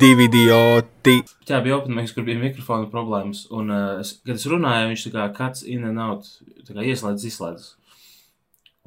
divi 0.00 0.28
idioti. 0.28 1.16
Jā, 1.48 1.60
bija 1.64 1.78
openmaiks, 1.78 2.12
kur 2.16 2.26
bija 2.26 2.40
mikrofona 2.40 2.88
problēmas. 2.92 3.46
Un, 3.54 3.72
uh, 3.72 4.02
es, 4.02 4.16
kad 4.26 4.38
es 4.38 4.46
runāju, 4.50 4.92
viņš 4.92 5.04
tā 5.08 5.14
kā 5.14 5.26
cuts 5.36 5.64
in 5.66 5.86
and 5.88 6.02
out, 6.02 6.28
tā 6.66 6.76
kā 6.76 6.86
ieslēdz, 6.86 7.26
izslēdz. 7.30 7.68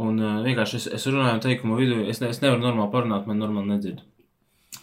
Un 0.01 0.21
uh, 0.21 0.39
vienkārši 0.45 0.79
es, 0.79 0.87
es 0.97 1.07
runāju 1.09 1.43
teikumu 1.43 1.77
vidū, 1.79 2.01
es, 2.09 2.21
ne, 2.23 2.31
es 2.33 2.41
nevaru 2.43 2.63
normāli 2.63 2.93
parunāt, 2.93 3.27
man 3.29 3.41
normāli 3.41 3.75
nedzird. 3.75 4.03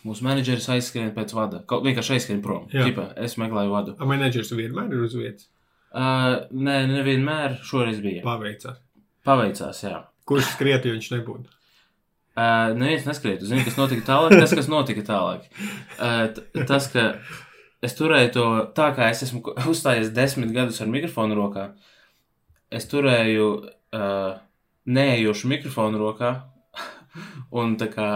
Mūsu 0.07 0.25
menedžeris 0.27 0.69
aizskrien 0.75 1.11
pēc 1.17 1.33
vada. 1.35 1.63
Kaut 1.69 1.87
vienkārši 1.87 2.19
aizskrien 2.19 2.43
prom. 2.45 2.69
Ķipa, 2.71 3.11
es 3.25 3.39
meklēju 3.41 3.73
vadu. 3.73 3.97
A 3.99 4.09
menedžers 4.09 4.53
vienmēr 4.55 4.93
ir 4.93 5.07
uz 5.09 5.17
vietas. 5.19 5.49
Uh, 5.89 6.45
nē, 6.53 6.83
nevienmēr 6.93 7.59
šoreiz 7.67 8.03
bija. 8.05 8.23
Paveicās. 8.27 8.79
Paveicās, 9.27 9.81
jā. 9.89 10.03
Kurš 10.29 10.53
skriet, 10.53 10.85
ja 10.85 10.93
viņš 10.93 11.09
nebūtu? 11.17 11.58
Uh, 12.39 12.71
neviens 12.79 13.07
neskrēja. 13.09 13.41
Zini, 13.51 13.65
kas 13.67 13.79
notika 13.81 14.05
tālāk, 14.07 14.37
tas, 14.39 14.53
kas 14.55 14.69
notika 14.71 15.03
tālāk. 15.09 15.47
Uh, 15.99 16.29
tas, 16.69 16.87
ka 16.93 17.07
es 17.83 17.97
turēju 17.99 18.31
to 18.37 18.45
tā, 18.77 18.93
kā 18.95 19.09
es 19.11 19.25
esmu 19.27 19.43
uzstājies 19.67 20.13
desmit 20.15 20.53
gadus 20.55 20.79
ar 20.85 20.91
mikrofonu 20.93 21.35
rokā. 21.39 21.65
Es 22.71 22.87
turēju 22.91 23.49
uh, 23.59 24.37
neejošu 24.87 25.51
mikrofonu 25.51 25.99
rokā 26.05 26.31
un 27.59 27.75
tā 27.81 27.89
kā 27.91 28.09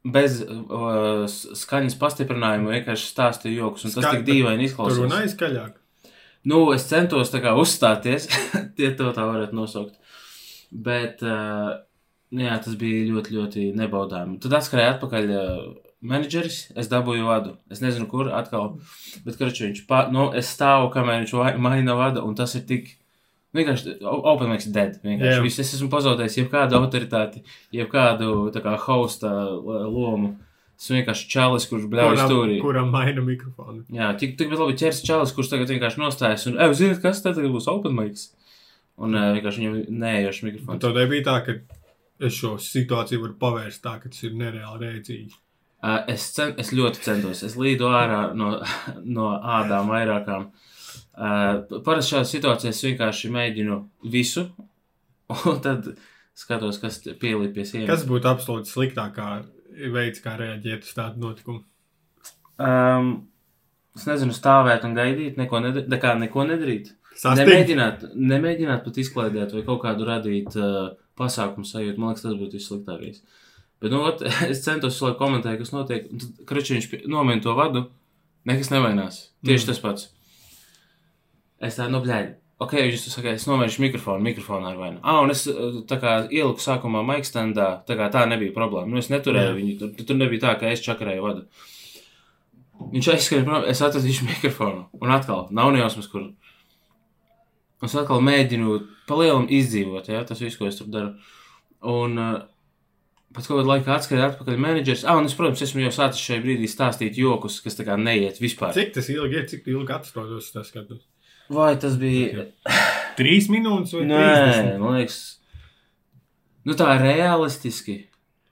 bez 0.00 0.38
uh, 0.46 1.26
skaņas 1.28 1.98
pastiprinājuma 2.00 2.72
vienkārši 2.78 3.10
stāstīju 3.10 3.58
joks. 3.66 3.84
Un 3.84 3.92
tas 3.98 4.06
Ska- 4.06 4.14
tik 4.16 4.24
dīvaini 4.30 4.64
Tur 4.64 4.70
izklausās. 4.70 5.02
runāja 5.02 5.34
skaļāk. 5.34 5.76
Nu, 6.48 6.62
es 6.72 6.86
centos 6.88 7.28
tā 7.34 7.42
kā 7.44 7.52
uzstāties, 7.60 8.30
tie 8.80 8.94
to 8.96 9.10
tā 9.12 9.26
varētu 9.28 9.58
nosaukt. 9.60 9.98
Bet, 10.72 11.20
uh, 11.26 11.82
jā, 12.34 12.56
tas 12.64 12.76
bija 12.78 13.06
ļoti, 13.10 13.36
ļoti 13.36 13.68
nebaudāmi. 13.78 14.38
Tad 14.42 14.54
atskrēja 14.60 14.96
atpakaļ 14.96 15.32
uh, 15.34 15.62
menedžeris, 16.00 16.62
es 16.78 16.88
dabūju 16.90 17.28
vadu. 17.28 17.54
Es 17.72 17.82
nezinu, 17.84 18.08
kur 18.10 18.30
atkal, 18.34 18.76
bet, 19.24 19.36
karaču, 19.36 19.66
viņš, 19.68 19.84
pa, 19.90 20.06
nu, 20.12 20.30
es 20.36 20.50
stāvu, 20.54 20.90
kamēr 20.94 21.24
viņš 21.24 21.60
maina 21.60 21.96
vadu, 21.98 22.24
un 22.26 22.36
tas 22.38 22.54
ir 22.56 22.64
tik, 22.68 22.94
vienkārši, 23.56 23.98
open 24.04 24.52
mics 24.52 24.70
dead, 24.72 25.00
vienkārši. 25.04 25.42
Viss, 25.44 25.62
es 25.62 25.74
esmu 25.76 25.90
pazaudējis 25.92 26.38
jebkādu 26.42 26.78
autoritāti, 26.80 27.42
jebkādu, 27.76 28.48
kā, 28.56 28.76
hosta 28.86 29.32
lomu. 29.90 30.36
Es 30.80 30.86
vienkārši 30.88 31.26
čalis, 31.28 31.66
kurš 31.68 31.90
bļauj 31.92 32.14
Kuram, 32.14 32.30
stūrī. 32.30 32.54
kuram 32.62 32.86
maina 32.88 33.20
mikrofonu. 33.20 33.82
Jā, 33.92 34.14
tik, 34.16 34.38
tik 34.40 34.54
labi 34.54 34.78
ķers 34.80 35.02
čalis, 35.04 35.34
kurš 35.36 35.50
tagad 35.52 35.68
vienkārši 35.74 36.00
nostājas 36.00 36.46
un, 36.48 36.56
ej, 36.56 36.72
ziniet, 36.78 37.02
kas 37.02 37.20
tad 37.20 37.36
būs 37.36 37.68
open 37.68 37.92
mics? 37.98 38.30
Un 39.00 39.12
vienkārši 39.12 39.60
viņam 39.60 40.00
neejošs 40.00 40.40
mikrofons. 40.46 40.80
Tad 40.80 40.96
nebija 40.96 41.26
tā, 41.26 41.36
ka 41.44 41.58
es 42.26 42.36
šo 42.36 42.56
situāciju 42.60 43.24
varu 43.24 43.36
pavērst 43.40 43.82
tā, 43.84 43.96
ka 44.02 44.10
tas 44.12 44.26
ir 44.26 44.36
nereāli 44.38 44.86
rēcīgi. 44.86 45.38
Uh, 45.80 46.02
es, 46.12 46.26
cen, 46.36 46.52
es 46.60 46.74
ļoti 46.76 47.00
centos. 47.06 47.40
Es 47.46 47.56
līdu 47.56 47.88
ārā 47.88 48.34
no, 48.36 48.52
no 49.16 49.30
ādām 49.38 49.88
vairākām. 49.92 50.50
Uh, 51.20 51.80
Parasti 51.86 52.14
šādā 52.14 52.28
situācijā 52.28 52.74
es 52.74 52.82
vienkārši 52.84 53.30
mēģinu 53.32 53.78
visu, 54.12 54.44
un 55.48 55.62
tad 55.64 55.88
skatos, 56.36 56.78
kas 56.82 57.00
pielīp 57.20 57.56
pie 57.56 57.64
sienas. 57.68 57.88
Kas 57.90 58.06
būtu 58.08 58.28
absolūti 58.30 58.72
sliktākā 58.72 59.30
veids, 59.94 60.22
kā 60.24 60.36
reaģēt 60.40 60.86
uz 60.86 60.94
tādu 60.96 61.24
notikumu? 61.24 61.64
Um, 62.60 63.12
es 63.96 64.06
nezinu, 64.08 64.36
stāvēt 64.36 64.84
un 64.88 64.96
gaidīt, 64.96 65.40
neko, 65.40 65.62
kā, 66.00 66.14
neko 66.20 66.46
nedarīt. 66.48 66.92
Sastingt? 67.10 67.40
Nemēģināt, 67.40 68.04
nemēģināt 68.16 68.84
pat 68.84 68.98
izklaidēt 69.00 69.54
vai 69.56 69.64
kaut 69.66 69.82
kādu 69.84 70.06
radīt 70.08 70.54
uh, 70.60 70.92
pasākumu 71.20 71.68
sajūtu. 71.68 72.00
Man 72.00 72.12
liekas, 72.12 72.26
tas 72.26 72.36
būtu 72.40 72.58
vissliktākais. 72.58 73.22
Bet, 73.80 73.92
nu, 73.92 74.02
ot, 74.08 74.24
es 74.50 74.64
centos 74.64 74.96
visu 74.96 75.08
laiku 75.08 75.20
komentēt, 75.22 75.60
kas 75.60 75.74
notiek. 75.76 76.10
un 76.10 76.22
Tad, 76.22 76.44
kraču, 76.48 76.76
viņš 76.76 76.90
pie- 76.92 77.02
nomien 77.10 77.40
to 77.44 77.54
vadu, 77.56 77.86
nekas 78.48 78.72
nemainās. 78.72 79.26
Tieši 79.46 79.64
mm. 79.64 79.70
tas 79.70 79.82
pats. 79.84 80.10
Es 81.60 81.76
tā, 81.76 81.88
nu, 81.92 82.00
bļēdi. 82.04 82.36
Ok, 82.60 82.74
jūs 82.76 83.06
sakāt, 83.08 83.38
es 83.38 83.46
novēršu 83.48 83.80
mikrofonu, 83.80 84.20
mikrofonā 84.24 84.74
ar 84.74 84.76
vainu. 84.76 84.98
Ah, 85.00 85.22
un 85.24 85.32
es 85.32 85.46
uh, 85.48 85.78
tā 85.88 85.96
kā 86.00 86.16
ieliku 86.28 86.60
sākumā 86.60 87.00
maikstendā, 87.08 87.70
tā 87.88 87.96
kā 87.96 88.10
tā 88.12 88.26
nebija 88.28 88.52
problēma. 88.52 88.92
Nu, 88.92 89.00
es 89.00 89.08
neturēju 89.08 89.48
Jā. 89.48 89.56
viņu, 89.56 89.76
tur, 89.80 89.94
tur 90.10 90.18
nebija 90.18 90.42
tā, 90.44 90.52
ka 90.60 90.68
es 90.68 90.82
čakarēju 90.84 91.24
vadu. 91.24 91.46
Viņš 92.92 93.08
aizskrēja 93.14 93.46
prom, 93.48 93.64
es 93.68 93.80
atradīšu 93.84 94.28
mikrofonu. 94.28 94.84
Un 95.00 95.12
atkal, 95.16 95.46
nav 95.56 95.72
nejausmas, 95.72 96.08
kur. 96.12 96.28
Es 97.84 97.96
atkal 97.96 98.20
mēģinu 98.24 98.78
palielināt, 99.08 99.52
izdzīvot, 99.56 100.10
ja, 100.12 100.24
tas 100.28 100.40
viss, 100.42 100.58
ko 100.60 100.68
es 100.68 100.76
tur 100.76 100.90
daru. 100.92 101.14
Un 101.88 102.18
uh, 102.20 102.34
pēc 103.36 103.48
kāda 103.48 103.64
laika 103.68 103.94
atskrēja 103.96 104.32
atpakaļ 104.32 104.58
menedžers. 104.60 105.06
Ah, 105.08 105.16
un 105.20 105.28
es, 105.28 105.36
protams, 105.38 105.62
esmu 105.64 105.86
jau 105.86 105.92
sācis 105.94 106.24
šajā 106.26 106.42
brīdī 106.44 106.68
stāstīt 106.70 107.18
jokus, 107.20 107.60
kas 107.64 107.78
tā 107.78 107.86
kā 107.88 107.96
neiet 108.00 108.40
vispār. 108.42 108.74
Cik 108.76 108.92
tas 108.98 109.08
ilgi 109.12 109.40
ir, 109.40 109.46
cik 109.50 109.70
ilgi 109.72 109.96
atrodas 109.96 110.50
tas 110.52 110.68
skatus? 110.72 111.04
Vai 111.50 111.72
tas 111.82 111.96
bija? 111.98 112.46
Trīs 113.18 113.48
minūtes 113.50 113.96
vai 113.96 114.04
Nē, 114.06 114.20
30? 114.20 114.76
man 114.82 114.98
liekas, 115.00 115.18
nu 116.68 116.76
tā 116.78 116.92
realistiski. 117.00 118.04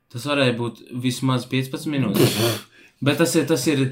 Tas 0.09 0.25
varēja 0.25 0.56
būt 0.56 0.81
vismaz 1.05 1.44
15 1.50 1.91
minūtes. 1.93 2.38
Bet 3.05 3.21
tas 3.21 3.34
ir, 3.38 3.44
tas 3.47 3.67
ir 3.71 3.84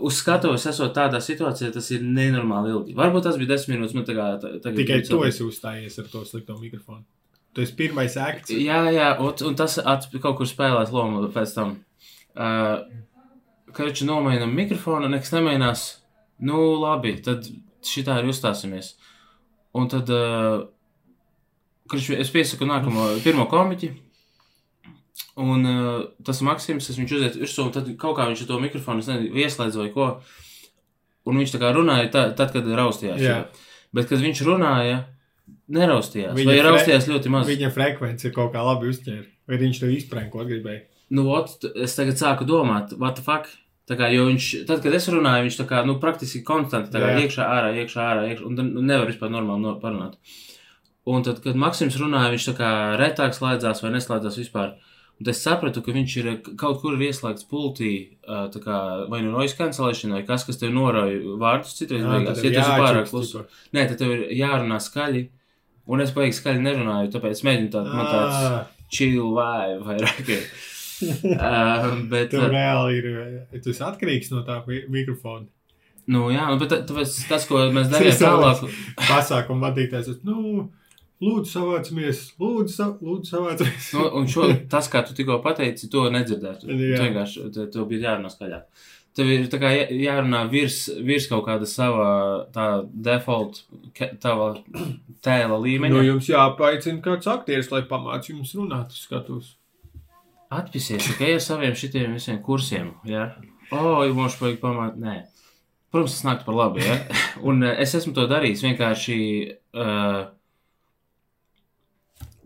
uz 0.00 0.16
skatuves, 0.18 0.64
esot 0.66 0.94
tādā 0.96 1.20
situācijā, 1.22 1.72
tas 1.74 1.90
ir 1.94 2.00
nenormāli 2.02 2.72
ilgi. 2.74 2.94
Varbūt 2.98 3.22
tas 3.28 3.36
bija 3.40 3.52
10 3.54 3.70
minūtes. 3.74 3.94
Man 3.94 4.04
tā 4.08 4.16
kā, 4.16 4.26
ta- 4.42 4.54
tagad 4.64 4.80
Tikai 4.80 5.00
tu 5.06 5.20
esi 5.24 5.44
uzstājies 5.46 5.98
ar 6.02 6.08
to 6.12 6.24
slikto 6.26 6.56
mikrofonu. 6.60 7.04
Tu 7.54 7.62
esi 7.62 7.72
pirmais 7.78 8.16
akts. 8.20 8.50
Jā, 8.52 8.82
jā, 8.92 9.10
un, 9.22 9.32
un 9.48 9.54
tas 9.56 9.78
ats, 9.78 10.08
kaut 10.20 10.36
kur 10.36 10.46
spēlēs 10.50 10.90
lomu 10.92 11.28
pēc 11.32 11.54
tam. 11.54 11.76
Uh, 12.36 12.82
kad 13.72 13.86
viņš 13.88 14.02
nomaina 14.08 14.46
mikrofonu, 14.50 15.08
nekas 15.08 15.32
nemainās. 15.32 15.84
Nu, 16.44 16.58
labi, 16.82 17.14
tad 17.24 17.46
šitā 17.86 18.18
arī 18.18 18.28
uzstāsimies. 18.34 18.94
Un 19.76 19.88
tad, 19.88 20.10
uh, 20.12 20.66
kad 21.88 22.00
es 22.20 22.30
piesaku 22.34 22.68
nākamo, 22.68 23.06
pirmo 23.24 23.46
komiķi. 23.48 23.92
Un 25.36 25.68
uh, 25.68 26.06
tas 26.24 26.40
Maksims, 26.44 26.88
es 26.92 26.96
viņš 27.00 27.14
uziet 27.18 27.36
virsū, 27.40 27.66
un 27.66 27.74
tad 27.74 27.88
kaut 28.00 28.16
kā 28.18 28.28
viņš 28.30 28.46
to 28.48 28.60
mikrofonu 28.60 29.02
nezinu, 29.02 29.32
ieslēdz 29.36 29.78
vai 29.82 29.90
ko. 29.92 30.08
Un 31.26 31.40
viņš 31.42 31.56
tā 31.56 31.60
kā 31.60 31.72
runāja 31.76 32.08
tā, 32.12 32.24
tad, 32.38 32.54
kad 32.54 32.68
raustījās. 32.78 33.20
Jā. 33.20 33.38
Bet, 33.96 34.08
kad 34.08 34.22
viņš 34.22 34.42
runāja, 34.46 35.02
neraustījās. 35.72 36.34
Viņa 36.36 36.52
vai 36.52 36.58
raustījās 36.64 37.08
ļoti 37.10 37.32
maz. 37.32 37.48
Viņa 37.50 37.72
frekvence 37.74 38.32
kaut 38.34 38.52
kā 38.54 38.64
labi 38.64 38.92
uzķēra. 38.92 39.26
Vai 39.46 39.60
viņš 39.60 39.82
to 39.82 39.90
izprankot 39.92 40.48
gribēja? 40.48 40.86
Nu, 41.14 41.28
ot, 41.36 41.62
es 41.78 41.94
tagad 41.94 42.18
sāku 42.18 42.46
domāt, 42.48 42.96
what 42.98 43.18
the 43.18 43.24
fuck? 43.26 43.50
Tā 43.86 43.94
kā, 43.94 44.08
jo 44.10 44.24
viņš, 44.26 44.48
tad, 44.66 44.80
kad 44.82 44.94
es 44.98 45.06
runāju, 45.12 45.44
viņš 45.46 45.60
tā 45.60 45.66
kā, 45.70 45.84
nu, 45.86 45.94
praktiski 46.02 46.40
konstanti, 46.46 46.90
tā 46.90 46.98
kā 46.98 47.12
Jā. 47.12 47.20
iekšā, 47.22 47.44
ārā, 47.46 47.68
iekšā, 47.84 48.02
ārā, 48.02 48.24
iekšā, 48.32 48.48
un 48.48 48.58
nu, 48.58 48.82
nevar 48.82 49.06
vispār 49.06 49.30
normāli 49.30 49.62
no, 49.62 49.76
parunāt. 49.78 50.16
Un 51.06 51.22
tad, 51.22 51.38
kad 51.44 51.54
Maksims 51.54 51.94
runāja, 52.02 52.32
viņš 52.34 52.48
tā 52.48 52.54
kā 52.58 52.70
retāk 52.98 53.36
slēdzās 53.36 53.84
vai 53.84 53.92
neslēdzās 53.94 54.40
vispār. 54.42 54.74
Un 55.16 55.30
es 55.32 55.38
sapratu, 55.40 55.80
ka 55.80 55.94
viņš 55.96 56.14
ir 56.20 56.26
kaut 56.60 56.82
kur 56.82 56.92
ir 56.98 57.06
ieslēgts 57.06 57.46
pultī, 57.48 57.92
kā, 58.26 58.76
vai 59.08 59.22
nu 59.24 59.30
noise 59.32 59.56
cancellation, 59.56 60.12
vai 60.12 60.22
kas, 60.28 60.44
kas 60.44 60.58
tev 60.60 60.74
norauj 60.76 61.14
vārdus 61.40 61.72
citreiz 61.78 62.02
Jā, 62.04 62.10
beigās. 62.12 62.42
Ja 62.44 62.50
ir 62.50 62.52
tu 62.52 62.60
esi 62.60 62.74
pārāk 62.82 63.08
tipo. 63.08 63.44
Nē, 63.72 63.86
tad 63.88 63.96
tev 64.02 64.12
ir 64.12 64.26
jārunā 64.36 64.76
skaļi. 64.84 65.22
Un 65.88 66.02
es 66.02 66.10
baigi 66.12 66.36
skaļi 66.36 66.60
nerunāju, 66.66 67.12
tāpēc 67.14 67.40
mēģinu 67.46 67.72
tādu, 67.72 67.94
man 67.96 68.08
tāds 68.12 68.72
chill 68.92 69.30
vibe 69.32 69.84
vairāk. 69.86 70.32
ir. 70.36 70.46
uh, 71.36 71.90
bet, 72.10 72.32
uh, 72.36 72.48
reāli 72.52 73.00
ir. 73.00 73.60
Tu 73.62 73.72
esi 73.72 73.84
atkarīgs 73.86 74.32
no 74.32 74.42
tā 74.46 74.60
mi- 74.68 74.84
mikrofona. 74.92 75.46
nu, 76.12 76.26
jā, 76.30 76.44
nu, 76.50 76.58
bet 76.60 76.70
tā- 76.72 76.82
tāpēc 76.88 77.14
tas, 77.28 77.46
ko 77.48 77.64
mēs 77.74 77.88
darījām 77.94 78.20
tālāk, 78.20 78.66
Pasākuma 79.08 79.70
vadītājs. 79.70 80.20
Nu, 80.28 80.68
lūdzu, 81.22 81.48
savācamies. 81.52 82.24
Lūdzu, 82.40 82.72
sa 82.74 82.86
lūdzu 83.00 83.30
savācamies. 83.30 83.88
nu, 83.96 84.04
un 84.20 84.28
šo, 84.30 84.48
tas, 84.72 84.90
kā 84.92 85.02
tu 85.06 85.14
tikko 85.16 85.38
pateici, 85.44 85.88
to 85.92 86.06
nedzirdētu. 86.12 86.68
Jā. 86.68 86.98
Tu 86.98 87.06
vienkārši, 87.08 87.46
te- 87.54 87.66
tev 87.72 87.86
bija 87.90 88.10
jārunā 88.10 88.32
skaļāk. 88.34 88.84
Tev 89.16 89.30
ir 89.32 89.46
kā 89.48 89.70
jā- 89.72 89.86
jārunā 89.96 90.42
virs, 90.52 90.82
virs 91.06 91.24
kaut 91.30 91.46
kāda 91.46 91.64
sava 91.64 92.08
tā 92.52 92.66
default, 92.92 93.62
tava 94.20 94.50
tēla 95.26 95.56
līmeņa. 95.62 95.94
Nu, 95.94 96.02
jums 96.04 96.28
jāpaicina 96.28 97.00
kāds 97.04 97.30
aktieris, 97.32 97.70
lai 97.72 97.80
pamācītu 97.88 98.34
jums 98.36 98.52
runāt 98.58 98.92
uz 98.92 99.06
skatuves. 99.06 99.54
Atpisies 100.52 101.02
tikai 101.08 101.32
ar 101.38 101.40
saviem 101.42 101.72
šitiem 101.74 102.12
visiem 102.14 102.36
kursiem, 102.44 102.92
jā. 103.08 103.30
O, 103.74 104.04
ja 104.06 104.12
mums 104.14 104.36
vajag 104.38 104.60
pamāt, 104.62 105.00
nē. 105.02 105.16
Protams, 105.90 106.12
tas 106.18 106.26
nāk 106.28 106.44
par 106.46 106.54
labu, 106.54 106.84
jā. 106.84 107.00
Un 107.48 107.64
eh, 107.66 107.80
es 107.82 107.96
esmu 107.98 108.12
to 108.14 108.28
darījis 108.30 108.62
vienkārši. 108.68 109.16
Uh, 109.74 110.26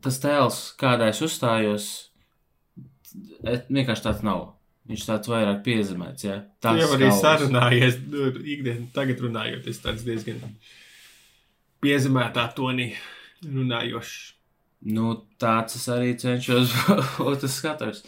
tas 0.04 0.18
tēls, 0.22 0.60
kādā 0.80 1.10
es 1.12 1.20
uzstājos, 1.24 1.86
vienkārši 3.70 4.06
tāds 4.06 4.24
nav. 4.26 4.48
Viņš 4.90 5.04
tāds 5.06 5.30
vairāk 5.30 5.60
piezemēts, 5.66 6.24
jā. 6.26 6.40
Tu 6.58 6.66
Tas 6.66 6.80
jau 6.80 6.88
arī 6.96 7.06
skaujas. 7.10 7.20
sarunājies, 7.22 7.98
nu, 8.10 8.30
ikdienā, 8.56 8.88
tagad 8.96 9.20
runājot, 9.22 9.68
es 9.70 9.78
tāds 9.84 10.02
diezgan 10.06 10.40
piezemētā 11.84 12.48
tonī 12.56 12.88
runājošs. 13.44 14.16
Nu, 14.90 15.12
tāds 15.40 15.76
es 15.76 15.86
arī 15.92 16.14
cenšos 16.18 16.72
būt 17.20 17.44
uz 17.46 17.54
skatuves. 17.60 18.02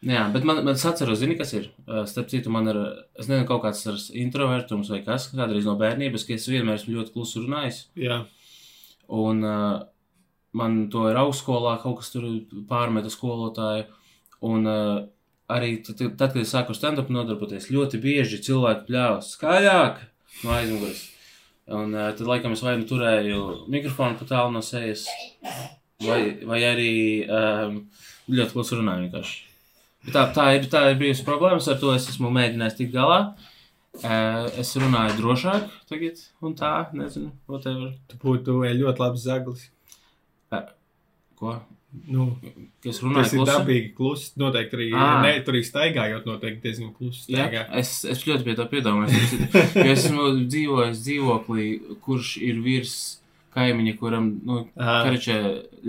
Jā, 0.00 0.24
bet 0.32 0.44
man, 0.48 0.62
man 0.64 0.74
atceros, 0.74 1.20
zini, 1.20 1.36
kas 1.38 1.52
ir. 1.56 1.70
Starp 2.08 2.30
citu, 2.32 2.52
man 2.52 2.68
ir, 2.72 2.78
es 3.20 3.28
nezinu, 3.28 3.46
kaut 3.48 3.62
kāds 3.66 3.82
ar 3.88 3.98
introvertums 4.16 4.90
vai 4.92 5.02
kas, 5.06 5.28
kādreiz 5.32 5.68
no 5.68 5.76
bērnības, 5.80 6.24
ka 6.26 6.36
es 6.36 6.48
vienmēr 6.48 6.80
esmu 6.80 6.96
ļoti 6.98 7.14
klusu 7.16 7.44
runājis. 7.44 7.82
Jā, 8.00 8.22
Un 9.10 9.42
uh, 9.42 9.80
man 10.56 10.82
to 10.92 11.06
ir 11.10 11.18
augstskolā, 11.20 11.76
kaut 11.82 12.00
kas 12.00 12.12
tur 12.14 12.26
pārmeta 12.70 13.12
skolotāju. 13.12 13.86
Un 14.46 14.66
uh, 14.68 15.02
arī 15.52 15.76
tad, 15.84 16.00
tad, 16.00 16.32
kad 16.32 16.40
es 16.40 16.52
sāku 16.54 16.76
stand-up 16.76 17.10
nodarboties, 17.12 17.70
ļoti 17.72 18.00
bieži 18.02 18.40
cilvēki 18.46 18.86
pļāva 18.88 19.20
skaļāk 19.26 20.00
no 20.44 20.54
aizmugures. 20.56 21.04
Un 21.70 21.94
uh, 21.94 22.08
tad, 22.16 22.24
laikam, 22.26 22.56
es 22.56 22.64
vai 22.64 22.78
nu 22.80 22.88
turēju 22.88 23.44
mikrofonu 23.70 24.18
pa 24.18 24.26
tālu 24.30 24.54
no 24.56 24.62
sejas, 24.64 25.04
vai, 26.02 26.20
vai 26.48 26.64
arī 26.66 26.92
um, 27.28 27.78
ļoti 28.30 28.56
klusi 28.56 28.80
runāju 28.80 29.06
vienkārši. 29.06 29.38
Bet 30.06 30.16
Tā, 30.16 30.22
tā, 30.32 30.46
ir, 30.56 30.64
tā 30.72 30.86
ir 30.88 31.00
bijusi 31.00 31.26
problēmas, 31.26 31.68
ar 31.68 31.76
to 31.80 31.92
es 31.92 32.08
esmu 32.08 32.30
mēģinājis 32.32 32.78
tikt 32.78 32.94
galā. 32.94 33.20
Uh, 34.00 34.46
es 34.62 34.70
runāju 34.78 35.18
drošāk 35.18 35.66
tagad, 35.90 36.22
un 36.46 36.54
tā, 36.56 36.72
nezinu, 36.96 37.32
whatever. 37.50 37.90
tu 38.08 38.16
būtu 38.22 38.62
ļoti 38.62 39.02
labs 39.02 39.26
zaglis. 39.26 39.66
Ko? 41.40 41.54
Nu, 42.06 42.26
Ka 42.82 42.90
es 42.92 43.00
runāju 43.02 43.24
tas 43.24 43.32
ir 43.32 43.38
klusi? 43.40 43.50
dabīgi 43.50 43.88
klusi. 43.98 44.26
Noteikti 44.38 44.76
arī, 44.78 44.88
Ā. 44.94 45.06
ne, 45.24 45.32
tur 45.46 45.56
arī 45.56 45.62
staigājot, 45.66 46.26
noteikti 46.28 46.62
diezgan 46.68 46.92
klusi 46.94 47.32
Jā, 47.32 47.46
staigā. 47.48 47.62
es, 47.80 47.90
es 48.12 48.22
ļoti 48.28 48.46
pie 48.46 48.54
tā 48.60 48.66
piedomājos. 48.70 49.32
Jo 49.34 49.88
es 49.94 50.04
esmu 50.04 50.28
dzīvojis 50.44 51.00
dzīvoklī, 51.02 51.66
kurš 52.04 52.36
ir 52.46 52.60
virs 52.62 52.94
kaimiņa, 53.56 53.96
kuram, 53.98 54.28
nu, 54.46 54.60
Ā. 54.78 55.00
karčē 55.08 55.38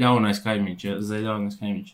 ļaunais 0.02 0.42
kaimiņš, 0.42 0.88
ja, 0.88 0.98
zaļaunais 1.06 1.60
kaimiņš. 1.62 1.94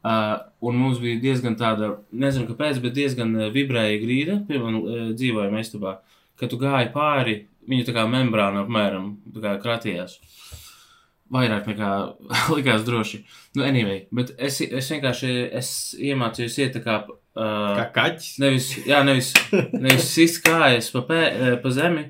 Uh, 0.00 0.38
un 0.64 0.78
mums 0.80 1.00
bija 1.02 1.18
diezgan 1.20 1.58
tāda, 1.60 1.90
nezinu 2.16 2.46
kāpēc, 2.48 2.78
bet 2.80 2.94
diezgan 2.96 3.34
uh, 3.36 3.48
vibrēja 3.52 3.98
grīda 4.00 4.38
pie 4.48 4.60
man 4.62 4.78
uh, 4.78 5.00
dzīvojuma 5.18 5.60
istabā. 5.60 5.98
Kad 6.40 6.54
tu 6.54 6.56
gāji 6.62 6.88
pāri, 6.94 7.34
viņa 7.68 7.84
tā 7.90 7.96
kā 7.98 8.06
membrāna 8.08 8.62
apmēram 8.64 9.10
tā 9.34 9.42
kā 9.44 9.56
kratījās. 9.66 10.14
Vairāk 11.30 11.68
nekā 11.70 11.88
likās 12.56 12.82
droši. 12.86 13.20
Nu, 13.54 13.62
anyway, 13.66 14.04
bet 14.10 14.32
es, 14.38 14.60
es 14.66 14.88
vienkārši 14.90 15.28
es 15.60 15.68
iemācījos 15.98 16.56
iet 16.58 16.74
tā 16.78 16.82
kā. 16.86 16.96
Uh, 17.30 17.76
Kā 17.78 17.84
kaķis. 17.94 18.32
Nevis, 18.42 18.70
jā, 18.88 19.04
nevis, 19.06 19.28
nevis 19.84 20.08
sist 20.10 20.40
kājas 20.42 20.88
pa, 20.90 21.04
pē, 21.06 21.20
eh, 21.30 21.52
pa 21.62 21.70
zemi, 21.70 22.08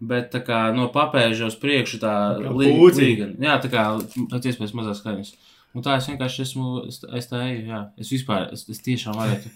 bet 0.00 0.30
tā 0.32 0.40
kā 0.46 0.60
no 0.72 0.86
papēža 0.94 1.50
uz 1.50 1.58
priekšu 1.60 2.00
tā 2.00 2.14
Kā 2.40 2.54
lī- 2.56 2.70
pūciņa. 2.78 3.04
līgani. 3.04 3.36
Jā, 3.44 3.58
tā 3.60 3.68
kā 3.74 3.84
pēc 4.32 4.48
iespējas 4.48 4.72
mazās 4.78 5.02
skaņas. 5.04 5.34
Un 5.76 5.84
tā 5.86 5.98
es 6.00 6.08
vienkārši 6.08 6.40
esmu, 6.46 6.70
es, 6.88 7.02
es 7.20 7.28
tā 7.30 7.42
eju, 7.50 7.66
jā. 7.68 7.82
Es 8.00 8.08
vispār, 8.10 8.48
es, 8.56 8.64
es 8.72 8.80
tiešām 8.88 9.20
varētu. 9.20 9.52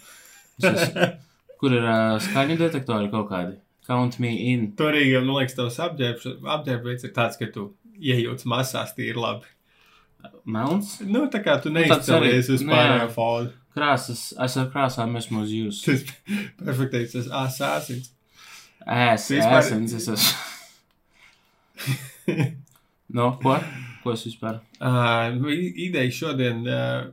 Es, 0.60 0.68
es, 0.68 0.92
kur 1.64 1.72
ir 1.74 1.88
uh, 1.88 2.20
skaņu 2.22 2.58
detektori 2.60 3.08
kaut 3.10 3.30
kādi? 3.32 3.56
Count 3.88 4.20
me 4.22 4.30
in. 4.52 4.68
Tur 4.76 4.92
arī, 4.92 5.08
man 5.16 5.32
liekas, 5.40 5.56
tavs 5.56 5.80
apģērbs- 5.88 6.44
apģērbveids 6.58 7.08
ir 7.08 7.16
tāds, 7.16 7.40
ka 7.40 7.48
tu 7.56 7.70
iejūti 8.00 8.44
masās 8.50 8.94
tīri 8.96 9.16
labi. 9.20 9.44
Melns, 10.46 11.00
Nu, 11.04 11.26
tā 11.28 11.42
kā 11.44 11.58
tu 11.62 11.68
Nu, 11.70 11.80
tāds 11.84 12.08
arī- 12.08 12.30
neizcēlies 12.32 12.48
uz 12.54 12.62
nu, 12.64 12.72
pārējo 12.72 13.08
jā. 13.08 13.12
fonu. 13.12 13.52
krāsas, 13.76 14.20
es 14.44 14.56
ar 14.56 14.66
krāsām 14.72 15.16
esmu 15.18 15.42
uz 15.42 15.50
jūs. 15.52 15.82
Tas 15.84 16.04
perfektais, 16.64 17.12
tas 17.12 17.26
asāsins. 17.28 18.10
Ēs, 18.86 19.28
Vispār- 19.32 19.60
ēsens, 19.60 19.94
es 19.94 20.08
esmu. 20.08 20.34
No, 23.14 23.36
ko? 23.42 23.58
Ko 24.02 24.12
es 24.16 24.24
vispār? 24.26 24.60
Uh, 24.80 25.28
nu, 25.36 25.48
i- 25.52 25.74
ideja 25.86 26.10
šodien, 26.10 26.64
uh, 26.66 27.04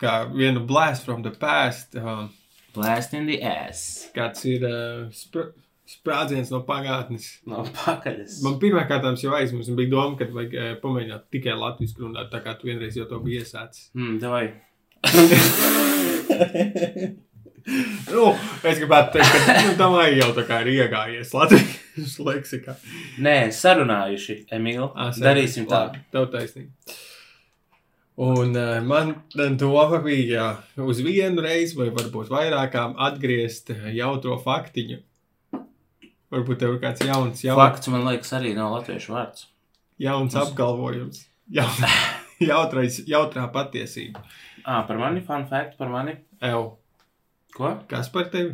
kā 0.00 0.14
vienu 0.32 0.64
blast 0.66 1.04
from 1.04 1.22
the 1.22 1.30
past, 1.30 1.94
uh, 1.96 2.26
Blast 2.74 3.14
in 3.14 3.26
the 3.26 3.42
ass. 3.42 4.08
kāds 4.14 4.44
ir 4.48 4.64
uh, 4.64 5.08
spr 5.12 5.52
sprādziens 5.88 6.50
no 6.52 6.60
pagātnes. 6.68 7.24
No 7.48 7.62
pakaļas. 7.80 8.40
Man 8.44 8.58
pirmā 8.62 8.82
kārtā 8.90 9.14
jau 9.22 9.32
aizmirst, 9.38 9.72
bija 9.78 9.92
doma, 9.94 10.14
ka 10.18 10.24
vajag 10.32 10.52
uh, 10.56 10.60
pamēģināt 10.82 11.22
tikai 11.32 11.54
latviešu 11.58 11.96
runāt, 12.04 12.26
tā 12.32 12.38
kā 12.44 12.50
tu 12.58 12.62
vienreiz 12.68 12.94
jau 12.98 13.06
to 13.08 13.16
biji 13.24 13.38
iesācis. 13.44 13.82
Mm, 13.96 14.14
davai. 14.22 14.46
nu, 18.12 18.24
es 18.66 18.76
gribētu 18.80 19.08
teikt, 19.16 19.32
ka 19.32 19.38
nu, 19.62 19.70
tam 19.80 19.92
arī 20.00 20.14
jau 20.20 20.30
tā 20.36 20.44
kā 20.48 20.54
ir 20.64 20.68
iegājies 20.76 21.34
latviešu 21.36 22.20
leksikā. 22.28 22.72
Nē, 23.24 23.36
sarunājuši, 23.54 24.34
Emīl. 24.58 24.86
Ā, 24.92 24.94
sēdi. 25.14 25.26
Darīsim 25.30 25.64
tā. 25.70 25.78
Labi, 25.88 25.98
Tev 26.12 26.24
taisnība. 26.34 26.72
Un 28.18 28.50
uh, 28.58 28.80
man 28.82 29.14
doma 29.56 30.00
bija 30.02 30.44
uz 30.82 30.98
vienu 31.06 31.38
reizi, 31.44 31.76
vai 31.78 31.86
varbūt 31.94 32.32
vairākām, 32.34 32.90
atgriezt 33.08 33.70
jautro 33.94 34.34
faktiņu. 34.42 34.98
Varbūt 36.34 36.58
tev 36.60 36.74
ir 36.76 36.80
kāds 36.82 37.00
jauns, 37.06 37.40
jauns, 37.44 37.56
Fakts, 37.60 37.88
man 37.92 38.04
liekas, 38.04 38.32
arī 38.36 38.50
nav 38.56 38.74
latviešu 38.76 39.14
vārds. 39.14 39.46
jauns 39.98 40.34
apgalvojums. 40.36 41.22
Jaun, 41.50 41.86
jautrais, 42.50 42.98
jautrā 43.08 43.46
patiesība. 43.54 44.20
Ā, 44.68 44.82
par 44.86 44.98
mani, 45.00 45.22
fun 45.24 45.46
fact 45.48 45.78
par 45.80 45.88
mani. 45.88 46.18
Ew, 46.44 46.66
Ko? 47.56 47.70
kas 47.88 48.10
par 48.12 48.28
tevi? 48.32 48.52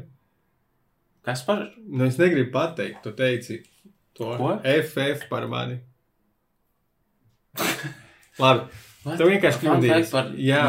Kas 1.26 1.42
par? 1.42 1.64
Nu, 1.88 2.04
es 2.06 2.18
negribu 2.20 2.52
pateikt, 2.54 3.00
tu 3.02 3.10
teici 3.16 3.58
to. 4.14 4.36
Ko? 4.38 4.52
FF 4.62 5.26
par 5.32 5.48
mani. 5.50 5.80
Labi, 8.38 8.68
What? 9.04 9.18
tu 9.18 9.26
vienkārši 9.28 9.60
kļūdījies. 9.64 10.12
Par... 10.14 10.30
Jā, 10.38 10.62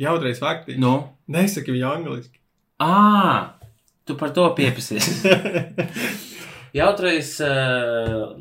jautrais 0.00 0.40
faktiņš. 0.42 0.80
Nu? 0.82 0.94
Nesaki 1.32 1.74
viņu 1.76 1.86
angliski. 1.90 2.40
Ā, 2.82 3.52
tu 4.08 4.16
par 4.20 4.32
to 4.36 4.48
piepasies. 4.56 5.06
Jautrais 6.76 7.30
uh, 7.40 8.36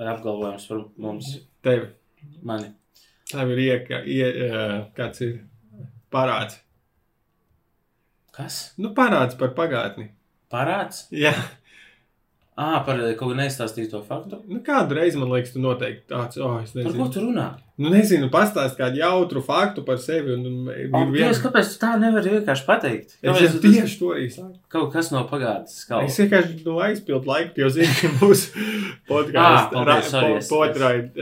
apgalvojums 0.00 0.66
par 0.70 0.82
mums. 1.04 1.34
Tev, 1.64 1.88
Mani. 2.42 2.70
tev 3.28 3.52
ir 3.52 3.62
ieka, 3.66 4.00
ie, 4.08 4.24
uh, 4.48 4.74
kāds 4.96 5.20
ir 5.26 5.34
parāds. 6.12 6.56
Kas? 8.32 8.60
Nu, 8.78 8.94
parāds 8.96 9.36
par 9.38 9.52
pagātni. 9.58 10.08
Parāds? 10.52 11.04
Jā, 11.12 11.34
Ā, 12.58 12.80
par 12.82 12.98
kaut 12.98 13.20
ko 13.20 13.34
neizstāstīto 13.38 14.00
faktu. 14.06 14.40
nu, 14.50 14.58
kādu 14.66 14.96
reizi 14.98 15.18
man 15.20 15.30
liekas, 15.30 15.52
tu 15.54 15.60
noteikti 15.62 16.08
tāds, 16.10 16.40
oh, 16.42 16.56
es 16.58 16.72
Par 16.74 16.88
ko 16.88 16.90
nezinu. 16.90 17.12
tu 17.14 17.22
runā? 17.22 17.44
Nu, 17.78 17.90
nezinu, 17.94 18.26
pastāst 18.32 18.74
kādu 18.80 18.98
jautru 18.98 19.38
faktu 19.46 19.84
par 19.86 20.00
sevi. 20.02 20.32
Un, 20.34 20.46
un, 20.50 20.70
ir 20.74 20.88
Dievs, 20.90 21.12
viens, 21.14 21.40
kāpēc 21.44 21.68
tā 21.78 21.92
nevari 22.02 22.32
vienkārši 22.32 22.64
pateikt? 22.66 23.12
es 23.14 23.20
Kāpēc 23.22 23.44
jau 23.44 23.50
tu 23.52 23.60
tas- 23.62 23.76
tieši 23.76 23.98
to 24.00 24.08
arī 24.16 24.24
saku. 24.34 24.56
Kaut 24.74 24.92
kas 24.92 25.10
no 25.14 25.20
pagātnes 25.30 25.76
Es 25.76 25.84
skala. 25.84 26.08
vienkārši 26.10 26.56
nu, 26.66 26.78
aizpildu 26.82 27.30
laiku, 27.30 27.60
jo 27.62 27.68
zinu, 27.76 27.92
ka 28.00 28.08
Ā, 28.08 28.38
podkāsts 29.10 29.70
paldies, 29.76 30.10
sorry, 30.10 30.32
es- 30.40 30.48
potraid. 30.50 31.12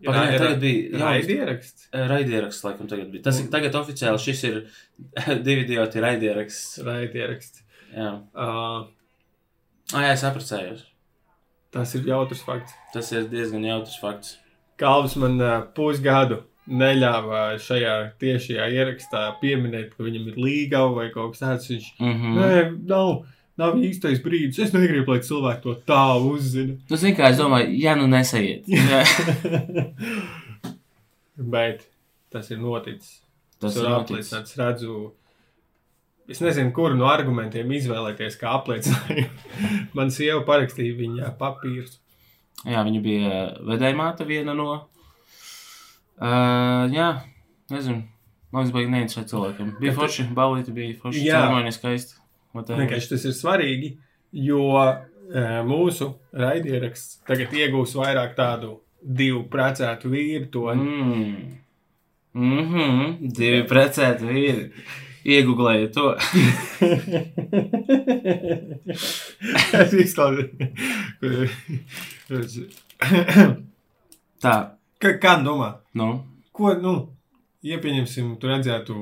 Pagaid, 0.00 0.38
tagad 0.40 0.60
bija 0.62 1.00
raidieraksts. 1.02 1.88
Raidieraksts, 1.92 2.62
laikam, 2.64 2.86
tagad 2.88 3.10
bija. 3.12 3.22
Tas 3.26 3.40
ir 3.42 3.50
tagad 3.52 3.74
oficiāli, 3.76 4.22
šis 4.22 4.44
ir 4.48 4.60
divi 5.46 5.66
idioti 5.66 6.00
raidieraksts. 6.00 6.78
Raidieraksts. 6.86 7.66
Jā. 7.96 8.14
Uh, 8.32 8.86
Ah, 9.92 10.04
jā, 10.06 10.12
es 10.14 10.22
apprecējos. 10.22 10.84
tas 11.74 11.92
ir 11.98 12.04
jautrs 12.06 12.44
fakts. 12.46 12.72
Tas 12.94 13.08
ir 13.10 13.24
diezgan 13.26 13.64
jautrs 13.66 13.96
fakts. 13.98 14.36
Kalvs 14.80 15.16
man 15.20 15.36
pusgadu 15.76 16.42
neļāva 16.70 17.42
šajā 17.60 17.94
tiešajā 18.20 18.68
ierakstā 18.76 19.26
pieminēt, 19.40 19.94
ka 19.94 20.06
viņam 20.06 20.30
ir 20.30 20.40
līga 20.40 20.84
vai 20.94 21.08
kaut 21.14 21.34
kas 21.34 21.44
tāds. 21.44 21.70
Viņš 21.72 21.86
Mm 21.98 22.06
mm. 22.06 22.18
-hmm. 22.22 22.32
nē, 22.38 22.50
nav, 22.88 23.22
nav 23.60 23.78
īstais 23.78 24.22
brīdis. 24.24 24.58
Es 24.66 24.72
negribu, 24.72 25.12
lai 25.12 25.20
cilvēki 25.20 25.62
to 25.62 25.76
tā 25.86 26.04
uzzina. 26.32 26.76
Nu, 26.90 26.96
zini, 26.96 27.16
kā 27.16 27.30
es 27.30 27.38
domāju, 27.38 27.72
ja 27.78 27.94
nu 27.96 28.06
nesaiet. 28.06 28.64
Bet 31.54 31.88
tas 32.30 32.50
ir 32.50 32.58
noticis. 32.58 33.20
Tas 33.60 33.76
ir 33.76 33.88
apliecināts. 33.88 34.56
Redzu, 34.56 35.12
es 36.28 36.40
nezinu, 36.40 36.72
kuru 36.72 36.94
no 36.96 37.08
argumentiem 37.10 37.72
izvēlēties 37.76 38.38
kā 38.40 38.54
apliecinājumu. 38.60 39.28
Man 39.96 40.10
sieva 40.14 40.40
parakstīja 40.46 40.96
viņa 40.96 41.34
papīrus. 41.40 41.98
Jā, 42.68 42.84
viņa 42.84 43.02
bija 43.04 43.42
vedējmāte 43.64 44.26
viena 44.28 44.54
no. 44.56 44.70
Uh, 46.20 46.90
jā, 46.92 47.12
nezinu. 47.72 48.02
Man 48.50 48.64
liekas, 48.66 48.74
baigi 48.74 48.90
neinteresē 48.92 49.24
cilvēkiem. 49.30 49.70
Bija 49.80 49.94
forši, 49.96 50.26
balīti 50.36 50.74
bija 50.74 50.98
forši. 51.00 51.22
Ceremonija 51.24 51.76
skaisti. 51.76 52.18
Whatever. 52.50 52.82
Vienkārši 52.82 53.12
tas 53.12 53.24
ir 53.30 53.34
svarīgi, 53.38 53.90
jo 54.34 54.64
mūsu 55.68 56.08
raidieraksts 56.34 57.20
tagad 57.28 57.52
iegūs 57.54 57.94
vairāk 57.94 58.34
tādu 58.38 58.80
divu 59.00 59.44
precētu 59.52 60.10
vīru 60.10 60.50
toni. 60.50 60.82
Mm. 60.82 61.60
Mm 62.34 62.66
-hmm. 62.72 63.14
Divi 63.36 63.62
precēti 63.66 64.26
vīri. 64.26 64.70
Iegūlēju 65.24 65.88
to. 65.94 66.06
Es 69.80 69.92
izklāstu. 69.92 70.68
Tā, 74.40 74.54
Kā, 75.00 75.14
kā 75.16 75.34
domā? 75.40 75.70
nu. 75.96 76.10
Ko, 76.52 76.74
nu, 76.76 76.92
ja 77.64 77.78
pieņemsim, 77.80 78.34
tu 78.40 78.48
redzētu 78.50 78.96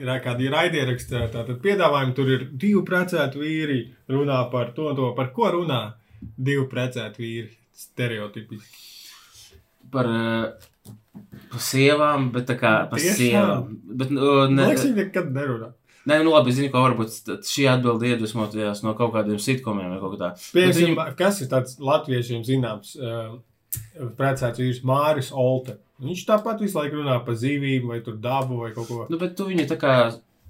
ir 0.00 0.10
kādi 0.24 0.50
raidieraksti, 0.52 1.16
tātad 1.32 1.60
piedāvājumi, 1.64 2.14
tur 2.16 2.28
ir 2.28 2.42
divi 2.52 2.82
precēti 2.84 3.40
vīri, 3.40 3.78
runā 4.12 4.42
par 4.52 4.74
to, 4.76 4.90
to 4.96 5.12
par 5.16 5.30
ko 5.36 5.48
runā 5.54 5.80
divi 6.20 6.66
precēti 6.68 7.24
vīri, 7.24 7.56
stereotipiski. 7.72 8.84
Par, 9.90 10.06
uh, 10.12 10.69
par 11.50 11.60
sievām, 11.66 12.30
bet 12.34 12.46
tā 12.50 12.56
kā 12.60 12.72
par 12.90 12.98
Tiešām? 12.98 13.18
sievām. 13.18 13.76
Bet, 14.00 14.10
uh, 14.14 14.48
Ne. 14.48 14.54
ne, 14.62 14.68
Liekas, 14.70 14.84
viņi 14.86 14.96
nekad 15.04 15.30
nerunā. 15.34 15.72
Nē, 16.08 16.22
nu 16.24 16.30
labi, 16.32 16.50
zinu, 16.56 16.70
ka 16.72 16.80
varbūt 16.80 17.10
šī 17.44 17.66
atbilde 17.68 18.08
iedvesmoties 18.08 18.82
no 18.82 18.94
kaut 18.96 19.12
kādiem 19.12 19.36
sitkomiem 19.38 19.90
vai 19.92 19.98
kaut 20.00 20.14
kā 20.16 20.18
tā. 20.22 20.30
Piemēram, 20.54 20.96
viņu- 20.96 21.16
kas 21.18 21.40
ir 21.42 21.48
tāds 21.52 21.76
latviešiem 21.78 22.42
zināms 22.46 22.94
uh, 22.96 23.36
precēts 24.16 24.58
vīrs 24.62 24.80
Māris 24.86 25.30
Olte. 25.32 25.76
Viņš 26.00 26.22
tāpat 26.30 26.62
visu 26.64 26.78
laiku 26.80 26.96
runā 27.02 27.18
par 27.26 27.34
zīvību 27.34 27.90
vai 27.92 28.00
tur 28.00 28.16
dabu 28.16 28.62
vai 28.62 28.70
kaut 28.72 28.88
ko. 28.88 29.06
Nu, 29.12 29.18
bet 29.20 29.36
tu 29.36 29.44
viņu 29.50 29.66
tā 29.68 29.76
kā, 29.76 29.92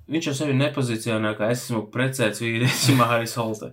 viņš 0.08 0.28
jau 0.30 0.34
sevi 0.44 0.54
nepozicionē, 0.54 1.34
kā 1.36 1.50
es 1.50 1.64
esmu 1.66 1.88
precēts 1.90 2.38
vīrietis, 2.44 2.92
Māris 3.00 3.34
Holte. 3.40 3.72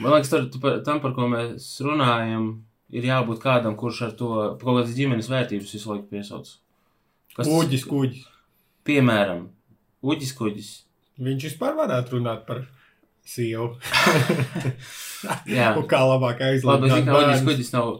Man 0.00 0.16
liekas, 0.16 0.30
tur, 0.32 0.48
tam, 0.84 0.98
par 1.04 1.12
ko 1.14 1.28
mēs 1.30 1.68
runājam, 1.86 2.62
ir 2.92 3.06
jābūt 3.08 3.40
kādam, 3.42 3.76
kurš 3.80 4.02
ar 4.08 4.12
to 4.18 4.28
kaut 4.60 4.66
kādas 4.68 4.94
ģimenes 4.96 5.30
vērtības 5.32 5.72
visu 5.74 5.90
laiku 5.92 6.08
piesauc. 6.12 6.50
Kas 7.32 7.48
Kuģis, 7.48 7.86
kuģis. 7.88 8.24
Piemēram, 8.84 9.46
uģis 10.04 10.32
kuģis. 10.36 10.70
Viņš 11.22 11.46
vispār 11.50 11.76
varētu 11.78 12.16
runāt 12.18 12.42
par 12.48 12.64
sievu. 13.24 13.70
Jā, 15.56 15.72
Un 15.78 15.86
kā 15.88 16.00
labāk 16.02 16.40
labi, 16.42 16.56
aizlādēt. 16.56 16.94
zinu, 16.96 17.16
uģis 17.20 17.44
kuģis 17.46 17.72
nav. 17.76 17.92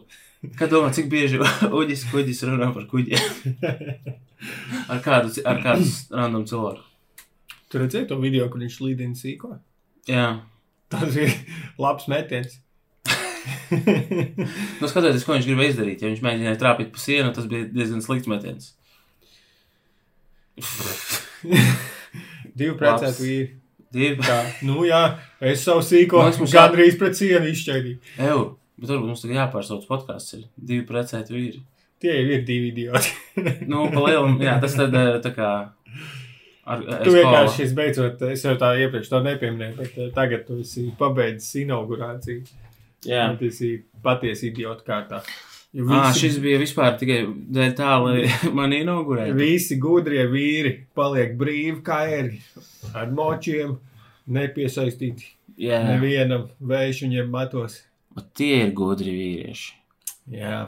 Kā 0.59 0.67
domā, 0.67 0.89
cik 0.95 1.07
bieži 1.11 1.39
uģis 1.79 2.03
kuģis 2.11 2.43
runā 2.49 2.71
par 2.75 2.87
kuģiem? 2.91 3.61
ar 4.91 4.99
kādu, 5.05 5.31
ar 5.47 5.61
kādu 5.63 5.87
random 6.11 6.43
cilvēku? 6.49 6.83
Tu 7.71 7.79
redzēji 7.81 8.09
to 8.11 8.17
video, 8.21 8.49
kur 8.51 8.61
viņš 8.61 8.75
līdina 8.83 9.17
sīko? 9.17 9.55
Jā. 10.11 10.27
Tas 10.93 11.15
ir 11.17 11.31
labs 11.81 12.09
metiens. 12.11 12.59
Nu, 14.79 14.87
skatoties, 14.89 15.23
ko 15.27 15.35
viņš 15.35 15.47
gribēja 15.49 15.73
izdarīt. 15.73 16.03
Ja 16.03 16.09
viņš 16.11 16.21
mēģināja 16.23 16.59
trāpīt 16.61 16.89
pa 16.95 17.01
sienu, 17.03 17.33
tas 17.35 17.47
bija 17.51 17.67
diezgan 17.73 18.03
slikts 18.05 18.29
metiens. 18.31 18.71
Divi 22.57 22.73
precēti 22.77 23.23
vīri. 23.25 23.45
Divi. 23.93 24.17
Tā, 24.25 24.39
nu 24.65 24.83
jā, 24.87 24.99
es 25.45 25.61
savu 25.65 25.83
sīko 25.85 26.23
liekas, 26.23 26.39
mums 26.41 26.53
jā- 26.53 26.63
gandrīz 26.63 26.95
pret 26.97 27.17
sienu 27.17 27.49
izšķaidīju. 27.51 27.99
Eju, 28.25 28.39
bet 28.81 28.89
varbūt 28.89 29.09
mums 29.11 29.21
tagad 29.25 29.37
jāpārsauc 29.41 29.85
podkāsts. 29.89 30.33
Ir 30.39 30.47
divi 30.57 30.85
precēti 30.89 31.35
vīri. 31.35 31.61
Tie 32.01 32.11
jau 32.15 32.25
ir 32.35 32.41
divi 32.47 32.71
idioti. 32.73 33.13
Nu, 33.69 33.85
pa 33.93 34.01
lielam, 34.07 34.35
jā, 34.41 34.57
tas 34.61 34.73
tad 34.77 34.93
eh, 34.97 35.13
tā 35.23 35.31
kā. 35.35 35.51
Ar, 36.63 36.81
Tu 37.03 37.11
vienkārši 37.11 37.55
šis 37.59 37.71
beidzot, 37.75 38.21
es 38.31 38.43
jau 38.45 38.53
tā 38.59 38.69
iepriekš 38.79 39.09
to 39.11 39.19
nepieminēju, 39.25 39.75
bet 39.81 39.97
eh, 39.99 40.09
tagad 40.15 40.45
tu 40.47 40.57
esi 40.63 40.87
pabeidzis 40.99 41.53
inaugurāciju. 41.63 42.43
Jā. 43.09 43.25
Un 43.31 43.37
Tas 43.41 43.59
ir 43.65 43.81
patiesi 44.03 44.49
idiota 44.51 44.83
kārtā. 44.87 45.21
Jo 45.73 45.87
Ah, 45.89 46.11
visi, 46.11 46.27
šis 46.27 46.35
bija 46.43 46.59
vispār 46.61 46.97
tikai 47.01 47.21
dēļ 47.55 47.71
tā, 47.79 47.93
lai 48.03 48.27
mani 48.59 48.83
inaugurētu. 48.83 49.33
visi 49.39 49.77
gudrie 49.81 50.27
vīri 50.29 50.73
paliek 50.95 51.31
brīvi 51.39 51.79
kā 51.85 52.03
ēri 52.19 52.41
ar 52.93 53.09
močiem, 53.09 53.77
nepiesaistīti 54.29 55.31
Jā, 55.57 55.79
nevienam 55.87 56.47
vējš 56.61 57.01
viņiem 57.07 57.29
matos. 57.33 57.79
bet 58.15 58.29
tie 58.37 58.59
ir 58.67 58.71
gudri 58.77 59.11
vīrieši. 59.13 59.73
Jā, 60.37 60.59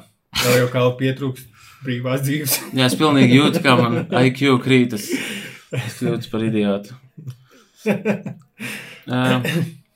tev 0.42 0.58
jau 0.64 0.68
kā 0.74 0.82
pietrūkst 1.00 1.48
brīvās 1.86 2.26
dzīves. 2.26 2.58
Jā, 2.74 2.86
es 2.90 2.98
pilnīgi 2.98 3.38
jūtu, 3.38 3.62
kā 3.62 3.76
man 3.78 4.02
IQ 4.26 4.58
krītas. 4.66 5.06
Es 5.76 6.00
kļūtu 6.02 6.32
par 6.34 6.44
idiotu. 6.50 6.98
Uh, 9.06 9.44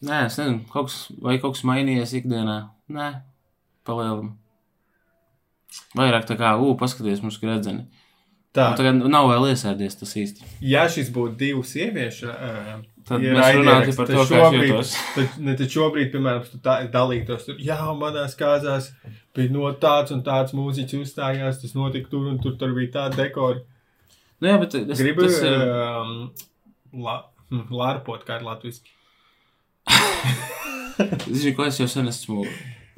nē, 0.05 0.25
es 0.27 0.37
nezinu, 0.39 0.61
kaut 0.71 0.89
kas, 0.89 0.97
vai 1.21 1.37
kaut 1.41 1.55
kas 1.57 1.65
mainījies 1.67 2.13
ikdienā. 2.21 2.59
Nē, 2.89 3.09
palielam. 3.87 4.35
Vairāk 5.97 6.25
tā 6.29 6.37
kā, 6.39 6.55
ū, 6.57 6.73
paskaties, 6.79 7.21
mums 7.23 7.37
ir 7.41 7.49
redzeni. 7.51 7.83
Tā, 8.57 8.71
Un 8.71 8.77
tagad 8.79 9.03
nav 9.13 9.27
vēl 9.29 9.51
iesēdies 9.51 9.99
tas 9.99 10.15
īsti. 10.17 10.41
ja 10.65 10.87
šis 10.89 11.11
būtu 11.13 11.35
divu 11.37 11.61
sieviešu, 11.63 12.31
uh, 12.31 12.79
Tad 13.05 13.21
ja 13.21 13.35
mēs 13.37 13.55
runātu 13.59 13.93
par 13.97 14.07
to, 14.09 14.23
kā 14.25 14.39
šobrīd- 14.41 14.71
jūtos. 14.71 14.93
Tad, 15.15 15.35
ne, 15.45 15.53
tad 15.59 15.69
šobrīd, 15.75 16.09
piemēram, 16.13 16.47
tu 16.49 16.57
tā, 16.65 16.79
dalītos 16.91 17.45
tur, 17.45 17.55
jā, 17.61 17.77
manās 17.97 18.33
kāzās 18.37 18.89
bija 19.37 19.51
no 19.53 19.69
tāds 19.81 20.11
un 20.15 20.23
tāds 20.25 20.53
mūziķis 20.57 20.97
uzstājās, 21.05 21.61
tas 21.61 21.75
notika 21.77 22.09
tur 22.09 22.25
un 22.31 22.39
tur, 22.41 22.55
tur 22.57 22.73
bija 22.73 22.91
tāda 22.97 23.21
dekora. 23.21 23.61
Nu 24.41 24.49
jā, 24.49 24.57
bet 24.61 24.75
es, 24.81 24.97
Gribu 24.97 25.21
tas 25.27 25.39
ir. 25.45 25.53
um, 25.69 26.31
la, 27.05 27.15
hm, 27.51 27.67
lārpot, 27.69 28.25
kā 28.25 28.39
ir 28.41 28.47
latviski. 28.49 28.89
Zini, 31.39 31.53
ko 31.55 31.65
es 31.69 31.77
jau 31.79 31.87
sen 31.89 32.07
esmu. 32.11 32.43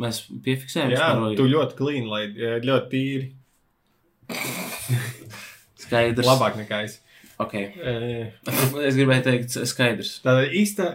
Mēs 0.02 0.24
piefiksējām, 0.46 0.94
Jā, 0.96 1.10
vai- 1.22 1.36
tu 1.38 1.46
ļoti 1.50 1.78
klīni, 1.78 2.08
lai 2.10 2.24
eh, 2.32 2.58
ļoti 2.66 2.90
tīri. 2.90 3.28
skaidrs. 5.84 6.26
Labāk 6.28 6.56
nekā 6.62 6.84
es. 6.88 7.00
Ok. 7.42 7.54
Eh, 7.58 8.32
Es 8.88 8.96
gribēju 8.98 9.24
teikt, 9.28 9.56
skaidrs. 9.70 10.16
Tātad 10.26 10.54
iztē, 10.58 10.88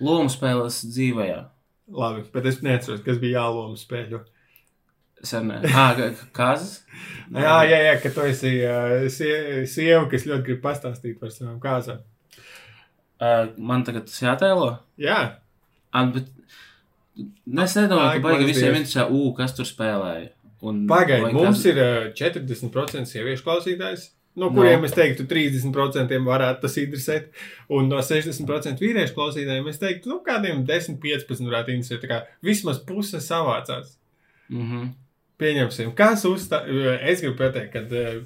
Lomu 0.00 0.28
spēlēs 0.32 0.82
dzīvajā. 0.92 1.38
Labi, 1.96 2.24
bet 2.34 2.46
es 2.50 2.58
neatceros, 2.66 3.00
kas 3.06 3.18
bija 3.22 3.40
jāloma 3.40 3.78
spēļu. 3.80 4.20
Sen, 5.22 5.48
ah, 5.50 5.96
kāzas? 6.36 6.82
Jā, 7.32 7.54
jā, 7.66 7.78
jā, 7.82 7.94
ka 8.02 8.10
tu 8.14 8.20
esi 8.28 8.50
uh, 8.62 9.08
sie, 9.10 9.64
sieva, 9.66 10.04
kas 10.10 10.26
ļoti 10.28 10.44
grib 10.46 10.60
pastāstīt 10.62 11.16
par 11.18 11.32
savām 11.34 11.56
kāzām. 11.62 12.02
Uh, 13.18 13.48
man 13.58 13.82
tagad 13.86 14.06
tas 14.06 14.20
jātēlo. 14.22 14.74
Jā, 15.00 15.38
Ah, 15.96 16.04
bet 16.12 16.26
es 17.16 17.74
nedomāju, 17.78 18.18
ka 18.18 18.22
baigi 18.28 18.46
visiem 18.50 18.74
interesē, 18.76 19.06
ū, 19.08 19.30
kas 19.38 19.54
tur 19.56 19.64
spēlēja. 19.64 20.28
Un, 20.66 20.82
Pagaidiet, 20.90 21.24
vai 21.24 21.32
mums 21.32 21.62
kas- 21.62 21.70
ir 21.72 21.80
uh, 21.80 22.10
40% 22.18 23.08
sieviešu 23.08 23.44
klausītājs, 23.46 24.10
no 24.36 24.50
No. 24.50 24.52
kuriem 24.58 24.84
es 24.84 24.92
teiktu, 24.92 25.24
30% 25.30 26.12
varētu 26.26 26.60
tas 26.66 26.76
interesēt. 26.82 27.30
Un 27.72 27.88
no 27.88 28.02
60% 28.04 28.84
vīriešu 28.84 29.16
klausītājiem 29.16 29.68
es 29.72 29.80
teiktu, 29.80 30.12
nu, 30.12 30.20
kādiem 30.26 30.62
10-15% 30.68 31.48
varētu 31.48 31.72
interesēt. 31.74 32.28
Vismaz 32.44 32.78
puse 32.84 33.18
savācās. 33.24 33.96
Mhm. 34.52 34.92
Pieņemsim, 35.40 35.92
kas 35.96 36.24
uzstā... 36.28 36.62
Es 37.04 37.20
gribu 37.20 37.36
pateikt, 37.40 37.74
ka 37.74 37.82
uh, 37.84 38.22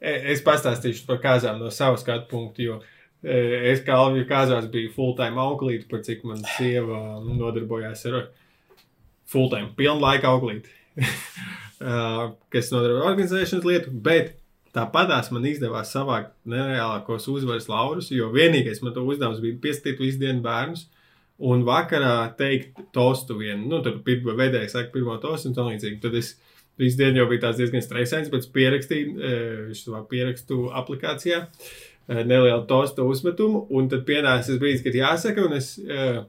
es 0.00 0.42
pastāstīšu 0.46 1.08
par 1.08 1.18
kāzām 1.22 1.58
no 1.62 1.72
savas 1.74 2.04
skatu 2.04 2.28
punkta, 2.30 2.62
jo 2.62 2.78
uh, 2.78 2.86
es 3.24 3.82
kā 3.86 3.96
Alvija 3.98 4.28
kāzās 4.28 4.68
biju 4.70 4.92
full-time 4.94 5.40
auklīte, 5.40 5.88
par 5.90 6.04
cik 6.06 6.22
man 6.28 6.44
sieva 6.56 7.18
nodarbojās 7.24 8.06
ar 8.10 8.20
full-time, 9.30 9.72
pilnlaika 9.78 10.30
auklīti, 10.30 10.70
kas 12.54 12.70
nodarbojas 12.72 13.10
organizēšanas 13.10 13.68
lietu, 13.68 13.94
bet 14.04 14.36
tāpatās 14.74 15.30
man 15.34 15.46
izdevās 15.48 15.92
savākt 15.94 16.34
nereālākos 16.50 17.28
uzvaras 17.32 17.68
laurus, 17.70 18.10
jo 18.14 18.30
vienīgais 18.34 18.82
man 18.84 18.94
to 18.94 19.04
uzdevums 19.06 19.42
bija 19.42 19.60
piestīt 19.62 20.02
visu 20.02 20.20
dienu 20.22 20.42
bērnus. 20.44 20.88
Un 21.42 21.64
vakarā 21.66 22.30
teikt 22.38 22.78
tostu 22.94 23.34
vienu, 23.40 23.66
nu, 23.66 23.80
tad 23.82 24.04
pirmā 24.06 24.36
veidēja 24.38 24.70
saka 24.76 24.92
pirmo 24.94 25.16
tostu 25.22 25.50
un 25.50 25.56
tā 25.56 25.64
līdzīgi. 25.66 25.98
Tad 26.04 26.14
es 26.20 26.36
visu 26.78 26.98
dienu 26.98 27.22
jau 27.22 27.26
biju 27.30 27.50
diezgan 27.58 27.82
stresains, 27.82 28.30
bet 28.30 28.46
pierakstīju, 28.54 29.16
eh, 29.18 29.72
šo 29.74 30.04
pierakstu 30.10 30.68
aplikācijā, 30.70 31.46
eh, 32.08 32.22
nelielu 32.22 32.66
tostu 32.66 33.02
uzmetumu, 33.10 33.66
un 33.70 33.88
tad 33.88 34.06
pienāca 34.06 34.46
tas 34.46 34.58
brīdis, 34.58 34.84
kad 34.84 34.94
jāsaka, 34.94 35.46
un 35.46 35.52
es, 35.54 35.78
eh, 35.78 36.22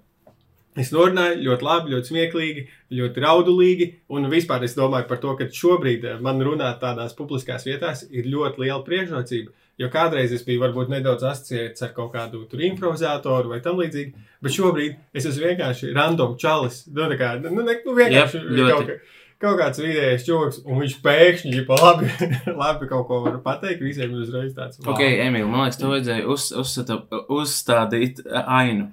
es 0.76 0.92
norunāju 0.92 1.44
ļoti 1.44 1.62
labi, 1.62 1.92
ļoti 1.94 2.12
smieklīgi, 2.12 2.68
ļoti 2.92 3.22
raudulīgi, 3.26 3.94
un 4.10 4.30
vispār 4.30 4.64
es 4.64 4.76
domāju 4.76 5.08
par 5.08 5.18
to, 5.18 5.36
ka 5.36 5.46
šobrīd 5.46 6.22
man 6.22 6.40
runāt 6.40 6.82
tādās 6.82 7.16
publiskās 7.16 7.66
vietās 7.66 8.06
ir 8.12 8.26
ļoti 8.26 8.58
liela 8.58 8.84
priekšrocība. 8.84 9.50
Jo 9.78 9.90
kādreiz 9.92 10.32
es 10.32 10.44
biju 10.48 10.62
varbūt 10.62 10.88
nedaudz 10.94 11.26
asociēts 11.28 11.84
ar 11.84 11.90
kaut 11.98 12.14
kādu 12.14 12.46
tur 12.48 12.62
improvizatoru 12.64 13.50
vai 13.52 13.58
tam 13.60 13.76
līdzīgi, 13.82 14.14
bet 14.46 14.54
šobrīd 14.56 14.94
es 15.20 15.26
esmu 15.28 15.50
vienkārši 15.50 15.90
random 15.98 16.38
čalis. 16.40 16.86
Nu, 16.88 17.10
tā 17.12 17.18
kā, 17.20 17.34
nu, 17.44 17.52
ne, 17.60 17.76
nu 17.84 17.96
vienkārši 17.98 18.40
ļoti. 18.40 18.72
kaut, 18.72 18.88
kā- 18.88 19.00
kaut 19.44 19.60
kāds 19.60 19.82
vidējais 19.84 20.24
čūlis, 20.30 20.62
un 20.64 20.80
viņš 20.80 20.96
pēkšņi 21.04 21.66
pa 21.68 21.76
labi, 21.82 22.08
labi 22.64 22.88
kaut 22.88 23.04
ko 23.10 23.20
var 23.26 23.36
pateikt. 23.44 23.84
Visiem 23.84 24.16
ir 24.16 24.24
uzreiz 24.24 24.54
tāds 24.56 24.80
Ok, 24.88 25.02
Emīl, 25.04 25.44
man 25.52 25.66
liekas, 25.66 25.82
tev 25.82 25.92
vajadzēja 25.92 26.24
uz, 26.32 26.48
uzsata, 26.64 27.02
uzstādīt 27.36 28.24
ainu. 28.32 28.88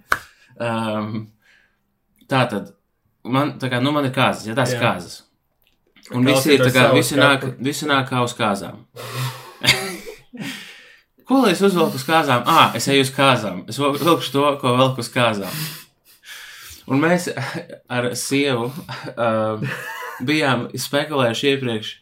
Um, 0.58 1.28
tā 2.26 2.42
tad, 2.50 2.74
man, 3.22 3.54
tā 3.62 3.70
kā, 3.70 3.78
nu 3.80 3.94
man 3.94 4.10
ir 4.10 4.16
kāzas, 4.18 4.48
ja 4.50 4.58
tās 4.58 4.74
Jā. 4.74 4.82
kāzas. 4.82 5.20
Un 6.10 6.26
visi 6.26 6.56
ir, 6.56 6.66
tā 6.66 6.74
kā, 6.74 6.88
visi 6.92 7.14
nāk, 7.16 7.46
visi 7.62 7.86
nāk 7.86 8.10
kā 8.10 8.26
uz 8.26 8.34
kāzām. 8.34 8.82
Ko 11.28 11.42
lai 11.44 11.52
es 11.54 11.62
uzvelku 11.62 11.98
uz 12.00 12.04
kāzām? 12.08 12.42
Ah, 12.50 12.72
es 12.78 12.88
eju 12.90 13.04
uz 13.06 13.10
kāzām. 13.14 13.62
Es 13.70 13.78
vil- 13.78 13.96
vilkšu 14.00 14.32
to, 14.34 14.44
ko 14.60 14.76
velku 14.78 15.04
uz 15.04 15.10
kāzām. 15.12 15.52
Un 16.90 16.98
mēs 17.00 17.28
ar 17.88 18.08
sievu 18.18 18.66
uh, 18.68 19.62
bijām 20.26 20.66
spekulējuši 20.74 21.52
iepriekš. 21.54 21.92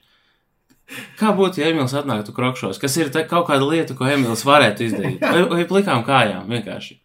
Kā 1.20 1.30
būtu, 1.36 1.60
ja 1.62 1.68
Emīls 1.70 1.92
atnāktu 1.94 2.32
krokšos? 2.34 2.80
Kas 2.82 2.96
ir 2.98 3.12
kaut 3.30 3.46
kāda 3.46 3.66
lieta, 3.68 3.94
ko 3.94 4.08
Emīls 4.10 4.42
varētu 4.48 4.86
izdarīt? 4.88 5.20
Vai, 5.22 5.44
vai 5.52 5.66
plikām 5.70 6.02
kājām 6.06 6.48
vienkārši? 6.50 6.96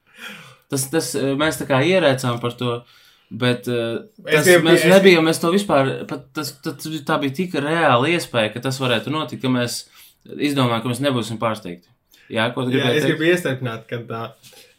Tas, 0.72 0.88
tas 0.90 1.12
mēs 1.38 1.60
tā 1.60 1.68
kā 1.70 1.84
ierēcām 1.86 2.40
par 2.42 2.56
to, 2.58 2.80
bet 3.30 3.68
uh, 3.70 4.00
tas, 4.24 4.48
gribu- 4.48 4.72
mēs 4.72 4.88
nebijām, 4.96 5.28
mēs 5.30 5.42
to 5.44 5.52
vispār, 5.54 5.92
pat, 6.10 6.24
tas, 6.34 6.56
tas, 6.66 6.88
tā 7.06 7.20
bija 7.22 7.36
tik 7.44 7.60
reāla 7.62 8.10
iespēja, 8.16 8.56
ka 8.56 8.64
tas 8.66 8.80
varētu 8.82 9.14
notikt, 9.14 9.44
ka 9.46 9.52
mēs 9.54 9.84
izdomājām, 10.34 10.82
ka 10.82 10.90
mēs 10.96 11.04
nebūsim 11.06 11.38
pārsteigti. 11.44 11.92
Jā, 12.30 12.48
ko 12.56 12.64
Jā, 12.66 12.72
gribēji 12.74 12.98
es 12.98 13.04
teikt? 13.04 13.12
gribu 13.18 13.30
iestarpināt, 13.32 13.86
ka 13.90 14.00
tā, 14.10 14.22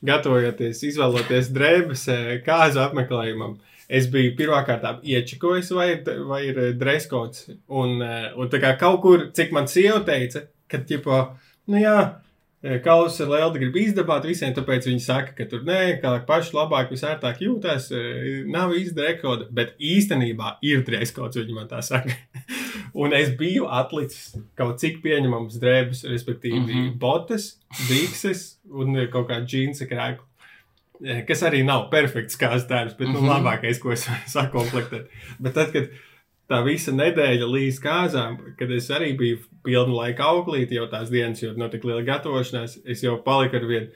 gatavojoties, 0.07 0.83
izvēloties 0.91 1.49
drēbes 1.55 2.05
kāzu 2.47 2.83
apmeklējumam, 2.83 3.57
es 3.89 4.09
biju 4.11 4.35
pirmkārt 4.39 4.85
iečakojis, 5.07 5.71
vai, 5.77 5.89
ir- 5.95 6.23
vai 6.27 6.41
ir 6.49 6.61
dreskots. 6.75 7.49
Un, 7.69 8.01
un 8.03 8.49
tā 8.51 8.61
kā 8.63 8.75
kaut 8.79 9.01
kur, 9.03 9.27
cik 9.33 9.53
man 9.55 9.67
sieva 9.71 10.01
teica, 10.07 10.43
ka, 10.69 10.79
tipo, 10.79 11.21
nu 11.71 11.79
jā, 11.79 11.97
eh, 12.65 12.81
Kalus 12.83 13.21
ar 13.23 13.29
Leldu 13.31 13.61
grib 13.63 13.77
izdabāt 13.79 14.27
visiem, 14.27 14.53
tāpēc 14.57 14.89
viņi 14.91 15.01
saka, 15.05 15.33
ka 15.39 15.45
tur 15.47 15.63
nē, 15.63 16.01
kā 16.03 16.17
paši 16.27 16.51
labāk, 16.57 16.91
visērtāk 16.91 17.39
jūtas, 17.47 17.93
nav 18.51 18.75
izdrekoda, 18.75 19.47
bet 19.55 19.77
īstenībā 19.79 20.57
ir 20.67 20.83
dreskots, 20.83 21.39
viņi 21.39 21.55
man 21.55 21.69
tā 21.71 21.79
saka. 21.83 22.11
Un 22.97 23.13
es 23.13 23.29
biju 23.37 23.67
atlicis 23.69 24.39
kaut 24.57 24.81
cik 24.81 25.03
pieņemams 25.05 25.59
drēbes, 25.61 26.05
respektīvi, 26.09 26.63
mm. 26.63 26.71
-hmm. 26.71 26.95
botas, 27.03 27.51
bikses 27.91 28.47
un 28.73 28.97
kaut 29.13 29.29
kāda 29.29 29.45
džinsa 29.45 29.89
krēkla. 29.91 30.25
Eh, 31.05 31.23
Kas 31.29 31.43
arī 31.45 31.61
nav 31.65 31.91
perfekts 31.93 32.39
kā 32.41 32.49
tēvs, 32.57 32.97
bet 32.97 33.09
nu, 33.09 33.21
Mhm. 33.21 33.29
labākais, 33.29 33.81
ko 33.83 33.93
es 33.93 34.07
varu 34.09 34.33
sakomplektēt. 34.33 35.09
Bet 35.39 35.55
tad, 35.55 35.73
kad 35.73 35.91
tā 36.49 36.65
visa 36.65 36.93
nedēļa 36.93 37.47
līdz 37.51 37.81
kāzām, 37.85 38.39
kad 38.59 38.71
es 38.71 38.89
arī 38.91 39.13
biju 39.19 39.39
pilnu 39.65 39.95
laiku 39.95 40.23
auklīt, 40.23 40.73
jau 40.73 40.87
tās 40.87 41.11
dienas, 41.11 41.43
jo 41.43 41.53
notika 41.53 41.89
liela 41.89 42.03
gatavošanās, 42.03 42.79
es 42.87 43.03
jau 43.03 43.19
paliku 43.23 43.57
ar 43.57 43.67
vien 43.67 43.89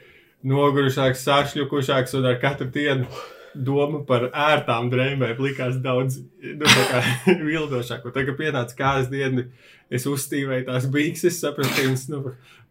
nogurušāks, 0.44 1.24
sašļukušāks 1.24 2.16
un 2.18 2.26
ar 2.26 2.40
katru 2.42 2.66
dienu 2.66 3.06
doma 3.54 4.02
par 4.06 4.28
ērtām 4.30 4.90
drēbēm 4.92 5.40
likās 5.42 5.78
daudz 5.82 6.20
nu, 6.42 6.70
vildošāk. 7.48 8.04
Tagad, 8.06 8.30
kad 8.30 8.38
pienāca 8.38 8.78
kājas 8.78 9.10
diena, 9.12 9.44
es 9.90 10.06
uzstīvēju 10.10 10.68
tās 10.68 10.86
bikses, 10.92 11.40
sapratu, 11.42 11.72
ka 11.74 11.86
viņas 11.88 12.06
nu, 12.12 12.22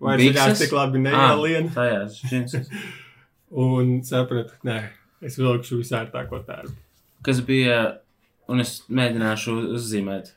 vairs 0.04 0.24
neļās 0.24 0.64
tik 0.64 0.76
labi 0.78 1.04
neielien. 1.04 1.72
Ah. 1.76 2.10
Un 3.66 3.96
sapratu, 4.06 4.54
nē, 4.68 4.78
es 5.26 5.40
vilkšu 5.42 5.80
visērtāko 5.82 6.44
tērpu. 6.46 6.76
kas 7.26 7.40
bija, 7.48 7.80
un 8.48 8.62
es 8.62 8.84
mēģināšu 8.90 9.56
uzzīmēt. 9.78 10.36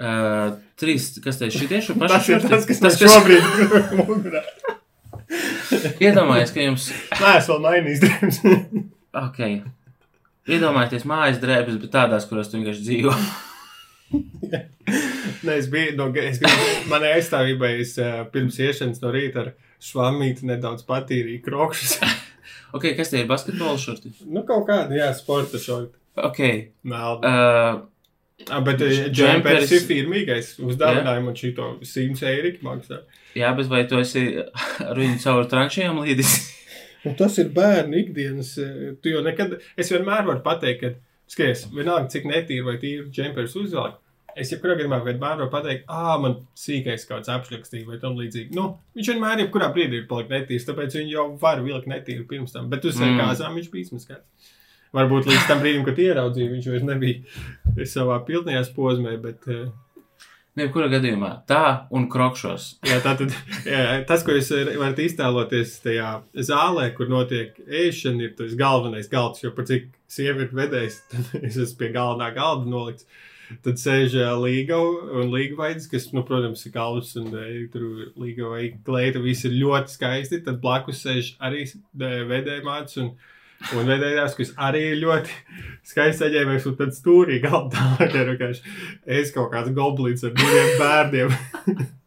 Uh, 0.00 0.54
trīs, 0.80 1.10
kas 1.20 1.36
te 1.40 1.48
ir 1.48 1.52
šitie 1.52 1.80
šo 1.84 1.96
pašu 2.00 2.14
Tas 2.14 2.28
ir 2.30 2.44
tas, 2.48 2.62
kas 2.68 2.78
tas, 2.80 3.00
man 3.00 3.10
šobrīd 3.16 3.42
mugurā. 3.98 4.40
Iedomājieties, 6.00 6.52
ka 6.54 6.64
jums, 6.64 6.86
Nē, 7.20 7.34
es 7.40 7.48
vēl 7.50 7.60
mainīju 7.66 8.00
drēbes. 8.04 8.38
ok, 9.20 9.40
iedomājieties 10.48 11.04
mājas 11.08 11.40
drēbes, 11.42 11.76
bet 11.82 11.92
tādās, 11.94 12.26
kurās 12.30 12.48
tu 12.50 12.58
vienkārši 12.58 12.86
dzīvo. 12.86 13.14
Nē, 15.46 15.54
es 15.56 15.68
biju, 15.70 15.94
no, 15.98 16.08
manai 16.90 17.12
aizstāvībai 17.18 17.74
es 17.84 17.94
uh, 18.02 18.24
pirms 18.32 18.56
iešanas 18.60 18.98
no 19.04 19.12
rīta 19.14 19.44
ar 19.44 19.52
švamīti 19.80 20.48
nedaudz 20.50 20.82
patīrīju 20.88 21.44
krokšus. 21.44 21.98
ok, 22.76 22.90
kas 22.98 23.12
tie 23.12 23.22
ir 23.22 23.30
basketbola 23.30 23.78
šorti? 23.80 24.12
nu, 24.26 24.42
kaut 24.48 24.66
kāda, 24.68 24.96
jā, 24.98 25.08
sporta 25.16 25.60
šorti. 25.62 25.94
Ok, 26.20 26.42
Melda. 26.90 27.30
uh, 27.30 27.86
Ah, 28.48 28.62
bet 28.64 28.78
Dž- 28.80 29.10
džempers 29.12 29.66
džemperis- 29.68 29.72
ir 29.76 29.82
firmīgais. 29.84 30.46
Uzdāvināja 30.64 31.20
man 31.20 31.34
šito 31.36 31.74
100 31.84 32.22
eiro 32.24 32.48
maksā. 32.64 33.02
jā, 33.36 33.50
bet 33.56 33.66
vai 33.68 33.82
tu 33.84 33.98
esi 34.00 34.22
ar 34.80 34.96
viņu 34.96 35.18
caur 35.20 35.44
tranšiem 35.44 35.98
līdis? 36.00 36.32
Un 37.08 37.16
tas 37.16 37.38
ir 37.40 37.48
bērnu 37.54 37.96
ikdienas. 38.04 38.56
eh, 38.58 38.92
Tu 39.02 39.14
jau 39.14 39.22
nekad, 39.24 39.58
es 39.76 39.90
vienmēr 39.92 40.26
varu 40.26 40.42
pateikt, 40.44 40.80
ka, 40.80 40.92
skaties, 41.30 41.66
vienalga, 41.72 42.10
cik 42.12 42.28
netīri 42.28 42.64
vai 42.66 42.76
tīri 42.82 43.10
džempers 43.10 43.56
uzvelk. 43.56 43.98
Es 44.38 44.52
jebkurā 44.52 44.76
gadījumā 44.78 45.00
vienmēr 45.02 45.40
varu 45.40 45.48
pateikt, 45.50 45.88
ah, 45.88 46.14
man 46.22 46.36
sīkais 46.54 47.06
kāds 47.08 47.30
apšļakstīja 47.32 47.88
vai 47.88 47.98
tam 47.98 48.14
līdzīgi. 48.20 48.54
Nu, 48.54 48.78
viņš 48.94 49.10
vienmēr, 49.14 49.42
jebkurā 49.44 49.72
brīdī 49.74 50.02
ir 50.02 50.06
palikt 50.10 50.30
netīrs, 50.30 50.68
tāpēc 50.68 50.94
viņi 51.00 51.16
jau 51.16 51.26
var 51.40 51.62
vilkt 51.64 51.90
netīru 51.90 52.28
pirms 52.30 52.54
tam. 52.54 52.68
Bet 52.70 52.86
uz 52.86 53.00
mm. 53.00 53.18
kāzām 53.18 53.58
viņš 53.58 53.70
bija 53.72 53.88
izmaskāts. 53.88 54.54
Varbūt 54.94 55.28
līdz 55.30 55.44
tam 55.46 55.60
brīdim, 55.62 55.84
kad 55.86 55.98
ieraudzīju, 56.02 56.50
viņš 56.50 56.68
vairs 56.72 56.86
nebija 56.86 57.86
savā 57.86 58.16
pilnajā 58.26 58.62
posmē, 58.74 59.16
bet 59.22 59.46
uh, 59.50 59.68
Jebkurā 60.58 60.88
gadījumā 60.90 61.30
tā 61.46 61.86
un 61.94 62.08
krokšos. 62.10 62.64
Jā, 62.88 62.98
tātad, 63.04 63.30
jā, 63.68 64.00
tas, 64.08 64.24
ko 64.26 64.34
jūs 64.34 64.50
varat 64.80 64.98
iztēloties 64.98 65.76
tajā 65.84 66.10
zālē, 66.48 66.88
kur 66.96 67.10
notiek 67.12 67.54
ēšana, 67.64 68.26
ir 68.26 68.34
tas 68.38 68.56
galvenais 68.58 69.08
galds. 69.12 69.44
Jo 69.44 69.52
par 69.54 69.68
cik 69.70 69.86
sieviete 70.10 70.56
vedējs, 70.58 71.00
tad 71.12 71.44
es 71.46 71.54
esmu 71.54 71.78
pie 71.84 71.92
galvenā 71.94 72.32
galda 72.34 72.70
nolikts. 72.70 73.06
Tad 73.64 73.80
sēž 73.82 74.14
līga 74.38 74.76
un 74.78 75.30
līga 75.32 75.56
vaids, 75.58 75.88
kas, 75.90 76.08
nu, 76.14 76.22
protams, 76.26 76.62
ir 76.66 76.74
galvas 76.74 77.14
un 77.18 77.32
tur 77.72 77.86
līga 78.18 78.50
vai 78.50 78.68
kleita, 78.86 79.22
viss 79.22 79.46
ir 79.46 79.56
ļoti 79.58 79.94
skaisti. 79.94 80.42
Tad 80.46 80.60
blakus 80.62 81.02
sēž 81.06 81.32
arī 81.46 81.64
vedēja 81.94 82.62
mācis 82.66 83.02
un, 83.02 83.14
un 83.76 83.88
vedējās, 83.90 84.34
kas 84.38 84.52
arī 84.68 84.82
ir 84.94 85.00
ļoti 85.04 85.36
skaisti 85.90 86.24
saģērbējis. 86.24 86.68
Un 86.70 86.76
tad 86.80 86.92
stūrī 86.96 87.40
galdā 87.44 87.86
ir 88.08 88.32
vienkārši 88.32 88.76
es 89.20 89.32
kaut 89.36 89.52
kāds 89.54 89.72
goblins 89.76 90.26
ar 90.26 90.36
diviem 90.36 90.76
bērniem. 90.80 91.34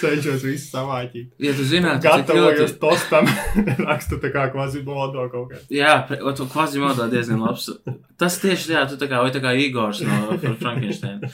Cenšos 0.00 0.44
visu 0.46 0.68
savāķīt. 0.70 1.32
Ja 1.42 1.52
tu 1.56 1.64
zinātu, 1.66 2.04
cik 2.04 2.20
Gatavojos 2.22 2.60
ļoti... 2.60 2.76
tostam, 2.82 3.30
rakstu 3.88 4.20
tā 4.22 4.30
kā 4.34 4.44
kvazimodo 4.52 5.24
kaut 5.32 5.50
kā. 5.50 5.62
Jā, 5.74 5.96
tu 6.38 6.46
kvazimodā 6.52 7.08
diezgan 7.10 7.42
labs. 7.42 7.72
Tas 8.20 8.38
tieši 8.42 8.76
jā, 8.76 8.84
tu 8.90 8.98
tā 9.00 9.08
kā, 9.10 9.24
vai 9.24 9.32
tā 9.34 9.42
kā 9.42 9.56
Igors 9.58 10.04
no 10.06 10.36
Frankensteina. 10.60 11.32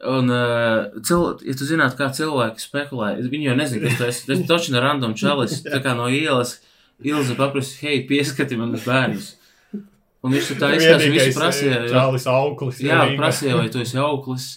Un, 0.00 0.30
uh, 0.32 1.02
cil, 1.04 1.26
ja 1.44 1.54
tu 1.58 1.66
zinātu, 1.68 1.98
kā 1.98 2.08
cilvēki 2.16 2.62
spekulē, 2.62 3.10
viņi 3.28 3.50
jau 3.50 3.56
nezina, 3.58 3.82
kas 3.84 3.98
tas 3.98 4.20
ir. 4.22 4.30
Tas 4.30 4.46
taču 4.48 4.72
ir 4.72 4.80
random 4.80 5.16
čalis, 5.18 5.58
tā 5.74 5.82
kā 5.84 5.92
no 5.98 6.08
ielas 6.08 6.56
Ilze 7.06 7.36
paprasa, 7.38 7.76
hei, 7.84 8.02
pieskati 8.08 8.58
man 8.60 8.74
uz 8.76 8.84
bērnus. 8.88 9.28
Un 10.20 10.34
viņš 10.34 10.50
tā 10.60 10.68
izskatās, 10.76 11.06
visu 11.08 11.32
prasīja. 11.38 11.78
jā. 11.86 11.92
Čālis 11.94 12.26
auklis. 12.28 12.80
Jā, 12.84 12.98
vienīgais. 12.98 13.20
prasīja, 13.22 13.56
vai 13.56 13.70
tu 13.72 13.80
esi 13.80 13.96
auglis, 14.00 14.48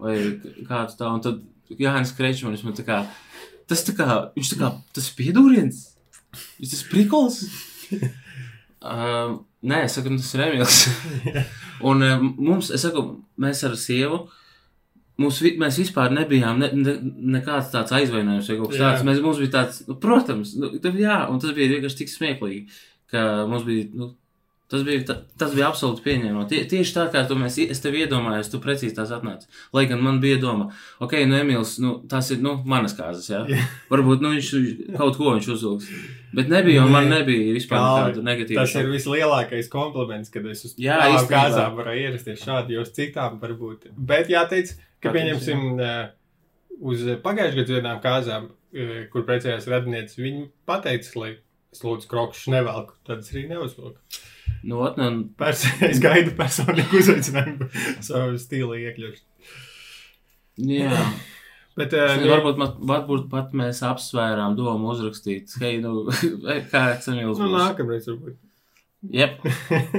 vai 0.00 0.14
kāds 0.68 0.96
tā, 0.96 1.10
un 1.12 1.20
tad 1.24 1.42
Jānis 1.80 2.14
Krečmanis 2.16 2.64
man 2.64 2.76
tā 2.78 2.86
kā, 2.86 3.02
tas 3.68 3.84
tā 3.84 3.94
kā, 3.98 4.08
viņš 4.38 4.54
tā 4.54 4.58
kā, 4.62 4.72
tas 4.96 5.10
piedūriens, 5.18 5.82
viņš 6.56 6.72
tas 6.72 6.84
prikols. 6.88 7.42
Uh, 8.80 9.36
nē, 9.60 9.82
es 9.84 9.98
saku, 9.98 10.08
nu, 10.08 10.22
tas 10.22 10.32
ir 10.32 10.46
Emīls. 10.46 10.76
un 11.90 12.06
uh, 12.06 12.22
mums, 12.40 12.70
es 12.72 12.80
saku, 12.86 13.04
mēs 13.40 13.60
ar 13.68 13.76
sievu, 13.76 14.22
Mums, 15.20 15.38
vi- 15.44 15.56
mēs 15.60 15.76
vispār 15.82 16.12
nebijām 16.16 16.58
ne, 16.62 16.70
ne, 16.72 16.94
nekāds 17.38 17.68
tāds 17.74 17.92
aizvainojums 17.92 18.46
vai 18.48 18.56
kaut 18.60 18.70
kas 18.72 18.78
tāds. 18.80 19.04
Mēs, 19.08 19.20
mums 19.24 19.40
bija 19.42 19.52
tāds, 19.58 19.82
nu, 19.88 19.96
protams, 20.00 20.54
nu, 20.56 20.70
jā, 20.96 21.18
un 21.30 21.38
tas 21.42 21.52
bija 21.56 21.74
vienkārši 21.74 21.98
tik 22.02 22.08
smieklīgi, 22.14 22.62
ka 23.12 23.24
mums 23.50 23.66
bija, 23.68 23.88
nu, 24.00 24.14
tas 24.70 24.84
bija, 24.86 25.02
ta, 25.08 25.16
tas 25.40 25.54
bija 25.56 25.68
absolūti 25.70 26.04
pieņemami. 26.04 26.46
Tie, 26.50 26.60
tieši 26.70 26.94
tā 26.94 27.06
kā 27.12 27.24
tu 27.28 27.36
mēs, 27.38 27.58
es 27.62 27.82
tev 27.82 27.96
iedomājos, 27.98 28.50
tu 28.52 28.60
precīzi 28.62 28.94
tās 28.96 29.10
atnāc. 29.14 29.46
Lai 29.76 29.84
gan 29.90 30.02
man 30.04 30.20
bija 30.22 30.38
doma, 30.42 30.68
ok, 31.02 31.16
nu, 31.30 31.38
Emīls, 31.40 31.74
nu, 31.82 31.96
tās 32.10 32.30
ir, 32.34 32.38
nu, 32.44 32.54
manas 32.70 32.94
kāzas, 32.98 33.26
jā. 33.32 33.42
Jā. 33.50 33.64
Varbūt, 33.90 34.22
nu, 34.22 34.32
viņš 34.36 34.52
kaut 34.94 35.18
ko 35.18 35.34
viņš 35.34 35.50
uzvilks. 35.56 35.90
Bet 36.36 36.52
nebija, 36.52 36.84
un 36.86 36.94
man 36.94 37.10
nebija 37.10 37.56
vispār 37.56 37.82
Kalvi, 37.82 38.04
nekāda 38.06 38.24
negatīva. 38.28 38.62
Tas 38.62 38.76
ir 38.78 38.92
vislielākais 38.92 39.72
kompliments, 39.72 40.30
kad 40.30 40.46
es 40.46 40.62
uz 40.68 40.78
Jā, 40.78 41.00
īstenībā. 41.10 41.34
kāzām 41.34 41.76
varu 41.80 41.96
ierasties 41.98 42.46
šādi, 42.46 42.76
jo 42.78 42.86
uz 42.86 42.94
citām 42.94 43.40
varbūt. 43.42 43.90
Bet 43.98 44.30
jāteic, 44.30 44.70
ka 45.02 45.08
Katrs, 45.08 45.18
pieņemsim 45.18 45.82
eh, 45.82 46.00
uz 46.78 47.06
pagājušajā 47.26 47.58
gadā 47.58 47.78
vienām 47.80 48.02
kāzām, 48.04 48.50
kur 49.10 49.26
precējās 49.26 49.66
radinieces, 49.66 50.18
viņi 50.22 50.44
pateica, 50.70 51.14
lai 51.18 51.32
es 51.74 51.82
lūdzu 51.86 52.08
krokšus 52.10 52.50
nevelku, 52.52 52.96
tad 53.06 53.22
es 53.24 53.32
arī 53.34 53.44
neuzvilku. 53.50 53.98
Nu, 54.66 54.80
ot, 54.84 54.98
un, 55.00 55.22
Pers 55.40 55.64
es 55.88 56.00
gaidu 56.02 56.34
personīgu 56.38 57.00
uzaicinājumu 57.00 57.70
savu 58.08 58.38
stilu 58.42 58.76
iekļūt. 58.80 59.20
jā. 60.66 61.04
Bet, 61.78 61.94
uh, 61.96 62.16
Nu, 62.20 62.26
varbūt, 62.32 62.58
mat, 62.60 62.78
varbūt 62.90 63.28
pat 63.32 63.52
mēs 63.56 63.78
apsvērām 63.86 64.56
domu 64.58 64.90
uzrakstīt, 64.92 65.52
hei, 65.62 65.78
nu, 65.80 66.02
kāds 66.72 67.06
Emīls 67.08 67.38
nu, 67.38 67.46
būs. 67.46 67.54
nākamreiz 67.56 68.08
varbūt. 68.10 68.36
Jep. 69.00 69.38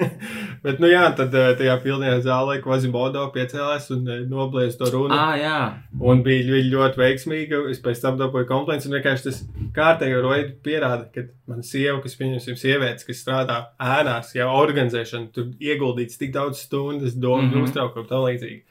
Bet, 0.63 0.77
nu 0.77 0.85
jā, 0.85 1.07
tad 1.17 1.33
eh, 1.33 1.47
tajā 1.57 1.73
pilnajā 1.81 2.19
zālē 2.21 2.59
Kvazimodo 2.61 3.23
piecēlās 3.33 3.87
un 3.95 4.03
eh, 4.05 4.19
noblēs 4.29 4.75
to 4.77 4.91
runu. 4.93 5.15
Ā, 5.17 5.29
jā. 5.41 5.61
Un 6.05 6.21
bija 6.25 6.43
ļoti, 6.45 6.67
ļoti 6.69 7.01
veiksmīga. 7.01 7.63
Es 7.73 7.81
pēc 7.81 8.03
tam 8.03 8.19
dabūju 8.19 8.45
komplekts, 8.51 8.85
un 8.85 8.93
vienkārši 8.99 9.25
tas 9.25 9.39
kārtējo 9.73 10.19
roidu 10.21 10.53
pierāda, 10.61 11.07
ka 11.15 11.25
mana 11.49 11.65
sieva, 11.65 11.97
kas, 12.03 12.13
pieņemsim, 12.19 12.59
sievietes, 12.61 13.07
kas 13.07 13.23
strādā 13.23 13.57
ēnās, 13.81 14.35
jau 14.37 14.51
organizēšana, 14.59 15.31
tur 15.33 15.49
ieguldīts 15.57 16.21
tik 16.21 16.35
daudz 16.35 16.61
stundas, 16.67 17.15
domu, 17.17 17.47
mm. 17.47 17.55
-hmm. 17.55 17.69
uztraukumu, 17.69 18.05
tā 18.09 18.21
līdzīgi. 18.21 18.61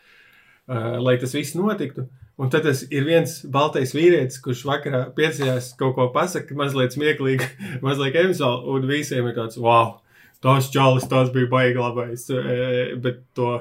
uh, 0.70 1.00
lai 1.02 1.16
tas 1.18 1.34
viss 1.34 1.58
notiktu. 1.58 2.06
Un 2.40 2.48
tad 2.48 2.62
tas 2.64 2.84
ir 2.88 3.02
viens 3.04 3.34
baltais 3.52 3.90
vīrietis, 3.92 4.38
kurš 4.40 4.62
vakarā 4.64 5.02
piecījās 5.16 5.74
kaut 5.76 5.96
ko 5.98 6.06
pasakot, 6.14 6.54
mazliet 6.56 6.94
smieklīgi, 6.94 7.50
mazliet 7.84 8.14
emocionāli, 8.14 8.70
un 8.70 8.86
visiem 8.88 9.26
ir 9.26 9.34
tāds, 9.36 9.58
wow, 9.60 9.98
tas 10.44 10.70
čalis, 10.72 11.08
tas 11.10 11.30
bija 11.34 11.50
baigi 11.50 11.80
labais. 11.80 12.26
E, 12.30 12.96
bet 13.02 13.22
to 13.36 13.52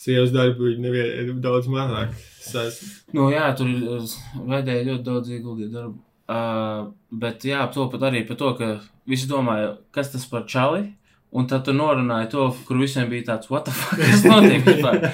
sievas 0.00 0.32
darbu 0.34 0.70
viņi 0.70 0.82
nevien 0.82 1.38
daudz 1.44 1.68
mazāk. 1.70 2.16
Sas. 2.44 2.80
Nu, 3.14 3.28
jā, 3.32 3.46
tur 3.58 3.70
uh, 3.70 4.16
vajadzēja 4.34 4.88
ļoti 4.90 5.06
daudz 5.06 5.30
ieguldīt 5.32 5.72
darbu. 5.74 5.96
Uh, 6.24 6.90
bet 7.12 7.44
jā, 7.44 7.62
to 7.72 7.86
pat 7.92 8.06
arī 8.08 8.24
par 8.28 8.38
to, 8.40 8.52
ka 8.58 8.68
visi 9.08 9.28
domāja, 9.30 9.74
kas 9.94 10.12
tas 10.14 10.26
par 10.28 10.46
čali. 10.50 10.92
Un 11.34 11.48
tad 11.50 11.64
tu 11.66 11.72
norunāji 11.74 12.28
to, 12.30 12.44
kur 12.66 12.78
visiem 12.78 13.08
bija 13.10 13.32
tāds, 13.32 13.50
what 13.50 13.66
the 13.66 13.74
fuck, 13.74 13.98
kas 13.98 14.22
notiek 14.30 14.62
vispār? 14.62 15.08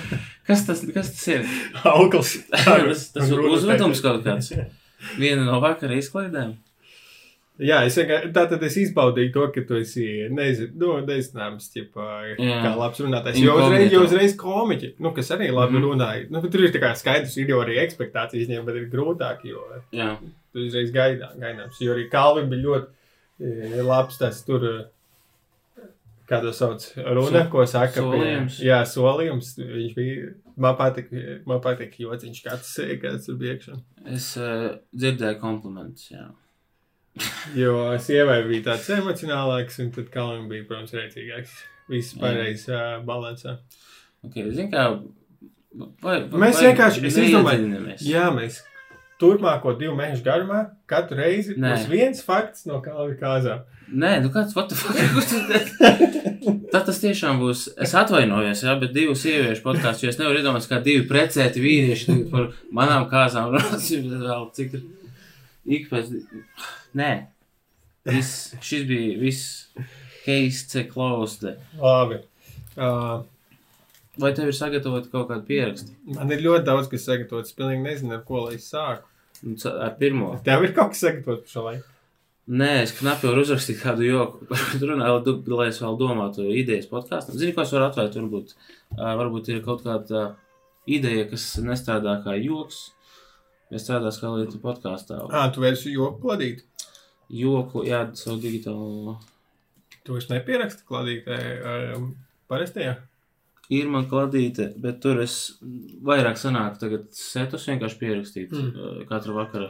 Kas 0.44 0.66
tas, 0.66 0.82
kas 0.92 1.14
tas 1.14 1.28
ir? 1.32 1.46
Aukls. 1.88 2.34
tas 2.52 3.06
tas 3.14 3.30
ir 3.32 3.40
uzvedums 3.48 4.02
kaut 4.04 4.26
kāds. 4.26 4.52
Viena 5.20 5.46
no 5.46 5.60
vakara 5.64 5.96
izklaidēm. 5.96 6.58
Jā, 7.60 7.82
es 7.84 7.96
vienkārši 7.98 8.30
tā 8.32 8.44
tad 8.48 8.62
es 8.64 8.76
izbaudīju 8.80 9.32
to, 9.34 9.42
ka 9.52 9.60
tu 9.68 9.74
esi 9.76 10.04
nezinu, 10.32 10.70
nu, 10.80 10.92
nezinājums, 11.04 11.66
ķipa, 11.74 12.06
kā 12.38 12.70
labs 12.78 13.00
runātājs. 13.04 13.40
Jo 13.42 13.56
uzreiz, 13.60 13.92
jo 13.92 14.00
uzreiz 14.06 14.36
komiķi, 14.40 14.94
nu, 14.98 15.12
kas 15.16 15.28
arī 15.36 15.50
labi 15.52 15.76
Mhm. 15.76 15.84
runāja. 15.84 16.30
Nu, 16.30 16.40
tur 16.48 16.64
ir 16.64 16.72
tā 16.72 16.80
kā 16.80 16.94
skaidrs, 16.96 17.36
jau 17.36 17.58
arī 17.60 17.76
ekspektācijas 17.84 18.48
viņiem, 18.48 18.64
bet 18.64 18.76
ir 18.80 18.88
grūtāk, 18.94 19.44
jo 19.44 19.60
Jā, 19.92 20.16
tu 20.52 20.58
uzreiz 20.66 20.90
gaidā, 20.90 21.34
gaidāms. 21.38 21.76
Jo 21.80 21.92
arī 21.94 22.08
Kalvim 22.10 22.48
bija 22.48 22.64
ļoti 22.64 22.86
e, 23.40 23.82
labs 23.82 24.18
tas 24.18 24.42
tur, 24.44 24.64
e, 24.64 25.84
kā 26.30 26.40
to 26.40 26.52
sauc, 26.54 26.80
runa, 26.96 27.46
ko 27.50 27.64
saka. 27.66 28.00
pie- 28.00 28.02
solījums. 28.02 28.58
Jā, 28.64 28.82
solījums. 28.86 29.56
Viņš 29.58 29.94
bija, 29.96 30.34
man 30.56 30.76
patīk, 30.76 31.08
man 31.46 31.60
patīk 31.60 31.96
jociņš, 31.98 32.42
kāds, 32.44 33.00
kāds 33.02 33.26
tur 33.26 33.34
bija 33.36 33.56
iekšā. 33.58 33.80
es 34.14 34.36
uh, 34.38 34.76
dzirdēju 34.96 35.40
komplimentus. 35.40 36.10
Jā. 36.12 36.28
Jo 37.58 37.74
sievai 38.00 38.40
bija 38.46 38.68
tāds 38.70 38.86
emocionālāks, 38.94 39.80
un 39.82 39.90
tad 39.94 40.10
Kalvim 40.14 40.48
bija, 40.50 40.64
protams, 40.68 40.92
rēcīgāks. 40.94 41.56
Viss 41.90 42.14
Jā. 42.14 42.20
pareizs 42.22 42.68
uh, 42.70 43.00
balansā. 43.06 43.56
Okay, 44.26 44.44
zin 44.54 44.68
kā, 44.70 44.84
vai, 46.04 46.20
vai, 46.30 46.44
Mēs 46.46 46.60
vienkārši- 46.62 47.02
neiedziļināmies. 47.08 48.04
Jā, 48.06 48.28
mēs 48.36 48.60
turpmāko 49.20 49.74
divu 49.80 49.96
mēnešu 49.98 50.22
garumā 50.24 50.60
katru 50.88 51.18
reizi 51.18 51.56
Nē. 51.58 51.74
būs 51.74 51.88
viens 51.90 52.22
fakts 52.24 52.64
no 52.70 52.78
Kalvija 52.84 53.18
kāzām. 53.20 53.66
Nē, 53.90 54.12
nu 54.22 54.30
kāds, 54.30 54.54
what 54.54 54.70
the 54.70 54.76
fuck? 54.78 54.94
Tad 56.70 56.86
tas 56.86 57.00
tiešām 57.02 57.40
būs. 57.42 57.66
Es 57.82 57.92
atvainojos, 57.98 58.62
jā, 58.64 58.76
bet 58.80 58.94
divu 58.94 59.16
sieviešu 59.18 59.64
podkāstu, 59.64 60.06
jo 60.06 60.12
es 60.14 60.20
nevaru 60.20 60.38
iedomāties, 60.40 60.70
kā 60.70 60.78
divi 60.84 61.02
precēti 61.10 61.60
vīrieši 61.64 62.16
par 62.30 62.52
manām 62.72 63.08
kāzām 63.10 63.50
runāsim 63.56 64.06
vēl, 64.22 64.46
cik 64.56 64.78
ir 64.78 64.84
ik 65.70 65.90
pēc. 65.90 66.14
Nē, 66.98 67.10
viss, 68.08 68.54
šis 68.64 68.86
bija 68.88 69.18
viss 69.20 69.68
case 70.24 70.86
closed. 70.90 71.46
Labi. 71.80 72.22
Uh, 72.76 73.22
Vai 74.20 74.32
tev 74.36 74.50
ir 74.50 74.56
sagatavot 74.56 75.06
kaut 75.12 75.30
kādu 75.30 75.46
pierakstu? 75.48 75.94
man 76.16 76.32
ir 76.34 76.42
ļoti 76.44 76.66
daudz, 76.66 76.88
kas 76.90 77.06
sagatavots. 77.06 77.52
Es 77.52 77.56
pilnīgi 77.56 77.84
nezinu, 77.86 78.16
ar 78.18 78.24
ko 78.26 78.42
lai 78.46 78.58
es 78.58 78.66
sāku. 78.68 79.06
Ar 79.70 79.94
pirmo. 80.00 80.34
Tev 80.44 80.66
ir 80.66 80.74
kaut 80.76 80.92
kas 80.92 81.04
sagatavots 81.06 81.46
par 81.46 81.52
šo 81.54 81.64
laiku. 81.68 81.86
Nē, 82.50 82.70
es 82.82 82.92
knapi 82.98 83.28
varu 83.28 83.44
uzrakstīt 83.44 83.78
kādu 83.78 84.02
joku, 84.08 84.46
runāju, 84.82 85.36
lai, 85.54 85.68
es 85.70 85.78
vēl 85.78 85.98
domātu 86.00 86.48
idejas 86.50 86.88
podkāstam. 86.90 87.36
Zini, 87.38 87.54
ko 87.54 87.62
es 87.62 87.74
varu 87.76 87.86
atvērt? 87.86 88.16
Varbūt, 88.18 88.54
varbūt 88.98 89.50
ir 89.54 89.60
kaut 89.62 89.84
kāda 89.86 90.24
ideja, 90.90 91.28
kas 91.30 91.44
nestrādā 91.62 92.16
kā 92.24 92.34
joks, 92.40 92.88
bet 93.70 93.82
strādās 93.82 94.18
kā 94.20 94.30
lieta 94.34 94.58
podkāstā. 94.62 95.20
Ah, 95.30 95.48
tu 95.54 95.62
vērsi 95.64 95.92
joku 95.94 96.20
kladīt. 96.24 96.64
Joku, 97.30 97.84
jā, 97.86 98.08
savu 98.18 98.40
digitālu. 98.42 99.16
Tu 100.04 100.16
esi 100.18 100.32
nepieraksti 100.32 100.82
kladītē 100.88 101.38
um, 101.96 102.10
parastajā. 102.50 102.96
Ir 103.70 103.86
man 103.86 104.08
kladīte, 104.10 104.72
bet 104.82 104.96
tur 105.04 105.20
es 105.22 105.34
vairāk 106.02 106.40
sanāku 106.40 106.80
tagad 106.82 107.04
setus 107.14 107.68
vienkārši 107.70 107.98
pierakstīt 108.00 108.50
Mm. 108.56 109.04
katru 109.06 109.36
vakaru. 109.36 109.68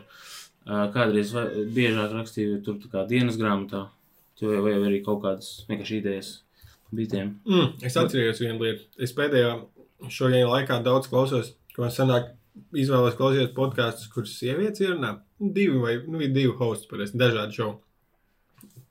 Kādreiz 0.94 1.32
vai, 1.34 1.44
biežāk 1.74 2.12
rakstīju 2.14 2.62
tur 2.64 2.78
tā 2.80 2.88
kā 2.92 3.02
dienas 3.08 3.36
grāmatā, 3.40 3.86
vai, 4.40 4.58
vai 4.62 4.72
arī 4.88 5.02
kaut 5.04 5.20
kādas 5.24 5.64
vienkārši 5.68 5.98
idejas 6.00 6.30
bitiem. 6.94 7.34
Mm, 7.44 7.74
es 7.84 7.96
atceros 7.96 8.40
vienu 8.40 8.60
lietu. 8.64 8.86
Es 8.98 9.12
pēdējā 9.16 9.52
šodien 10.08 10.48
laikā 10.48 10.80
daudz 10.84 11.08
klausos, 11.12 11.52
ko 11.74 11.84
man 11.84 11.92
sanāk, 11.92 12.30
izvēlos 12.76 13.16
klausīties 13.18 13.54
podkāstus, 13.56 14.10
kurus 14.12 14.36
sievietes 14.38 14.82
ierunā. 14.84 15.16
Divi 15.40 15.78
vai 15.80 15.96
nu, 16.06 16.20
divi 16.20 16.52
hosti, 16.58 16.88
parasti 16.90 17.20
dažādi 17.20 17.58
šovi. 17.60 17.78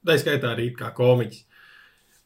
Tā 0.07 0.15
skaitā 0.19 0.53
arī 0.55 0.69
kā 0.77 0.91
komiķis. 0.95 1.45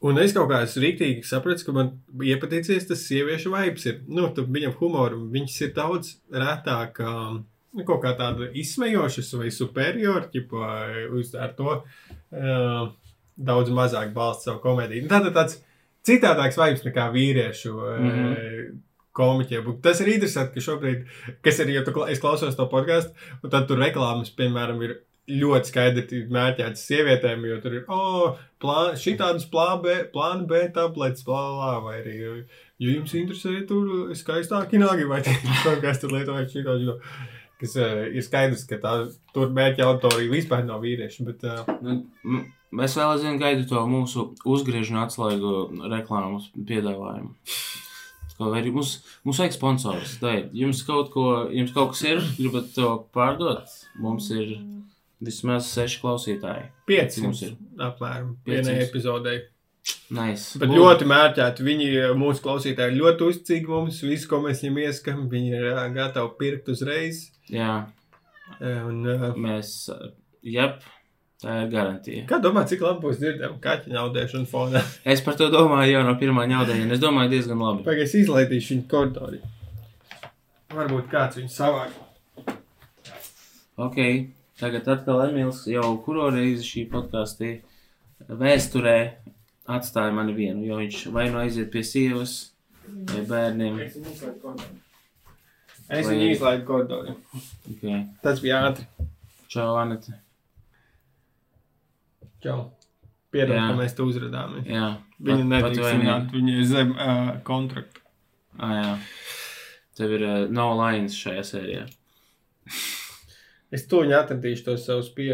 Un 0.04 0.20
es 0.20 0.34
kaut 0.36 0.50
kā 0.50 0.60
esmu 0.66 0.82
rīktīgi 0.82 1.24
sapratis, 1.24 1.64
ka 1.64 1.72
man 1.72 1.94
iepaticies 2.20 2.84
tas 2.90 3.06
sieviešu 3.08 3.52
vibes. 3.54 3.86
Ir. 3.88 4.02
Nu, 4.12 4.28
viņam 4.36 4.74
humoru, 4.80 5.22
viņas 5.32 5.60
ir 5.64 5.70
daudz 5.76 6.10
retāk, 6.28 7.00
um, 7.00 7.38
kaut 7.82 8.02
kā 8.02 8.12
tāda 8.18 8.50
izsmejošas 8.52 9.32
vai 9.40 9.52
superiori, 9.54 10.28
ķipa, 10.34 10.74
uz 11.16 11.32
ar 11.40 11.54
to 11.56 11.78
uh, 11.78 12.90
daudz 13.34 13.72
mazāk 13.74 14.12
balsta 14.16 14.50
savu 14.50 14.60
komēdiju. 14.66 15.06
Nu, 15.06 15.12
Tātad 15.14 15.38
tāds 15.38 15.56
citādāks 16.04 16.60
vibes 16.60 16.84
nekā 16.84 17.08
vīriešu 17.14 17.72
mm. 17.72 18.10
-hmm. 18.10 18.76
Komiķiem. 19.16 19.72
Tas 19.84 20.00
ir 20.04 20.12
interesanti, 20.16 20.54
ka 20.58 20.64
šobrīd, 20.68 21.04
kas 21.46 21.58
ir, 21.64 21.70
ja 21.76 21.82
tu, 21.86 21.94
kla- 21.96 22.10
es 22.12 22.22
klausos 22.22 22.56
to 22.58 22.66
podkāstu, 22.72 23.14
un 23.42 23.52
tad 23.52 23.68
tur 23.70 23.78
reklāmas, 23.82 24.32
piemēram, 24.38 24.80
ir 24.86 24.96
ļoti 25.30 25.70
skaidri 25.70 26.18
mērķētas 26.34 26.82
sievietēm, 26.90 27.46
jo 27.48 27.54
tur 27.64 27.78
ir, 27.78 27.84
oh, 27.88 28.34
plān, 28.60 28.90
šitādas 29.00 29.46
plāna 29.48 29.78
B, 29.80 29.94
plāna 30.12 30.44
B 30.50 30.66
tabletes, 30.74 31.24
blā, 31.24 31.44
blā, 31.54 31.70
vai 31.86 31.94
arī, 32.02 32.16
ja 32.20 32.34
jums 32.90 33.14
interesē 33.16 33.62
tur 33.70 34.10
skaistāki 34.18 34.82
nagi, 34.82 35.06
vai 35.08 35.22
kaut 35.24 35.80
kas 35.80 36.00
tur 36.02 36.12
lietojot 36.12 36.52
šitādi, 36.52 36.90
jo, 36.90 36.98
kas 37.62 37.78
uh, 37.80 38.02
ir 38.12 38.26
skaidrs, 38.26 38.66
ka 38.68 38.76
tā, 38.82 38.92
tur 39.32 39.48
mērķa 39.56 39.86
auditorija 39.88 40.34
vispār 40.34 40.66
nav 40.68 40.84
vīrieši, 40.84 41.24
bet, 41.30 41.46
uh, 41.48 41.72
Nu, 41.80 42.02
m- 42.28 42.82
es 42.84 42.98
vēl 42.98 43.14
aizvien 43.14 43.40
gaidu 43.40 43.64
to 43.70 43.80
mūsu 43.88 44.26
uzgriežņu 44.44 45.00
atslēgu 45.06 45.54
reklāmas 45.88 46.50
piedāvājumu. 46.68 47.32
Vai 48.38 48.60
arī 48.60 48.72
mums, 48.74 48.96
mums 49.24 49.38
vajag 49.38 49.54
sponsors. 49.54 50.16
Dai, 50.22 50.48
jums 50.56 50.82
kaut 50.86 51.12
ko, 51.14 51.26
jums 51.54 51.72
kaut 51.74 51.92
kas 51.94 52.02
ir, 52.08 52.22
gribat 52.38 52.72
to 52.74 52.88
pārdot? 53.14 53.70
Mums 54.02 54.30
ir 54.34 54.56
vismaz 55.24 55.68
seši 55.70 56.00
klausītāji. 56.02 56.64
pieci 56.88 57.22
Mums 57.22 57.42
ir. 57.46 57.52
apmēram 57.78 58.36
vienai 58.46 58.80
epizodei. 58.84 59.42
Nice. 60.10 60.58
Bet 60.58 60.70
Lūdzu. 60.70 60.80
ļoti 60.80 61.06
mērķēti. 61.10 61.64
Viņi, 61.66 61.86
mūsu 62.16 62.42
klausītāji, 62.44 62.96
ļoti 62.98 63.26
uzticīgi 63.28 63.68
mums. 63.68 64.00
Visu, 64.02 64.28
ko 64.30 64.40
mēs 64.40 64.62
viņiem 64.64 64.78
ieskam, 64.86 65.26
viņi 65.28 65.50
ir 65.58 65.66
gatavi 65.94 66.30
pirkt 66.40 66.68
uzreiz. 66.72 67.26
Jā, 67.52 67.84
Un, 68.60 69.02
ā, 69.08 69.30
mēs, 69.40 69.88
jep, 70.44 70.82
tā 71.44 71.56
ir 71.62 71.72
garantija. 71.72 72.24
kā 72.28 72.38
domā, 72.42 72.64
cik 72.68 72.84
labi 72.84 73.04
būs 73.04 73.18
dzirdama 73.20 73.58
kaķa 73.62 73.92
naudēšana 73.92 74.48
fonā? 74.50 74.80
Es 75.14 75.20
par 75.24 75.36
to 75.40 75.50
domāju 75.52 75.98
jau 75.98 76.04
no 76.06 76.14
pirmā 76.20 76.46
ņaudējiena. 76.50 76.96
Es 76.96 77.02
domāju 77.02 77.34
diezgan 77.34 77.60
labi. 77.60 77.84
Pagaidzi, 77.86 78.22
izlaidīšu 78.24 78.74
viņu 78.74 78.86
koridorī. 78.90 79.42
Varbūt 80.74 81.12
kāds 81.12 81.38
viņu 81.38 81.52
savāk. 81.52 81.92
Ok, 83.84 84.00
tagad 84.60 84.88
atkal 84.96 85.26
Emīls 85.28 85.64
jau 85.70 85.92
kuro 86.06 86.30
reizi 86.34 86.66
šī 86.66 86.86
podkāstī 86.92 87.52
vēsturē 88.28 88.98
atstāja 89.74 90.14
mani 90.14 90.34
vienu, 90.36 90.64
jo 90.66 90.80
viņš 90.80 91.06
vai 91.14 91.28
nu 91.32 91.40
aiziet 91.42 91.70
pie 91.74 91.84
sievas 91.86 92.36
vai 93.10 93.22
bērniem. 93.28 93.80
Es. 93.84 93.98
Es 95.92 96.08
viņu 96.08 96.30
izlaidu 96.32 96.64
koridorī. 96.68 97.16
Okay. 97.74 98.04
Tas 98.24 98.40
bija 98.40 98.62
ātri. 98.70 98.88
Čau, 99.52 99.74
Anita. 99.76 100.23
Čau. 102.44 102.60
Piedod, 103.34 103.56
Jā. 103.56 103.64
ka 103.72 103.78
mēs 103.80 103.96
te 103.96 104.04
uzrādāmies. 104.06 104.68
Jā, 104.70 104.88
Viņa 105.24 105.44
nedrīkst 105.50 105.88
zināt, 105.96 106.30
viņa 106.36 106.52
ir 106.60 106.66
zem 106.70 106.92
uh, 106.94 107.32
kontrakta. 107.46 108.02
Ah, 108.60 108.74
jā. 108.78 108.92
Tev 109.98 110.12
ir 110.18 110.22
uh, 110.28 110.36
no 110.54 110.68
lines 110.78 111.16
šajā 111.18 111.42
sērijā. 111.48 111.84
Es 113.74 113.88
to 113.90 114.04
viņu 114.04 114.14
atradīšu, 114.20 114.66
tos 114.68 114.84
savus 114.86 115.08
pie, 115.16 115.32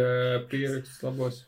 pierakstus 0.48 1.02
labos. 1.04 1.42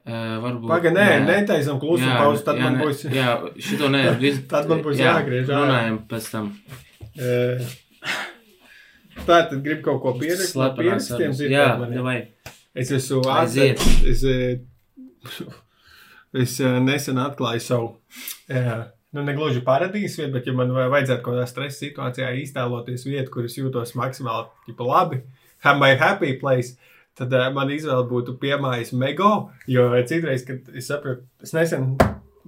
Uh, 0.00 0.38
varbūt. 0.42 0.64
Pagaid, 0.70 0.94
nē, 0.96 1.08
netaisam 1.28 1.76
klusu 1.78 2.08
pauzi, 2.08 2.40
tad 2.46 2.56
jā, 2.56 2.64
man 2.64 2.78
būs. 2.80 3.02
Jā, 3.12 3.34
šito 3.62 3.90
nē. 3.92 4.00
vis- 4.22 4.40
Tad 4.48 4.70
man 4.70 4.80
būs 4.82 4.96
jā, 4.98 5.12
jāgriež. 5.12 5.50
Runājam 5.52 5.98
pēc 6.08 6.30
tam. 6.32 6.48
Eh, 7.20 7.60
Tā 9.26 9.40
tad 9.50 9.58
grib 9.64 9.82
kaut 9.84 10.00
ko 10.02 10.14
pierakstīt. 10.18 10.58
no 10.58 10.70
Pierakstiem 10.78 11.34
dzirdēt 11.36 11.56
Jā, 11.56 11.66
mani. 11.80 12.04
vai. 12.04 12.18
Es 12.74 12.90
esmu 12.94 13.22
Aiziet. 13.34 13.82
Es, 14.06 14.22
eh, 14.24 14.60
es 16.32 16.56
eh, 16.60 16.78
nesen 16.82 17.18
atklāju 17.20 17.62
savu 17.64 17.88
eh, 18.48 18.84
nu, 19.12 19.24
negluži 19.26 19.62
paradīzes 19.66 20.20
vieta, 20.20 20.32
bet, 20.36 20.46
ja 20.46 20.54
man 20.56 20.70
vajadzētu 20.74 21.24
kaut 21.24 21.34
kādā 21.34 21.48
stresa 21.50 21.82
situācijā 21.82 22.30
iztēloties 22.44 23.06
vietu, 23.08 23.32
kur 23.34 23.48
es 23.48 23.58
jūtos 23.58 23.96
maksimāli 23.98 24.46
ģipa, 24.68 24.86
labi, 24.86 25.20
have 25.66 25.80
my 25.82 25.96
happy 25.98 26.36
place, 26.40 26.76
tad 27.18 27.34
uh, 27.34 27.48
man 27.54 27.72
izvēle 27.74 28.06
būtu 28.08 28.36
piemājas 28.40 28.94
Mego. 28.96 29.50
Jo 29.68 29.90
citreiz, 30.08 30.46
kad 30.46 30.70
es 30.72 30.86
saprotu, 30.88 31.26
es 31.42 31.52
nesen, 31.56 31.96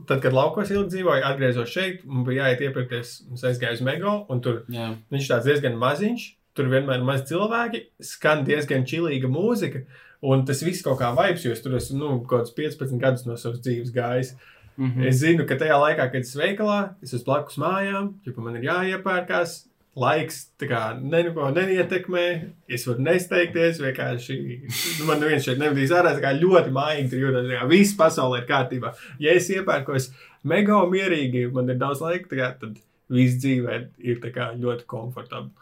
tad, 0.06 0.20
kad 0.22 0.32
laukos 0.32 0.70
ilgi 0.72 0.94
dzīvoju, 0.96 1.24
atgriezos 1.28 1.74
šeit, 1.74 2.06
man 2.06 2.22
bija 2.28 2.46
jāiet 2.46 2.62
iepirkties, 2.68 3.16
es 3.34 3.42
aizgāju 3.50 3.80
uz 3.80 3.84
Mego, 3.90 4.14
un 4.32 4.40
tur 4.44 4.62
Jā. 4.72 4.92
viņš 5.12 5.32
tāds 5.34 5.50
diezgan 5.50 5.76
maziņš. 5.82 6.28
Tur 6.56 6.68
vienmēr 6.68 7.00
ir 7.00 7.06
maz 7.08 7.22
cilvēki, 7.28 7.86
skan 8.04 8.42
diezgan 8.44 8.86
čilīga 8.88 9.30
mūzika, 9.32 9.86
un 10.28 10.44
tas 10.48 10.60
viss 10.64 10.84
kaut 10.84 11.00
kā 11.00 11.12
vibes, 11.16 11.46
jo 11.46 11.54
es 11.54 11.62
tur 11.64 11.78
esmu 11.78 11.98
nu, 11.98 12.10
kaut 12.28 12.44
kāds 12.44 12.56
15 12.58 13.00
gadus 13.00 13.24
no 13.28 13.38
savas 13.40 13.62
dzīves 13.64 13.94
gājis. 13.94 14.34
Mhm. 14.76 15.04
Es 15.08 15.20
zinu, 15.20 15.46
ka 15.48 15.56
tajā 15.60 15.76
laikā, 15.80 16.08
kad 16.12 16.22
es 16.24 16.36
veikalā, 16.36 16.80
es 17.04 17.12
esmu 17.12 17.28
blakus 17.28 17.58
mājām, 17.60 18.14
ja 18.24 18.32
man 18.38 18.56
ir 18.56 18.68
jāiepērkās, 18.68 19.62
laiks 19.98 20.38
kā 20.60 20.82
neko 20.96 21.50
neietekmē, 21.52 22.26
es 22.72 22.86
varu 22.88 23.04
nesteigties, 23.04 23.80
vienkārši 23.82 24.36
nu, 24.62 25.08
man 25.08 25.20
neviens 25.20 25.44
šeit 25.44 25.60
nevedīs 25.60 25.92
ārā, 25.92 26.14
kā 26.22 26.32
ļoti 26.38 26.72
mājīgi 26.72 27.10
tur 27.12 27.26
jūtas, 27.26 27.50
kā 27.50 27.66
viss 27.68 27.98
pasaulē 27.98 28.40
ir 28.40 28.46
kārtībā. 28.48 28.94
Ja 29.20 29.34
es 29.36 29.50
iepērkos 29.52 30.08
mega 30.48 30.80
mierīgi, 30.88 31.44
man 31.52 31.68
ir 31.68 31.80
daudz 31.82 32.00
laika, 32.04 32.30
kā, 32.32 32.48
tad 32.62 32.80
viss 33.12 33.36
dzīvē 33.42 33.82
ir 34.08 34.24
kā 34.32 34.52
ļoti 34.56 34.88
komfortabli. 34.88 35.52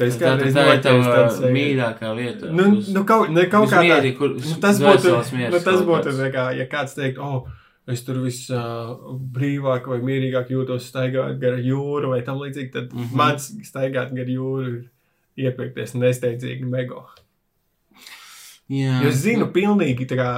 Tā 0.00 0.06
Tā, 0.16 0.30
tā, 0.40 0.62
ir 0.72 0.82
tava 0.84 1.24
mīļākā 1.52 2.10
vieta. 2.16 2.50
Nu, 2.56 2.70
nu, 2.80 3.02
kaut, 3.04 3.28
ne, 3.34 3.44
kaut 3.52 3.68
kā 3.68 3.82
tā. 3.82 3.84
Mierīgi, 3.84 4.16
kur, 4.16 4.36
Nu, 4.40 4.54
tas 4.62 4.78
būtu, 4.80 5.12
nu, 5.52 5.60
tas 5.60 5.82
būtu 5.84 6.14
kā, 6.32 6.46
ja 6.56 6.64
kāds 6.70 6.96
teikt, 6.96 7.20
oh, 7.20 7.44
es 7.90 8.00
tur 8.06 8.22
viss 8.24 8.48
uh, 8.54 8.94
brīvāk 9.34 9.90
vai 9.90 9.98
mierīgāk 10.06 10.54
jūtos 10.54 10.88
staigājot 10.88 11.36
gar 11.42 11.58
jūru 11.60 12.14
vai 12.14 12.22
tam 12.24 12.40
līdzīgi, 12.40 12.70
tad 12.72 12.94
mm. 12.94 13.02
-hmm. 13.02 13.20
mans 13.20 13.50
staigāt 13.68 14.14
gar 14.16 14.32
jūru 14.32 14.70
ir 14.70 15.50
iepirkties 15.50 15.94
nesteidzīgi 15.98 16.64
mego. 16.64 17.04
Jā. 18.70 19.00
Jo 19.02 19.10
es 19.10 19.20
zinu 19.24 19.50
pilnīgi 19.52 20.06
tā 20.08 20.16
kā 20.16 20.30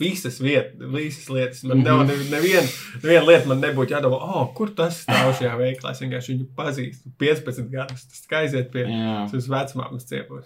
visas 0.00 0.38
vietas, 0.40 0.78
visas 0.94 1.26
lietas. 1.28 1.64
Man 1.64 1.78
Mhm. 1.78 1.84
nav 1.84 2.04
nev- 2.06 2.28
neviena, 2.30 2.68
neviena 3.02 3.26
lieta, 3.26 3.46
man 3.48 3.60
nebūtu 3.60 3.94
jādomā, 3.96 4.18
oh, 4.20 4.46
kur 4.54 4.68
tas 4.70 5.04
stāv 5.04 5.32
šajā 5.38 5.56
veiklā. 5.58 5.90
Es 5.90 6.00
vienkārši 6.00 6.34
viņu 6.36 6.46
pazīstu 6.56 7.10
15 7.18 7.70
gadus. 7.70 8.04
Tas 8.06 8.26
kā 8.30 8.44
aiziet 8.44 8.70
pie 8.72 8.84
savas 9.30 9.48
vecmāmas 9.48 10.06
ciepos. 10.06 10.44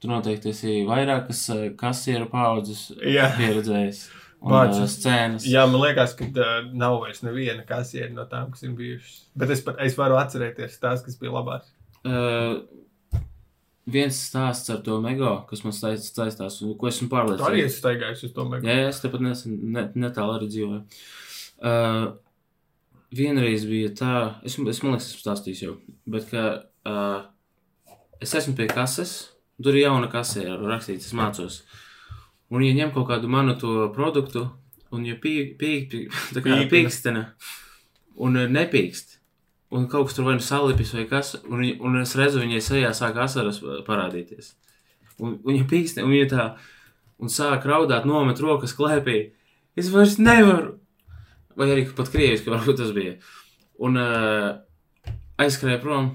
Tu 0.00 0.08
noteikti 0.08 0.50
esi 0.50 0.84
vairākas 0.84 1.48
eh, 1.54 1.70
kasieru 1.80 2.28
paudzes 2.30 2.90
Jā. 3.00 3.30
pieredzējis. 3.38 4.02
Vācu. 4.44 4.82
eh, 4.82 4.90
scēnas. 4.92 5.46
Jā, 5.48 5.62
man 5.70 5.80
liekas, 5.80 6.12
ka 6.18 6.24
uh, 6.26 6.66
nav 6.74 7.00
vairs 7.00 7.22
neviena 7.24 7.64
kasiera 7.64 8.10
no 8.12 8.26
tām, 8.26 8.50
kas 8.52 8.62
ir 8.62 8.74
bijušas. 8.76 9.22
Bet 9.34 9.48
es, 9.50 9.62
es 9.80 9.94
varu 9.96 10.18
atcerēties 10.20 10.76
tās, 10.82 11.00
kas 11.02 11.16
bija 11.16 11.32
labās. 11.32 11.70
Uh, 12.04 12.60
viens 13.86 14.16
stāsts 14.30 14.70
ar 14.72 14.78
to 14.86 15.00
mego, 15.04 15.44
kas 15.50 15.62
man 15.64 15.72
saist- 15.76 16.14
saistās, 16.16 16.62
un 16.64 16.74
ko 16.78 16.86
esmu 16.88 17.08
Tu 17.08 17.14
arī 17.16 17.36
pārliecināts. 17.36 17.64
esi 17.66 17.80
staigājis 17.82 18.24
uz 18.24 18.32
to 18.32 18.44
mega. 18.48 18.66
Jā, 18.68 18.88
es 18.88 19.00
tepat 19.00 19.20
nesen, 19.20 19.58
ne, 19.72 19.82
netālu 19.94 20.38
arī 20.38 20.48
dzīvoju. 20.48 20.82
Uh, 21.64 22.12
vienreiz 23.14 23.64
bija 23.68 23.90
tā, 23.94 24.12
es, 24.44 24.56
es 24.58 24.82
man 24.82 24.94
liekas, 24.96 25.10
esmu 25.12 25.22
stāstījis 25.22 25.62
jau, 25.66 25.76
bet 26.10 26.30
ka 26.30 26.44
uh, 26.86 27.22
es 28.20 28.34
esmu 28.34 28.56
pie 28.58 28.66
kases, 28.72 29.14
tur 29.62 29.76
ir 29.76 29.84
jauna 29.86 30.08
kase, 30.10 30.42
ar 30.50 30.58
rakstīts, 30.58 31.06
es 31.10 31.14
mācos. 31.16 31.60
Un, 32.50 32.62
ja 32.66 32.72
ņem 32.76 32.92
kaut 32.94 33.08
kādu 33.08 33.28
manu 33.30 33.54
to 33.58 33.88
produktu, 33.94 34.46
un 34.94 35.04
ja 35.08 35.14
pīk, 35.14 35.56
pīk, 35.60 35.86
pīk, 35.92 36.18
tā 36.34 36.42
kā 36.42 36.50
Pīpina. 36.56 36.70
pīkstena, 36.72 37.22
un 38.16 38.36
uh, 38.40 38.48
nepīkst, 38.50 39.18
un 39.72 39.86
kaut 39.90 40.08
kas 40.08 40.16
tur 40.18 40.26
vai 40.28 40.34
nu 40.36 40.44
salipis 40.44 40.92
vai 40.94 41.06
kas, 41.10 41.34
un, 41.44 41.60
viņa- 41.62 41.78
un 41.80 42.00
es 42.02 42.14
redzu, 42.18 42.42
viņai 42.42 42.60
sejā 42.62 42.90
sāk 42.94 43.16
asaras 43.24 43.62
uh, 43.62 43.80
parādīties. 43.86 44.52
Un 45.22 45.38
viņa 45.46 45.68
pīkstena, 45.70 46.04
un 46.06 46.12
viņa 46.14 46.28
tā, 46.32 46.48
un 47.22 47.30
sāk 47.32 47.64
raudāt, 47.70 48.04
nomet 48.08 48.40
rokas 48.42 48.74
klēpī. 48.76 49.30
Es 49.78 49.88
vairs 49.90 50.18
nevaru. 50.18 50.76
Vai 51.56 51.68
arī 51.70 51.86
pat 51.94 52.10
krieviski, 52.10 52.50
varbūt 52.54 52.80
tas 52.82 52.92
bija. 52.94 53.16
Un 53.82 53.98
uh, 53.98 54.52
aizskrēju 55.42 55.80
prom, 55.82 56.10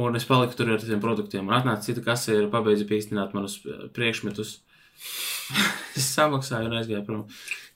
un 0.00 0.16
es 0.16 0.24
paliku 0.28 0.56
tur 0.56 0.74
ar 0.74 0.80
tiem 0.84 1.00
produktiem. 1.00 1.48
Un 1.48 1.56
atnāca 1.56 1.84
cita 1.88 2.04
kasiera, 2.04 2.48
pabeidza 2.52 2.84
pīkstināt 2.88 3.32
manus 3.36 3.58
eh, 3.64 3.86
priekšmetus. 3.96 4.58
es 5.98 6.08
samaksāju 6.16 6.70
un 6.70 6.78
aizgāju 6.80 7.04
prom. 7.06 7.24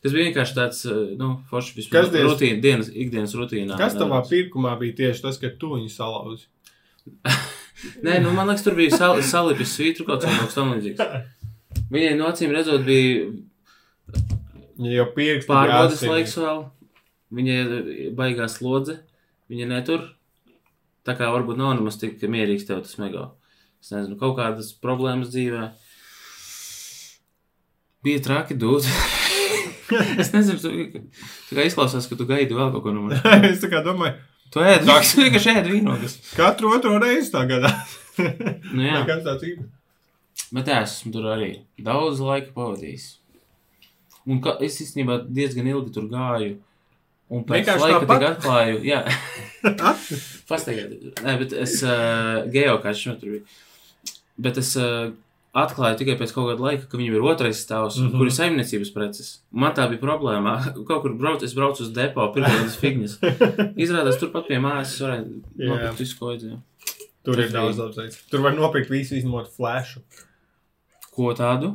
Tas 0.01 0.15
bija 0.17 0.29
vienkārši 0.31 0.57
tāds, 0.57 0.81
eh, 0.89 1.13
nu, 1.21 1.33
foršs 1.51 1.75
Kas 1.75 1.79
vispār. 1.83 2.09
diez- 2.15 2.29
Rutīna, 2.29 2.61
dienas, 2.65 2.89
ikdienas 2.89 3.37
rutīnā. 3.37 3.77
Kas 3.81 3.95
tavā 3.99 4.21
nedaudz. 4.23 4.33
pirkumā 4.33 4.73
bija 4.81 4.97
tieši 5.03 5.27
tas, 5.27 5.39
ka 5.41 5.53
tu 5.61 5.75
viņu 5.77 5.91
salauzi? 5.93 6.47
Nē, 8.05 8.19
nu, 8.25 8.33
man 8.37 8.49
liekas, 8.51 8.65
tur 8.65 8.75
bija 8.77 8.97
sal, 8.97 9.21
salipis 9.25 9.73
svītru 9.77 10.05
kaut 10.09 10.25
kas 10.25 10.57
tam 10.57 10.75
līdzīgs. 10.75 11.01
Viņai 11.91 12.17
no 12.19 12.27
acīm 12.29 12.53
redzot, 12.53 12.85
bija 12.85 13.31
Ja 14.81 15.03
jau 15.03 15.11
pirksti 15.13 15.49
Pārbaudas 15.51 16.01
laiks 16.09 16.39
vēl. 16.41 16.63
Viņai 17.37 18.13
baigās 18.17 18.57
slodze. 18.57 18.97
Viņa 19.53 19.67
netur. 19.69 20.07
Tā 21.05 21.13
kā 21.19 21.29
varbūt 21.33 21.59
nav 21.61 21.75
nemaz 21.77 21.99
tik 22.01 22.21
mierīgs 22.33 22.65
tev 22.69 22.81
tas 22.87 22.97
mega. 23.01 23.27
Es 23.81 23.93
nezinu, 23.93 24.17
kaut 24.21 24.39
kādas 24.39 24.73
problēmas 24.81 25.33
dzīvē. 25.35 25.67
Bija 28.05 28.23
traki 28.25 28.57
dūt. 28.57 28.87
es 30.23 30.31
nezinu, 30.33 30.59
tu, 30.63 30.71
tu 31.49 31.57
kā 31.59 31.65
izklausās, 31.67 32.07
ka 32.09 32.17
tu 32.19 32.27
gaidi 32.29 32.57
vēl 32.57 32.71
kaut 32.75 32.85
ko 32.87 32.95
no 32.95 33.09
manis. 33.09 33.25
es 33.53 33.63
tā 33.65 33.71
kā 33.73 33.83
domāju, 33.87 34.17
Tu 34.51 34.59
ēd, 34.67 34.83
nāks 34.89 35.13
vienkārši 35.19 35.53
ēd 35.61 35.69
vīnogas. 35.71 36.17
katru 36.35 36.73
otro 36.75 36.97
reizi 37.03 37.31
tā 37.35 37.45
gadā. 37.51 37.71
Nu 38.75 38.83
jā, 38.85 38.99
Kas 39.09 39.23
tāds 39.25 39.47
ir? 39.49 39.61
bet 40.53 40.67
jā, 40.69 40.81
es 40.85 40.97
esmu 40.99 41.13
tur 41.15 41.29
arī 41.33 41.51
daudz 41.81 42.19
laika 42.21 42.51
pavadījis. 42.57 43.05
Un 44.29 44.41
ka, 44.45 44.57
es 44.61 44.77
īstenībā 44.83 45.21
diezgan 45.31 45.69
ilgi 45.71 45.95
tur 45.95 46.09
gāju. 46.11 46.59
Un 47.31 47.45
pēc 47.47 47.63
Vienkārši 47.63 47.87
laika 47.87 48.09
tik 48.11 48.27
atklāju, 48.27 48.81
jā. 48.85 48.99
Pastaigāt. 50.51 50.93
Nē, 51.23 51.37
bet 51.41 51.55
es 51.63 51.77
uh, 51.87 52.43
geokaču 52.53 53.15
tur 53.23 53.37
biju. 53.37 53.45
Bet 54.43 54.59
es 54.61 54.75
uh, 54.81 55.13
atklāju 55.57 55.99
tikai 55.99 56.15
pēc 56.21 56.33
kaut 56.35 56.49
kāda 56.53 56.63
laika, 56.63 56.87
ka 56.91 56.99
viņam 56.99 57.17
ir 57.19 57.27
otrais 57.27 57.61
stāvs, 57.65 57.99
mm. 57.99 58.07
-hmm. 58.07 58.19
kur 58.19 58.31
ir 58.31 58.35
saimniecības 58.37 58.93
preces. 58.95 59.31
Man 59.51 59.75
tā 59.75 59.89
bija 59.91 60.03
problēma. 60.03 60.57
Kaut 60.89 61.03
kur 61.03 61.15
braucu, 61.19 61.45
es 61.45 61.55
braucu 61.55 61.83
uz 61.83 61.93
depo, 61.95 62.27
pirmā 62.35 62.53
tādas 62.57 62.79
figņas. 62.81 63.19
Izrādās, 63.77 64.21
turpat 64.21 64.47
pie 64.49 64.61
mājas 64.63 64.97
Jā. 65.01 65.21
nopirkt 65.59 66.03
visu, 66.03 66.19
ko 66.19 66.31
vajadzēja. 66.31 66.61
Tur 67.25 67.37
Tas 67.37 67.45
ir 67.45 67.53
daudz 67.53 67.79
labs 67.83 67.99
lietas. 68.01 68.23
Tur 68.31 68.45
var 68.47 68.55
nopirkt 68.57 68.91
visu 68.91 69.19
izņemot 69.19 69.51
flashu. 69.57 70.01
Ko 71.11 71.35
tādu? 71.37 71.75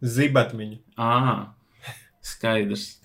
Zibatmiņu. 0.00 0.78
Ā, 1.00 1.50
skaidrs. 2.22 3.00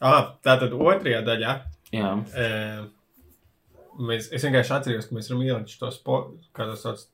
Ah, 0.00 0.36
tā 0.44 0.58
tad 0.60 0.74
otrajā 0.76 1.22
daļā. 1.24 1.56
Jā, 1.94 2.12
E, 2.36 2.46
mēs, 3.96 4.28
es 4.34 4.44
vienkārši 4.44 4.74
atceros, 4.76 5.08
ka 5.08 5.16
mēs 5.16 5.30
varam 5.30 5.44
ielikt 5.46 5.78
to 5.80 5.90
sporta, 5.94 6.36
kā 6.56 6.66
tas 6.68 6.82
sauc, 6.84 7.06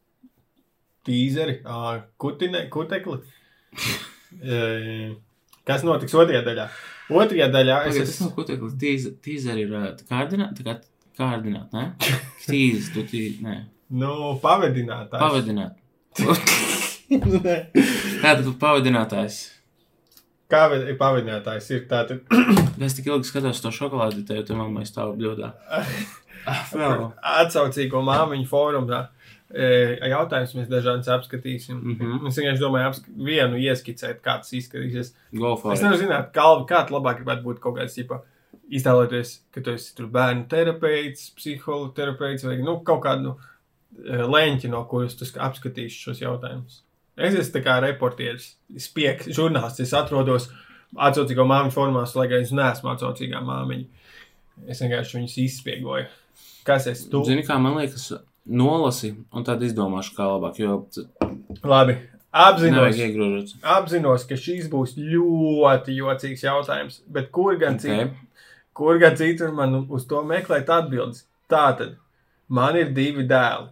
tīzeri, 1.07 1.59
ā, 1.67 2.03
kutine, 2.23 2.61
kutekli. 2.73 3.19
Kas 5.69 5.85
notiks 5.87 6.15
otrajā 6.19 6.43
daļā? 6.47 6.67
Otrajā 7.12 7.47
daļā 7.53 7.77
es 7.87 7.95
Pagaid, 7.95 8.07
tas 8.07 8.15
esmu. 8.17 8.27
nav 8.29 8.35
kuteklis. 8.38 8.73
Tīz- 8.81 9.12
Tīzeri 9.25 9.61
ir 9.67 9.71
ā, 9.79 9.81
kārdināt, 10.09 10.53
tā 10.59 10.62
kā 10.67 10.75
kārdināt, 11.19 11.69
ne? 11.77 11.85
Tīzes, 12.47 12.87
tu 12.95 13.01
tī, 13.07 13.23
nē. 13.45 13.57
Nu, 13.93 14.12
pavadinātājs. 14.43 15.21
Pavadināt. 15.21 15.75
Tātad 18.23 18.45
tu 18.47 18.53
pavadinātājs. 18.61 19.37
Kā 20.53 20.62
pavadinātājs? 21.01 21.67
Ir 21.77 21.83
tātad 21.91 22.19
Es 22.83 22.97
tik 22.99 23.07
ilgi 23.09 23.29
skatos 23.29 23.61
to 23.62 23.71
šokolādi, 23.73 24.25
tev 24.29 24.43
tur 24.49 24.57
mammai 24.59 24.85
stāv 24.88 25.09
bļodā. 25.21 25.49
Ah, 26.43 26.65
vēl. 26.75 27.05
atsaucīgo 27.23 28.01
māmiņu 28.05 28.47
fórumā. 28.51 29.05
E, 29.53 29.99
Jautājums 30.09 30.55
mēs 30.57 30.69
dažādas 30.71 31.09
apskatīsim. 31.12 31.77
Mm. 31.77 31.97
-hmm. 32.01 32.29
Es 32.29 32.38
vienkārši 32.38 32.62
domāju, 32.62 32.88
apsk 32.88 33.09
vienu 33.17 33.57
ieskicēt, 33.61 34.21
kā 34.25 34.38
tas 34.41 34.53
izskatīsies. 34.53 35.15
Go 35.33 35.57
for 35.57 35.73
Es 35.75 35.83
nevaru 35.83 36.01
zināt, 36.01 36.31
kā, 36.33 36.47
kā 36.69 36.87
labāk 36.88 37.21
gribētu 37.21 37.43
būt 37.45 37.61
kaut 37.61 37.77
kāds 37.79 37.95
tipa. 37.95 38.23
Iztēloties, 38.73 39.41
ka 39.53 39.61
tu 39.61 39.71
esi 39.71 39.93
bērnu 40.03 40.47
terapeits, 40.49 41.31
psihoterapeits 41.37 42.45
vai 42.45 42.57
nu, 42.65 42.79
kaut 42.81 43.03
kādu 43.05 43.23
nu, 43.23 43.37
leņķi, 44.33 44.69
no 44.73 44.85
kuras 44.88 45.15
tu 45.17 45.25
sk- 45.29 45.41
apskatīsi 45.45 46.01
šos 46.07 46.23
jautājumus. 46.23 46.81
Es 47.17 47.35
esmu 47.37 47.61
kā 47.61 47.81
reportieris, 47.85 48.55
spiegs, 48.81 49.29
žurnālists. 49.29 49.81
Es 49.85 49.93
atrodos 49.93 50.49
atsaucīgo 50.97 51.45
māmiņu 51.45 51.75
formās, 51.75 52.17
lai 52.17 52.29
gan 52.29 52.41
es 52.41 52.53
neesmu 52.57 52.88
atsaucīgā 52.95 53.43
māmiņa. 53.45 53.85
Es 54.69 54.81
vienkārši 54.81 55.19
viņus 55.19 55.37
izspiegoju. 55.45 56.07
Kas 56.65 56.87
es 56.87 57.05
tu? 57.11 57.25
Zini, 57.25 57.43
kā 57.45 57.59
man 57.61 57.77
liekas, 57.77 58.12
nolasi 58.46 59.14
un 59.33 59.44
tad 59.46 59.62
izdomāšu, 59.62 60.14
kā 60.16 60.26
labāk. 60.26 60.59
Jo 60.59 60.81
Labi, 61.64 61.96
apzinos. 62.33 63.55
apzinos, 63.62 64.24
ka 64.28 64.38
šīs 64.40 64.68
būs 64.72 64.96
ļoti 64.98 65.96
jocīgs 65.98 66.44
jautājums. 66.46 67.02
Bet 67.07 67.31
kur 67.31 67.57
gan, 67.61 67.76
Okay. 67.76 68.05
okay. 68.05 68.11
Kur 68.72 68.98
gan 68.98 69.16
citur 69.16 69.52
man 69.52 69.87
uz 69.90 70.07
to 70.09 70.22
meklēt 70.24 70.70
atbildes? 70.72 71.26
Tātad, 71.50 71.98
man 72.48 72.76
ir 72.76 72.88
divi 72.96 73.26
dēli. 73.28 73.68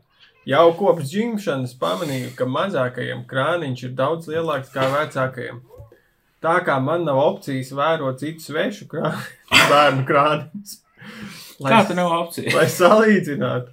Jau 0.48 0.66
kopš 0.76 1.08
dzimšanas 1.08 1.72
pamanīju, 1.80 2.34
ka 2.36 2.44
mazākajam 2.48 3.24
krāniņš 3.28 3.82
ir 3.86 3.90
daudz 3.96 4.28
lielāks 4.28 4.72
kā 4.72 4.86
vecākajam. 4.92 5.60
Tā 6.40 6.54
kā 6.64 6.78
man 6.80 7.04
nav 7.04 7.18
opcijas 7.20 7.72
vērot 7.76 8.20
citu 8.20 8.40
svešu 8.44 8.86
krā... 8.88 9.10
bērnu 9.72 10.06
krāniņus. 10.08 10.78
Kā 11.60 11.82
tā 11.88 11.96
nav 11.96 12.12
opcija? 12.22 12.52
Lai 12.56 12.66
salīdzinātu, 12.72 13.72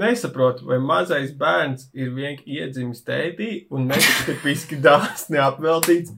nesaprotu, 0.00 0.64
vai 0.70 0.78
mazais 0.82 1.32
bērns 1.38 1.88
ir 1.94 2.10
vienkārši 2.14 2.56
iedzimis 2.62 3.04
tētī 3.06 3.50
un 3.74 3.88
netipiski 3.90 4.78
dāsni 4.86 5.38
apveltīts, 5.42 6.14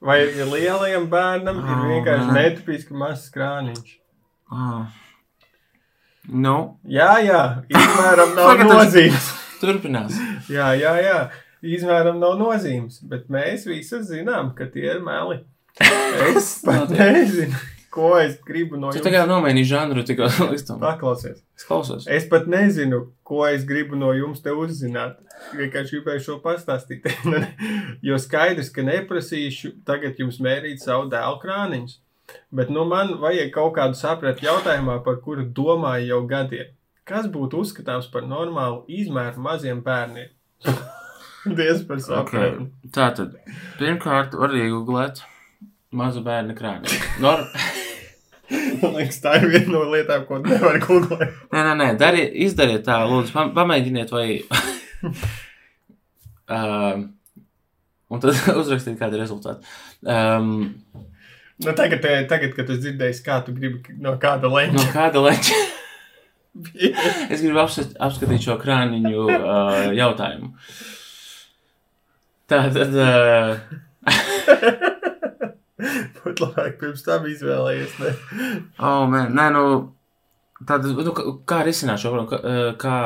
vai 0.00 0.22
lielajam 0.30 1.06
bērnam 1.12 1.60
ir 1.60 1.74
Oh, 1.76 1.84
vienkārši 1.90 2.32
netipiski 2.38 2.96
mazs 2.96 3.28
krāniņš. 3.34 3.94
Ah. 4.50 4.88
Nu, 6.30 6.56
Jā, 6.84 7.14
jā, 7.24 7.42
izmēram 7.72 8.34
nav 8.36 8.60
nozīmes. 8.68 9.30
turpinās. 9.60 10.16
Jā, 10.52 10.70
jā, 10.78 10.92
jā, 11.04 11.18
izmēram 11.64 12.18
nav 12.20 12.34
nozīmes, 12.40 13.00
bet 13.08 13.28
mēs 13.32 13.64
visi 13.68 14.00
zinām, 14.08 14.52
ka 14.56 14.66
tie 14.72 14.86
ir 14.94 15.00
meli. 15.04 15.40
Es 16.36 16.60
pat 16.66 16.90
nezinu, 16.92 17.56
ko 17.90 18.12
es 18.18 18.36
gribu 18.46 18.78
no 18.78 18.90
Tu 18.92 18.98
jums. 19.00 19.06
tagad 19.08 19.28
nomainīji 19.30 19.68
žanru 19.72 20.04
tikko 20.06 20.28
līdz 20.52 20.66
tam. 20.68 20.80
Paklausies. 20.82 21.40
Es 21.58 21.66
klausos. 21.66 22.06
Es 22.06 22.28
pat 22.30 22.46
nezinu, 22.50 23.08
ko 23.26 23.42
es 23.48 23.64
gribu 23.68 23.98
no 23.98 24.12
jums 24.16 24.42
te 24.44 24.54
uzzināt. 24.54 25.18
Vienkārši 25.56 25.98
gribēju 25.98 26.22
šo 26.26 26.36
pastāstīt. 26.44 27.08
jo 28.06 28.18
skaidrs, 28.20 28.70
ka 28.74 28.84
neprasīšu 28.86 29.74
tagad 29.88 30.20
jums 30.20 30.38
mērīt 30.44 30.84
savu 30.84 31.08
dēlu 31.10 31.40
krāniņus. 31.42 31.98
Bet 32.54 32.70
nu, 32.70 32.84
man 32.86 33.16
vajag 33.18 33.50
kaut 33.54 33.74
kādu 33.78 33.98
sapratu 33.98 34.46
jautājumā, 34.46 35.00
par 35.02 35.18
kuru 35.24 35.48
domāju 35.50 36.12
jau 36.12 36.20
gadiem. 36.30 36.70
Kas 37.10 37.26
būtu 37.26 37.64
uzskatāms 37.64 38.06
par 38.12 38.22
normālu 38.22 38.84
izmēru 38.86 39.42
maziem 39.42 39.80
bērniem? 39.82 40.30
Dievs 41.58 41.82
par 41.88 41.98
sapratu. 42.04 42.68
Okay. 42.68 42.92
Tā 42.94 43.08
tad, 43.16 43.34
pirmkārt, 43.80 44.36
var 44.38 44.54
iegūt 44.54 44.86
mazu 45.96 46.24
bērnu 46.26 46.56
krāni. 46.58 46.98
Nor... 47.22 47.46
Man 48.50 48.96
liekas, 48.96 49.20
tā 49.22 49.36
ir 49.38 49.44
viena 49.52 49.70
no 49.70 49.80
lietām, 49.92 50.24
ko 50.26 50.40
nevar 50.42 50.80
googlēt. 50.82 51.36
Nē, 51.54 51.60
nē, 51.68 51.74
nē, 51.78 51.86
dari, 52.00 52.24
izdariet 52.46 52.82
tā, 52.86 52.96
lūdzu, 53.06 53.30
pam- 53.30 53.52
pamēģiniet, 53.54 54.10
vai. 54.10 54.40
um, 56.56 57.04
un 58.10 58.18
tad 58.24 58.34
uzrakstiet, 58.62 58.98
kāda 58.98 59.14
ir 59.18 59.22
rezultāti. 59.26 59.62
Um, 60.02 60.74
Nu, 61.60 61.74
tagad, 61.76 62.00
eh, 62.08 62.22
tagad, 62.24 62.54
kad 62.56 62.70
es 62.72 62.78
dzirdēju, 62.80 63.18
kā 63.20 63.34
tu 63.44 63.52
gribi 63.52 63.92
no 64.00 64.14
kāda 64.16 64.48
no 64.48 64.54
leņķa. 64.54 64.84
kāda 64.94 65.20
leņķa? 65.26 65.58
es 67.36 67.42
gribu 67.42 67.60
apskat, 67.60 67.90
apskatīt 68.00 68.46
šo 68.46 68.54
krāniņu 68.62 69.26
uh, 69.26 69.90
jautājumu. 69.92 70.48
Tā 72.48 72.62
tad. 72.72 72.96
Uh, 72.96 74.96
Būtu 76.20 76.46
labāk 76.46 76.76
pirms 76.80 77.04
tam 77.06 77.26
izvēlējies. 77.30 77.96
Ne? 78.02 78.12
oh, 78.78 79.06
man, 79.10 79.32
nē, 79.36 79.48
nu. 79.56 79.64
Tad, 80.68 80.84
nu, 80.84 81.14
kā- 81.48 81.62
risināt 81.64 82.02
šo 82.02 82.10
problēmu? 82.12 82.28
Kā, 82.28 82.40
uh, 82.44 82.74
kā, 82.76 82.96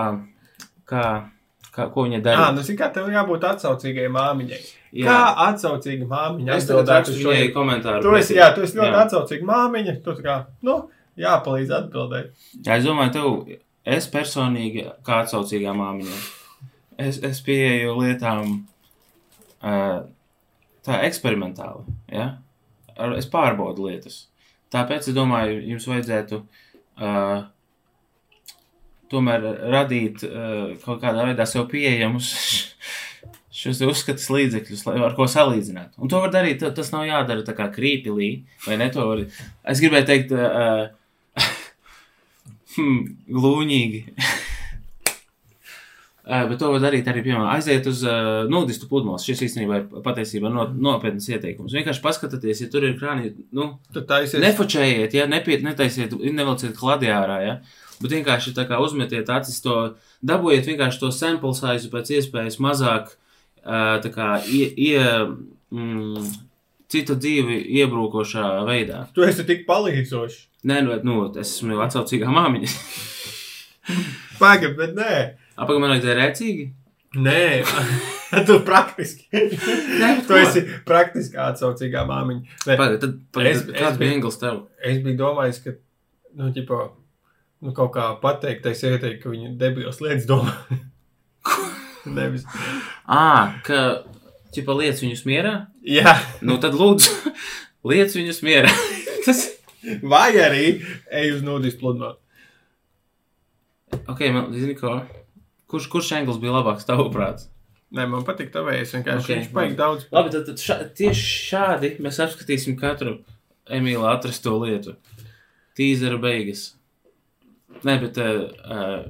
kā, 0.90 1.04
kā, 1.74 1.86
ko 1.94 2.06
viņa 2.08 2.18
Jā, 2.18 2.22
dara? 2.24 2.48
nu, 2.56 2.64
zini, 2.66 2.78
kā 2.80 2.88
tev 2.94 3.06
jābūt 3.12 3.46
atsaucīgai 3.46 4.08
māmiņai. 4.10 4.58
Jā. 4.94 5.06
Kā 5.06 5.18
atsaucīga 5.48 6.08
māmiņa 6.10 6.56
atbildētu 6.58 7.14
šo 7.18 7.36
komentāru. 7.54 8.02
Tu 8.02 8.16
esi, 8.18 8.36
jā, 8.38 8.48
tu 8.56 8.62
esi 8.66 8.78
ļoti 8.78 8.90
Jā. 8.90 9.04
atsaucīga 9.06 9.46
māmiņa. 9.48 9.94
Tu 10.02 10.16
kā, 10.22 10.36
nu, 10.66 10.76
jāpalīdz 11.18 11.72
atbildēt. 11.78 12.32
Jā, 12.66 12.76
es 12.80 12.86
domāju, 12.86 13.14
tev, 13.14 13.58
es 13.98 14.06
personīgi, 14.10 14.86
kā 15.06 15.22
atsaucīgā 15.24 15.74
māmiņa, 15.78 16.20
es, 17.06 17.18
es 17.26 17.42
pieeju 17.46 17.94
lietām 18.00 18.54
uh, 19.62 19.98
tā 20.86 21.00
eksperimentāli. 21.08 21.86
Ja? 22.14 22.32
Ar- 22.96 23.16
Es 23.18 23.26
pārbaudu 23.30 23.88
lietas. 23.88 24.24
Tāpēc 24.74 25.08
es 25.10 25.14
domāju, 25.16 25.60
jums 25.70 25.86
vajadzētu 25.86 26.40
uh, 26.42 27.44
tomēr 29.12 29.44
radīt 29.74 30.24
uh, 30.26 30.72
kaut 30.84 31.02
kādā 31.02 31.26
veidā 31.28 31.46
sev 31.46 31.68
pieejamus 31.70 32.30
šos 33.64 33.80
uzskatus 33.86 34.26
līdzekļus, 34.34 34.82
lai 34.88 34.96
ar 35.06 35.14
ko 35.14 35.28
salīdzināt. 35.30 35.92
Un 36.02 36.10
to 36.10 36.18
var 36.24 36.32
darīt, 36.34 36.58
ta- 36.62 36.72
tas 36.74 36.90
nav 36.94 37.04
jādara 37.06 37.44
tā 37.46 37.54
kā 37.56 37.68
krīpilī, 37.74 38.30
vai 38.66 38.78
ne? 38.80 38.88
Var, 38.96 39.22
es 39.70 39.82
gribēju 39.84 40.08
teikt, 40.10 40.34
uh, 40.34 40.88
hmm, 42.76 43.04
glūņīgi. 43.38 44.02
Uh, 46.24 46.46
bet 46.48 46.56
to 46.56 46.70
var 46.72 46.80
darīt 46.80 47.08
arī, 47.10 47.20
piemēram, 47.20 47.50
aiziet 47.52 47.84
uz 47.90 47.98
uh, 48.08 48.46
nudistu 48.48 48.86
pludmales. 48.88 49.26
Šis 49.28 49.42
īstenībā 49.44 49.80
ir 49.82 50.04
patiesībā 50.06 50.48
no, 50.48 50.62
nopietnas 50.72 51.26
ieteikums. 51.28 51.74
Vienkārši 51.76 52.00
paskatieties, 52.00 52.62
ja 52.64 52.68
tur 52.72 52.86
ir 52.88 52.94
krāni, 52.96 53.34
nu, 53.52 53.74
taisies. 53.92 54.38
nefočējiet, 54.40 55.18
ja 55.18 55.26
nepiet, 55.28 55.60
netaisiet, 55.66 56.16
nevelciet 56.16 56.72
kladiārā, 56.78 57.36
ja. 57.44 57.58
Bet 57.98 58.16
vienkārši 58.16 58.54
tā 58.56 58.64
kā 58.70 58.80
uzmetiet 58.80 59.28
acis 59.36 59.60
to, 59.66 59.76
dabūjiet 60.24 60.72
vienkārši 60.72 61.02
to 61.04 61.12
sample 61.12 61.52
size 61.58 61.92
pēc 61.92 62.14
iespējas 62.16 62.56
mazāk, 62.56 63.12
uh, 63.60 64.00
tā 64.00 64.14
kā 64.16 64.32
ie, 64.48 64.72
ie, 64.80 65.04
mm, 65.76 66.32
citu 66.88 67.20
dzīvi 67.20 67.60
iebrūkošā 67.84 68.48
veidā. 68.64 69.04
Tu 69.12 69.28
esi 69.28 69.44
tik 69.44 69.68
palīdzošs. 69.68 70.40
Nē, 70.64 70.80
nu, 70.88 70.96
nu 71.04 71.22
es 71.36 71.58
esmu 71.58 71.84
atsaucīgā 71.84 72.32
māmiņa. 72.32 72.74
Pagaid, 74.40 74.78
bet 74.80 74.96
nē. 74.96 75.16
Apakaļ 75.54 75.82
man 75.82 75.94
ir 75.98 76.18
rēcīgi? 76.18 76.66
Nē, 77.14 77.62
tu 78.48 78.56
praktiski. 78.66 79.28
Nē, 79.30 80.08
tu 80.26 80.32
ko? 80.32 80.40
esi 80.40 80.64
praktiski 80.86 81.38
atsaucīgā 81.38 82.02
māmiņa. 82.08 82.56
Bet 82.64 82.80
Pagaid, 82.80 83.04
tad, 83.04 83.44
es 83.46 83.62
kāds 83.68 84.00
bija 84.00 84.16
Engels 84.16 84.40
tev? 84.40 84.64
es 84.82 84.98
biju 85.04 85.20
domājis, 85.20 85.60
ka, 85.62 85.76
nu, 86.40 86.50
ģipa, 86.56 86.80
nu, 87.62 87.74
kaut 87.76 87.94
kā 87.94 88.08
pateikt, 88.22 88.66
es 88.66 88.82
ieteiktu, 88.82 89.22
ka 89.22 89.30
viņi 89.30 89.54
debils 89.60 90.02
lietas 90.02 90.26
domā. 90.26 90.56
Nevis. 92.18 92.44
Ā, 93.06 93.22
ka, 93.64 93.80
ķipa, 94.56 94.74
lietas 94.82 95.06
viņus 95.06 95.24
mierā? 95.30 95.54
Jā, 95.86 96.18
Nu, 96.42 96.58
tad 96.60 96.74
lūdzu, 96.78 97.34
lietas 97.94 98.18
viņus 98.18 98.42
mierā. 98.44 98.74
Tas, 99.24 99.46
vai 100.02 100.32
arī 100.42 100.66
ej 101.14 101.36
uz 101.38 101.46
nodis 101.46 101.78
pludmali. 101.78 102.18
ok, 104.02 104.20
man, 104.34 104.50
zini 104.52 104.74
ko? 104.74 104.98
Kurš, 105.74 105.88
kurš 105.90 106.12
Engels 106.20 106.38
bija 106.38 106.52
labāks 106.54 106.86
tavuprāt? 106.86 107.48
Nē, 107.94 108.04
man 108.06 108.22
patīk 108.26 108.52
tavējais, 108.54 108.92
vienkārši 108.94 109.18
Ok, 109.18 109.24
okay, 109.24 109.38
viņš 109.40 109.48
paik 109.56 109.72
daudz. 109.78 110.04
Labi, 110.14 110.30
tad, 110.30 110.44
tad 110.46 110.62
šā, 110.62 110.76
tieši 110.94 111.24
šādi 111.48 111.88
mēs 112.04 112.20
apskatīsim 112.22 112.76
katru 112.78 113.16
Emīlu 113.74 114.06
atrasto 114.06 114.52
lietu. 114.62 114.94
Tīzera 115.74 116.20
beigas. 116.22 116.68
Nē, 117.82 117.96
bet, 118.04 118.20
uh, 118.22 119.08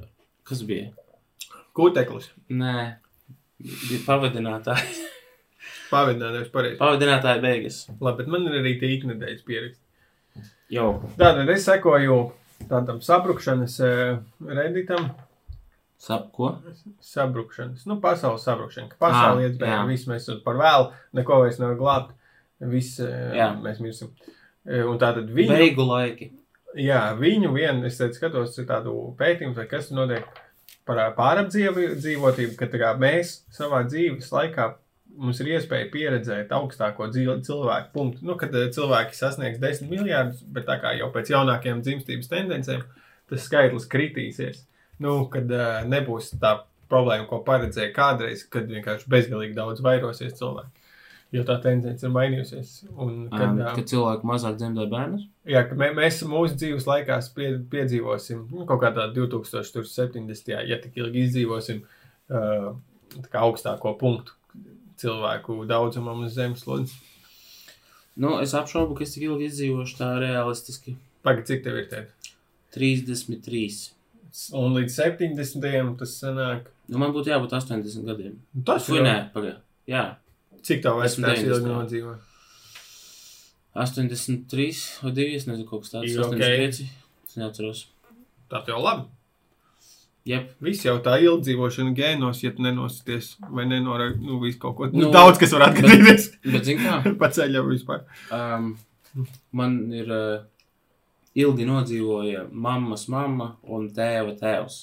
kas 0.49 0.63
bija? 0.65 0.89
Kūteklis. 1.77 2.31
Nē, 2.49 2.77
bija 3.61 4.01
pavadinātāji. 4.07 5.05
Pavadināt, 5.91 6.33
nevis 6.33 6.49
pareizi. 6.49 6.79
Pavadinātāji 6.81 7.43
beigas. 7.45 7.79
Labi, 8.01 8.23
bet 8.23 8.33
man 8.33 8.49
ir 8.49 8.57
arī 8.63 8.73
tie 8.81 8.89
iknedēļas 8.95 9.45
pieraksti. 9.45 10.49
Jau. 10.73 10.89
Tātad 11.19 11.53
es 11.53 11.69
sekoju 11.69 12.17
tādam 12.71 13.05
sabrukšanas 13.05 13.77
uh, 13.85 14.17
reditam. 14.49 15.11
Sap, 16.05 16.27
ko? 16.35 16.51
Sabrukšanas, 17.01 17.85
nu, 17.89 17.97
pasaules 18.03 18.43
sabrukšana. 18.45 18.91
Ka 18.91 18.99
pasaule 19.07 19.41
Ā, 19.41 19.49
iet 19.49 19.63
jā. 19.63 19.79
viss 19.89 20.05
mēs 20.09 20.27
par 20.45 20.59
vēlu, 20.59 20.91
neko 21.17 21.39
vairs 21.41 21.57
nevar 21.61 21.77
glābt. 21.79 22.11
Viss 22.71 22.99
uh, 23.01 23.33
Jā. 23.35 23.49
mēs 23.59 23.81
mirsim. 23.83 24.11
Uh, 24.65 24.85
un 24.91 24.99
tātad 25.01 25.27
viņu, 25.33 25.55
Beigu 25.57 25.85
laiki. 25.89 26.29
jā, 26.79 27.01
viņu 27.19 27.51
vienu, 27.55 27.83
es 27.89 27.97
teicu, 27.99 28.19
skatos 28.19 28.55
tādu 28.69 28.93
pētījumu, 29.19 29.57
vai 29.57 29.65
kas 29.71 29.89
notiek 29.91 30.29
par 30.85 31.01
ā, 31.01 31.09
pārapdzīvotību, 31.17 32.53
ka 32.59 32.69
tā 32.69 32.81
kā 32.81 32.93
mēs 33.01 33.39
savā 33.53 33.81
dzīves 33.89 34.29
laikā 34.31 34.69
mums 35.15 35.39
ir 35.41 35.53
iespēja 35.55 35.89
pieredzēt 35.93 36.53
augstāko 36.55 37.07
cilvēku 37.13 37.91
punktu. 37.95 38.25
Nu, 38.27 38.35
kad 38.39 38.53
cilvēki 38.53 39.15
sasniegs 39.17 39.61
10 39.63 39.89
miljardus, 39.91 40.43
bet 40.43 40.67
tā 40.69 40.77
kā 40.83 40.93
jau 40.99 41.09
pēc 41.13 41.31
jaunākajām 41.33 41.81
dzimstības 41.85 42.31
tendencēm, 42.31 42.83
tas 43.31 43.45
skaitlis 43.47 43.87
kritīsies. 43.91 44.63
Nu, 45.03 45.17
kad 45.31 45.51
uh, 45.51 45.83
nebūs 45.89 46.31
tā 46.41 46.57
problēma, 46.91 47.27
ko 47.29 47.41
paredzēja 47.45 47.91
kādreiz, 47.95 48.45
kad 48.51 48.69
vienkārši 48.71 49.09
bezgalīgi 49.11 49.57
daudz 49.57 49.83
vairosies 49.85 50.37
cilvēki. 50.39 50.83
Jo 51.35 51.43
tā 51.43 51.57
tendence 51.59 52.05
ir 52.05 52.13
mainījusies. 52.13 52.75
Un, 53.01 53.25
kad, 53.31 53.57
ā, 53.59 53.73
kad 53.75 53.89
cilvēki 53.89 54.29
mazāk 54.29 54.59
dzemdē 54.59 54.85
bērnus? 54.91 55.25
Jā, 55.49 55.65
ka 55.67 55.75
mē, 55.79 55.89
mēs 55.97 56.21
mūsu 56.29 56.55
dzīves 56.61 56.85
laikā 56.87 57.17
pie, 57.35 57.49
piedzīvosim 57.73 58.45
nu, 58.53 58.63
kaut 58.69 58.83
kādā 58.85 59.09
2070. 59.15 60.53
ja 60.69 60.79
tik 60.83 60.95
ilgi 61.01 61.25
izdzīvosim 61.25 61.81
uh, 61.81 62.69
augstāko 63.41 63.95
punktu 63.99 64.37
cilvēku 65.01 65.65
daudzumam 65.67 66.23
uz 66.23 66.37
zemeslodes. 66.37 66.93
Nu, 68.15 68.37
es 68.39 68.53
apšaubu, 68.55 68.95
ka 68.95 69.03
es 69.03 69.15
tik 69.15 69.25
ilgi 69.27 69.49
izdzīvošu 69.49 69.99
tā 69.99 70.13
realistiski. 70.21 70.95
Pagaid, 71.25 71.49
cik 71.49 71.65
tev 71.65 71.81
ir 71.81 71.89
te? 71.91 72.05
33. 72.77 73.94
Un 74.57 74.73
līdz 74.75 74.95
70. 74.99 75.95
tas 75.99 76.13
sanāk. 76.21 76.65
Nu, 76.91 76.99
man 77.01 77.13
būtu 77.15 77.31
jābūt 77.31 77.53
80 77.55 78.05
gadiem. 78.09 78.37
Nu, 78.53 78.63
Tas 78.67 78.89
ir. 78.91 79.01
nē, 79.05 79.15
pagaidi. 79.33 79.57
Jā, 79.89 80.05
Cik 80.65 80.81
tev 80.81 80.97
vairs 80.97 81.13
Esmu 81.13 81.27
tās 81.27 81.39
90. 81.43 81.51
ilgi 81.53 81.69
nodzīvo? 81.71 82.15
83 83.75 85.03
vai 85.03 85.11
2, 85.11 85.35
es 85.35 85.45
nezinu, 85.49 85.67
kaut 85.69 85.83
kas 85.83 85.91
tāds. 85.93 86.07
Ir 86.09 86.21
ok. 86.23 86.33
85. 86.39 86.87
Es 87.27 87.37
neatceros. 87.39 87.83
Tā 88.51 88.61
jau 88.69 88.79
labi. 88.83 89.07
Jep. 90.25 90.55
Viss 90.65 90.81
jau 90.87 90.95
tā 91.05 91.19
ilgdzīvošana 91.21 91.91
gēnos, 91.97 92.39
ja 92.41 92.49
tu 92.55 92.63
nenosties 92.65 93.35
vai 93.53 93.67
nenorādīsi, 93.69 94.23
nu, 94.25 94.39
visu 94.41 94.57
kaut 94.63 94.77
ko. 94.79 94.87
Nu, 94.89 95.03
Nu, 95.05 95.11
daudz 95.13 95.37
kas 95.41 95.53
var 95.53 95.67
atgadīties. 95.67 96.31
Bet, 96.47 96.63
zini 96.65 96.81
kā, 96.81 96.95
Pa 97.21 97.29
ceļam 97.35 97.67
vispār. 97.69 98.07
um, 98.33 98.71
man 99.53 99.75
ir 99.93 100.09
uh, 100.09 100.39
ilgi 101.35 101.67
nodzīvoja 101.67 102.45
mammas 102.51 103.07
mamma 103.11 103.51
un 103.75 103.89
tēva 103.95 104.35
tēvs. 104.39 104.77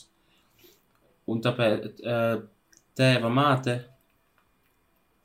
Un 1.32 1.40
tāpēc 1.44 2.02
uh, 2.02 2.42
tēva 2.98 3.30
māte, 3.32 3.78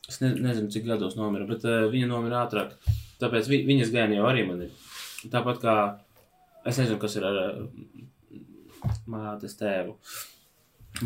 es 0.07 0.21
ne, 0.23 0.31
nezinu, 0.39 0.71
cik 0.71 0.85
gados 0.87 1.17
nomira, 1.19 1.47
bet 1.49 1.65
uh, 1.67 1.87
viņa 1.91 2.09
nomira 2.09 2.45
ātrāk. 2.45 2.77
Tāpēc 3.21 3.49
vi, 3.51 3.63
viņas 3.67 3.91
gēni 3.93 4.19
jau 4.19 4.27
arī 4.29 4.45
man 4.47 4.67
ir. 4.67 4.87
Tāpat 5.33 5.61
kā 5.63 5.75
es 6.69 6.77
nezinu, 6.79 6.99
kas 7.01 7.17
ir 7.17 7.27
ar 7.27 7.39
uh, 7.43 7.65
mātes 9.09 9.57
tēvu. 9.59 9.97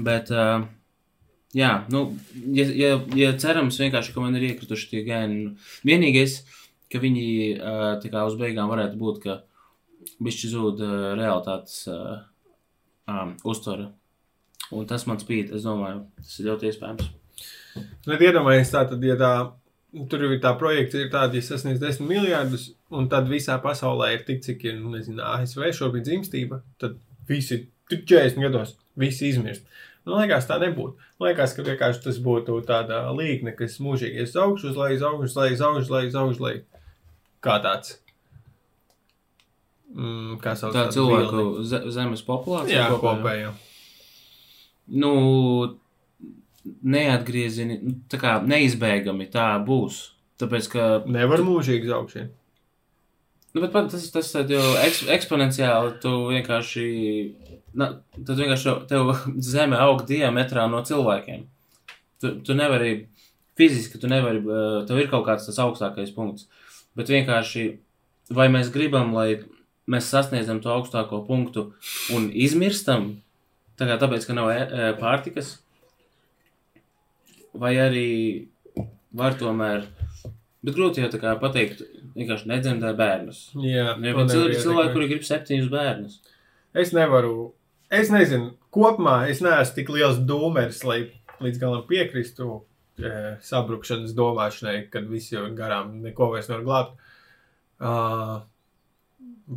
Bet, 0.05 0.29
jā, 1.51 1.69
nu, 1.91 2.01
ja, 2.55 2.65
ja, 2.79 2.91
ja 3.17 3.31
cerams 3.41 3.79
vienkārši, 3.81 4.13
ka 4.15 4.23
man 4.23 4.37
ir 4.39 4.45
iekrituši 4.51 4.87
tie 4.87 5.01
gēni, 5.03 5.39
nu, 5.41 5.71
vienīgais, 5.87 6.37
ka 6.91 7.01
viņi 7.03 7.25
tā 8.03 8.11
kā 8.11 8.23
uz 8.27 8.37
beigām 8.39 8.71
varētu 8.71 8.99
būt, 9.01 9.19
ka 9.25 9.35
bišķi 10.21 10.51
zūd 10.51 10.83
uh, 10.85 10.99
realitātes 11.19 11.85
uh, 11.91 12.21
um, 13.09 13.33
uztvara. 13.47 13.89
Un 14.71 14.85
tas 14.87 15.03
man 15.09 15.19
spīd, 15.19 15.51
es 15.55 15.65
domāju, 15.67 16.05
tas 16.21 16.37
ir 16.39 16.47
ļoti 16.51 16.69
iespējams. 16.69 17.09
Nu, 18.07 18.15
iedomājieties, 18.15 18.71
tā 18.71 18.85
tad, 18.87 19.03
ja 19.03 19.17
tā, 19.19 19.31
tur 20.11 20.25
ir 20.27 20.37
tā 20.43 20.53
projekta, 20.59 21.01
ir 21.01 21.11
tāda, 21.11 21.35
ja 21.39 21.45
sasniedz 21.45 21.81
10 21.83 22.07
miljardus, 22.07 22.69
un 22.93 23.09
tad 23.11 23.27
visā 23.31 23.57
pasaulē 23.63 24.13
ir 24.15 24.25
tik, 24.27 24.41
cik 24.45 24.63
ir, 24.69 24.77
nu, 24.79 24.93
nezinu, 24.95 25.23
ASV 25.27 25.71
šobrīd 25.75 26.07
dzimstība, 26.07 26.61
tad 26.81 26.99
visi 27.27 27.65
tik 27.91 28.05
40 28.07 28.45
gados, 28.47 28.75
visi 28.99 29.31
izmirst. 29.31 29.67
Man 30.07 30.23
liekas, 30.23 30.47
tā 30.49 30.57
nebūtu. 30.61 30.95
Man 31.19 31.29
liekas, 31.29 31.51
ka 31.53 31.65
vienkārši 31.65 32.05
tas 32.07 32.21
būtu 32.25 32.55
tāda 32.65 33.03
līkne, 33.13 33.53
kas 33.57 33.77
mūžīgi 33.83 34.23
ies 34.23 34.31
uz 34.33 34.39
augšu, 34.41 34.71
uz 34.71 34.79
leju, 34.79 34.97
uz 34.97 35.03
augšu, 35.09 35.27
uz 35.27 35.35
leju, 35.37 35.57
uz 35.57 35.65
augšu, 35.67 35.83
uz 35.83 35.91
leju, 35.93 36.09
uz 36.09 36.17
augšu, 36.23 36.37
uz 36.37 36.45
leju. 36.47 36.63
Kā 37.45 37.57
tāds. 37.61 37.99
Mm, 39.91 40.37
kā 40.39 40.55
sauc 40.55 40.75
Tā 40.75 40.85
cilvēku 40.93 41.63
ze, 41.67 41.81
zemes 41.91 42.23
populācija 42.23 42.85
Jā, 42.85 42.99
kopējā? 43.01 43.51
Nu, 45.01 45.13
neatgriezini, 46.83 47.79
nu, 47.83 47.95
tā 48.11 48.19
kā 48.21 48.37
neizbēgami 48.45 49.27
tā 49.33 49.53
būs. 49.67 50.03
Tāpēc, 50.41 50.69
ka 50.71 50.85
Nevar 51.11 51.43
mūžīgi 51.45 51.91
iet. 51.91 52.31
Nu, 53.51 53.59
bet 53.59 53.73
pat 53.73 53.91
tas, 53.91 54.07
tas 54.13 54.29
jau 54.31 54.63
eks, 54.79 55.03
eksponenciāli 55.11 55.97
tu 56.01 56.11
vienkārši, 56.31 56.85
na, 57.75 57.91
tad 58.15 58.39
vienkārši 58.39 58.75
tev 58.89 59.11
zeme 59.53 59.79
aug 59.81 60.05
diametrā 60.07 60.69
no 60.71 60.79
cilvēkiem. 60.87 61.43
Tu, 62.21 62.35
tu 62.47 62.55
nevari, 62.55 62.93
fiziski 63.59 63.99
tu 63.99 64.07
nevari, 64.11 64.39
eh, 64.39 64.77
tev 64.87 65.01
ir 65.03 65.11
kaut 65.11 65.27
kāds 65.27 65.49
tas 65.49 65.59
augstākais 65.65 66.13
punkts. 66.15 66.47
Bet 66.95 67.11
vienkārši, 67.11 67.65
vai 68.31 68.47
mēs 68.53 68.71
gribam, 68.71 69.11
lai 69.17 69.41
mēs 69.91 70.09
sasniedzam 70.13 70.61
to 70.63 70.71
augstāko 70.73 71.21
punktu 71.27 71.67
un 72.15 72.29
izmirstam, 72.31 73.11
tā 73.79 73.87
kā 73.89 73.97
tāpēc, 74.01 74.27
ka 74.27 74.37
nav 74.37 74.51
e- 74.53 74.67
e, 74.67 74.91
pārtikas, 74.99 75.57
vai 77.53 77.73
arī 77.75 78.47
var 79.11 79.35
tomēr, 79.39 79.87
bet 80.63 80.75
grūti 80.77 81.03
jau 81.03 81.11
tā 81.11 81.19
kā 81.21 81.35
pateikt, 81.41 81.83
vienkārši 82.15 82.47
nedzemdē 82.51 82.93
bērnus. 82.97 83.41
Jā, 83.55 83.91
Ja 83.91 83.95
nevar 83.99 84.27
cilvēki, 84.31 84.61
cilvēki, 84.63 84.93
kuri 84.95 85.09
grib 85.11 85.27
septiņus 85.27 85.71
bērnus. 85.71 86.19
Es 86.73 86.93
nevaru, 86.95 87.53
es 87.91 88.11
nezinu, 88.13 88.53
kopumā 88.71 89.29
es 89.31 89.41
neesmu 89.43 89.75
tik 89.75 89.89
liels 89.89 90.19
dūmeris, 90.27 90.83
lai 90.87 91.01
līdz 91.41 91.59
galam 91.59 91.83
piekristu 91.87 92.61
e, 93.01 93.37
sabrukšanas 93.43 94.13
domāšanai, 94.15 94.89
kad 94.93 95.07
visi 95.09 95.35
jau 95.35 95.47
garām, 95.57 95.97
neko 96.05 96.31
vairs 96.31 96.47
nevar 96.51 96.63
glābt. 96.67 97.07
Uh, 97.81 98.43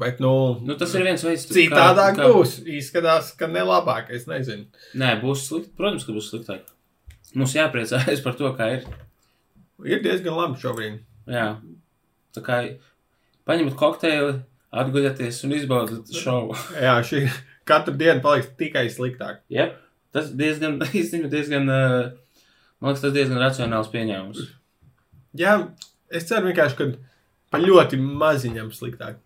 bet, 0.00 0.20
nu, 0.22 0.34
Nu, 0.66 0.76
tas 0.80 0.94
ir 0.96 1.06
viens 1.06 1.24
veids, 1.24 1.46
citādāk 1.50 2.18
būs. 2.20 2.58
Izskatās, 2.78 3.32
ka 3.38 3.48
nelabāk, 3.50 4.10
es 4.14 4.26
nezinu. 4.30 4.66
Nē, 4.98 5.14
būs 5.22 5.46
slikti. 5.48 5.74
Protams, 5.78 6.06
ka 6.06 6.16
būs 6.16 6.30
sliktāk. 6.32 6.66
Mums 7.34 7.54
jāpriecājas 7.56 8.22
par 8.24 8.36
to, 8.38 8.50
kā 8.58 8.70
ir. 8.76 8.88
Ir 9.84 10.02
diezgan 10.04 10.36
labi 10.38 10.60
šobrīd. 10.62 11.00
Jā. 11.30 11.46
Tā 12.34 12.42
kā 12.44 12.58
paņemat 13.48 13.78
kokteili, 13.78 14.36
atguļaties 14.74 15.40
un 15.46 15.56
izbaudat 15.56 16.12
šovu. 16.14 16.56
Jā, 16.86 16.98
šī 17.06 17.24
katru 17.68 17.96
dienu 17.98 18.22
paliks 18.24 18.52
tikai 18.58 18.86
sliktāk. 18.92 19.42
Jep. 19.52 19.78
Tas 20.14 20.30
diezgan, 20.36 20.78
īstenībā 21.00 21.30
diezgan, 21.32 21.66
man 21.66 22.90
liekas, 22.90 23.02
tas 23.02 23.14
diezgan 23.16 23.42
racionāls 23.42 23.90
pieņēmums. 23.94 24.44
Jā, 25.38 25.56
es 26.14 26.28
ceru 26.28 26.50
vienkārši, 26.50 26.78
ka 26.78 26.90
pa 27.50 27.58
ļoti 27.62 27.98
maziņam 27.98 28.70
sliktāk. 28.74 29.18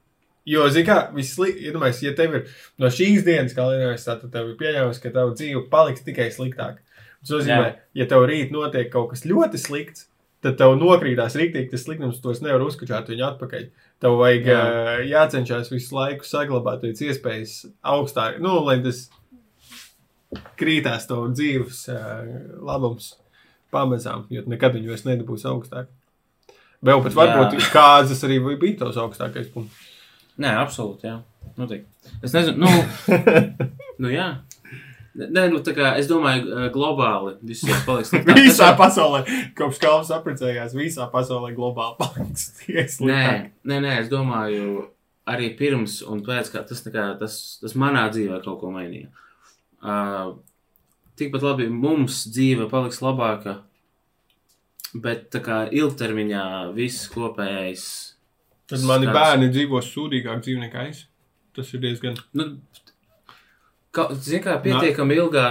Jo, 0.49 0.69
zini, 0.73 0.87
kā 0.89 0.99
vislabāk, 1.13 2.03
ja 2.05 2.13
tev 2.17 2.37
ir 2.39 2.53
no 2.81 2.89
šīs 2.93 3.25
dienas 3.27 3.57
kalendārs, 3.57 4.07
tad 4.07 4.29
tev 4.33 4.53
ir 4.53 4.61
pieņēmums, 4.61 5.01
ka 5.03 5.13
tava 5.13 5.35
dzīve 5.37 5.67
paliks 5.73 6.07
tikai 6.07 6.31
sliktāk. 6.33 6.79
Tas 7.19 7.35
nozīmē, 7.35 7.67
Jā. 7.67 7.75
ja 8.01 8.07
tev 8.09 8.25
rīt 8.31 8.55
notiek 8.55 8.89
kaut 8.93 9.11
kas 9.13 9.27
ļoti 9.29 9.61
slikts, 9.61 10.07
tad 10.45 10.57
tev 10.61 10.77
nokrītās 10.79 11.37
rīktīgi 11.39 11.73
tas 11.73 11.85
sliktums, 11.85 12.23
tos 12.23 12.41
nevar 12.45 12.63
uzkačāt 12.65 13.11
viņu 13.11 13.27
atpakaļ. 13.33 13.67
Tev 14.01 14.17
vajag 14.21 14.49
Jā. 14.49 14.59
Jā. 14.63 14.97
jācenšas 15.11 15.73
visu 15.75 15.99
laiku 15.99 16.29
saglabāt 16.29 16.85
pēc 16.85 17.03
iespējas 17.09 17.57
augstāk, 17.95 18.39
nu, 18.43 18.55
lai 18.65 18.79
tas 18.85 19.09
krītās 20.61 21.09
to 21.11 21.25
dzīves 21.35 21.85
uh, 21.91 22.25
labums 22.65 23.17
pamazām, 23.75 24.25
jo 24.33 24.47
nekad 24.49 24.79
viņi 24.79 24.95
vairs 24.95 25.07
nedabūs 25.09 25.47
augstāk. 25.51 25.91
Vēl 26.85 27.03
pat 27.03 27.17
varbūt 27.19 27.71
kāzas 27.75 28.23
arī 28.25 28.39
bija 28.55 28.85
tos 28.85 28.99
augstākais 29.01 29.51
punkts. 29.53 29.98
Nē, 30.39 30.53
absolūti, 30.61 31.09
jā. 31.09 31.19
Noteikti. 31.59 32.13
Es 32.23 32.35
nezinu, 32.35 32.63
nu, 32.63 33.17
nu 34.03 34.13
jā. 34.13 34.29
Nē, 35.19 35.49
nu 35.51 35.59
tā 35.67 35.73
kā 35.75 35.97
es 35.99 36.07
domāju, 36.07 36.45
uh, 36.47 36.67
globāli 36.75 37.35
jau 37.59 37.79
paliks 37.87 38.11
sliktāk. 38.13 38.39
Visā 38.39 38.69
pasaulē, 38.79 39.25
kopš 39.59 39.81
kalns 39.83 40.13
apprecējās, 40.15 40.77
visā 40.79 41.09
pasaulē 41.11 41.51
globāli 41.57 41.99
paliks 41.99 42.53
tikai 42.61 42.85
Nē, 42.85 42.93
sliktāk. 42.95 43.49
nē, 43.67 43.81
nē, 43.83 43.95
es 44.05 44.13
domāju, 44.13 44.85
arī 45.29 45.51
pirms 45.59 45.99
un 46.07 46.23
pēc 46.27 46.53
tam 46.55 46.69
tas, 46.69 46.85
kā, 46.87 47.09
tas, 47.19 47.39
tas 47.63 47.75
manā 47.75 48.07
dzīvē 48.15 48.39
kaut 48.45 48.61
ko 48.63 48.71
mainīja. 48.75 49.11
Uh, 49.83 50.37
tikpat 51.19 51.43
labi 51.43 51.67
mums 51.73 52.23
dzīve 52.31 52.69
paliks 52.71 53.03
labāka, 53.03 53.59
bet 54.95 55.29
tā 55.35 55.43
kā 55.45 55.65
ilgtermiņā 55.75 56.45
viss 56.79 57.11
kopējais. 57.11 57.89
Tad 58.69 58.85
mani 58.89 59.09
skats- 59.09 59.17
bērni 59.17 59.49
dzīvo 59.55 59.81
sūdīgāk 59.85 60.43
dzīvi 60.45 60.61
nekā 60.67 60.89
es. 60.91 61.07
Tas 61.57 61.71
ir 61.75 61.81
diezgan. 61.83 62.19
Nu, 62.37 62.51
ka, 63.91 64.09
zin 64.15 64.43
kā, 64.45 64.59
pietiekami 64.63 65.17
ilgā 65.19 65.47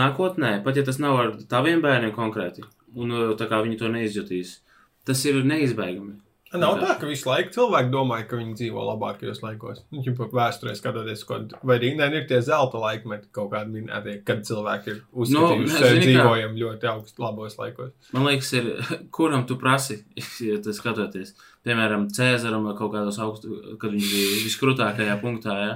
nākotnē, 0.00 0.56
pat 0.64 0.76
ja 0.76 0.84
tas 0.86 0.98
nav 1.02 1.20
ar 1.22 1.30
taviem 1.50 1.82
bērniem 1.84 2.12
konkrēti, 2.16 2.66
un 2.94 3.14
uh, 3.14 3.30
tā 3.38 3.46
kā 3.50 3.62
viņi 3.64 3.78
to 3.80 3.92
neizjutīs, 3.92 4.58
tas 5.06 5.22
ir 5.30 5.40
neizbēgami. 5.46 6.18
Nav 6.58 6.80
tā, 6.80 6.96
ka 6.98 7.06
visu 7.06 7.28
laiku 7.28 7.52
cilvēki 7.54 7.92
domāja, 7.92 8.24
ka 8.26 8.38
viņi 8.40 8.56
dzīvo 8.58 8.82
labākajos 8.88 9.38
laikos. 9.44 9.84
Nu, 9.94 10.00
ja 10.02 10.14
pat 10.18 10.32
vēsturē 10.34 10.72
skatoties, 10.74 11.22
ko, 11.28 11.36
vai 11.62 11.76
arī 11.78 11.92
nē, 11.94 12.08
ir 12.18 12.24
tie 12.26 12.40
zelta 12.42 12.80
laikmeti 12.82 13.30
kaut 13.36 13.52
kādi 13.52 13.76
minētie, 13.76 14.16
kad 14.26 14.42
cilvēki 14.48 14.90
ir 14.90 14.98
uzskatījuši 15.14 15.68
nē, 15.68 15.68
no, 15.68 15.76
sevi 15.84 16.00
dzīvojam 16.08 16.58
ļoti 16.58 16.90
augstu 16.90 17.22
labos 17.22 17.54
laikos. 17.60 17.92
Man 18.16 18.26
liekas, 18.26 18.50
ir, 18.58 18.72
kuram 19.14 19.46
tu 19.46 19.60
prasi, 19.62 20.00
ja 20.48 20.58
tas 20.64 20.82
skatoties. 20.82 21.36
Piemēram, 21.66 22.08
Cēzaram 22.18 22.66
vai 22.66 22.74
kaut 22.82 22.96
kādos 22.96 23.22
augstos, 23.22 23.78
kad 23.78 23.94
viņš 23.94 24.10
bija 24.10 24.42
viskrūtākajā 24.48 25.16
punktā. 25.22 25.56
Ja? 25.62 25.72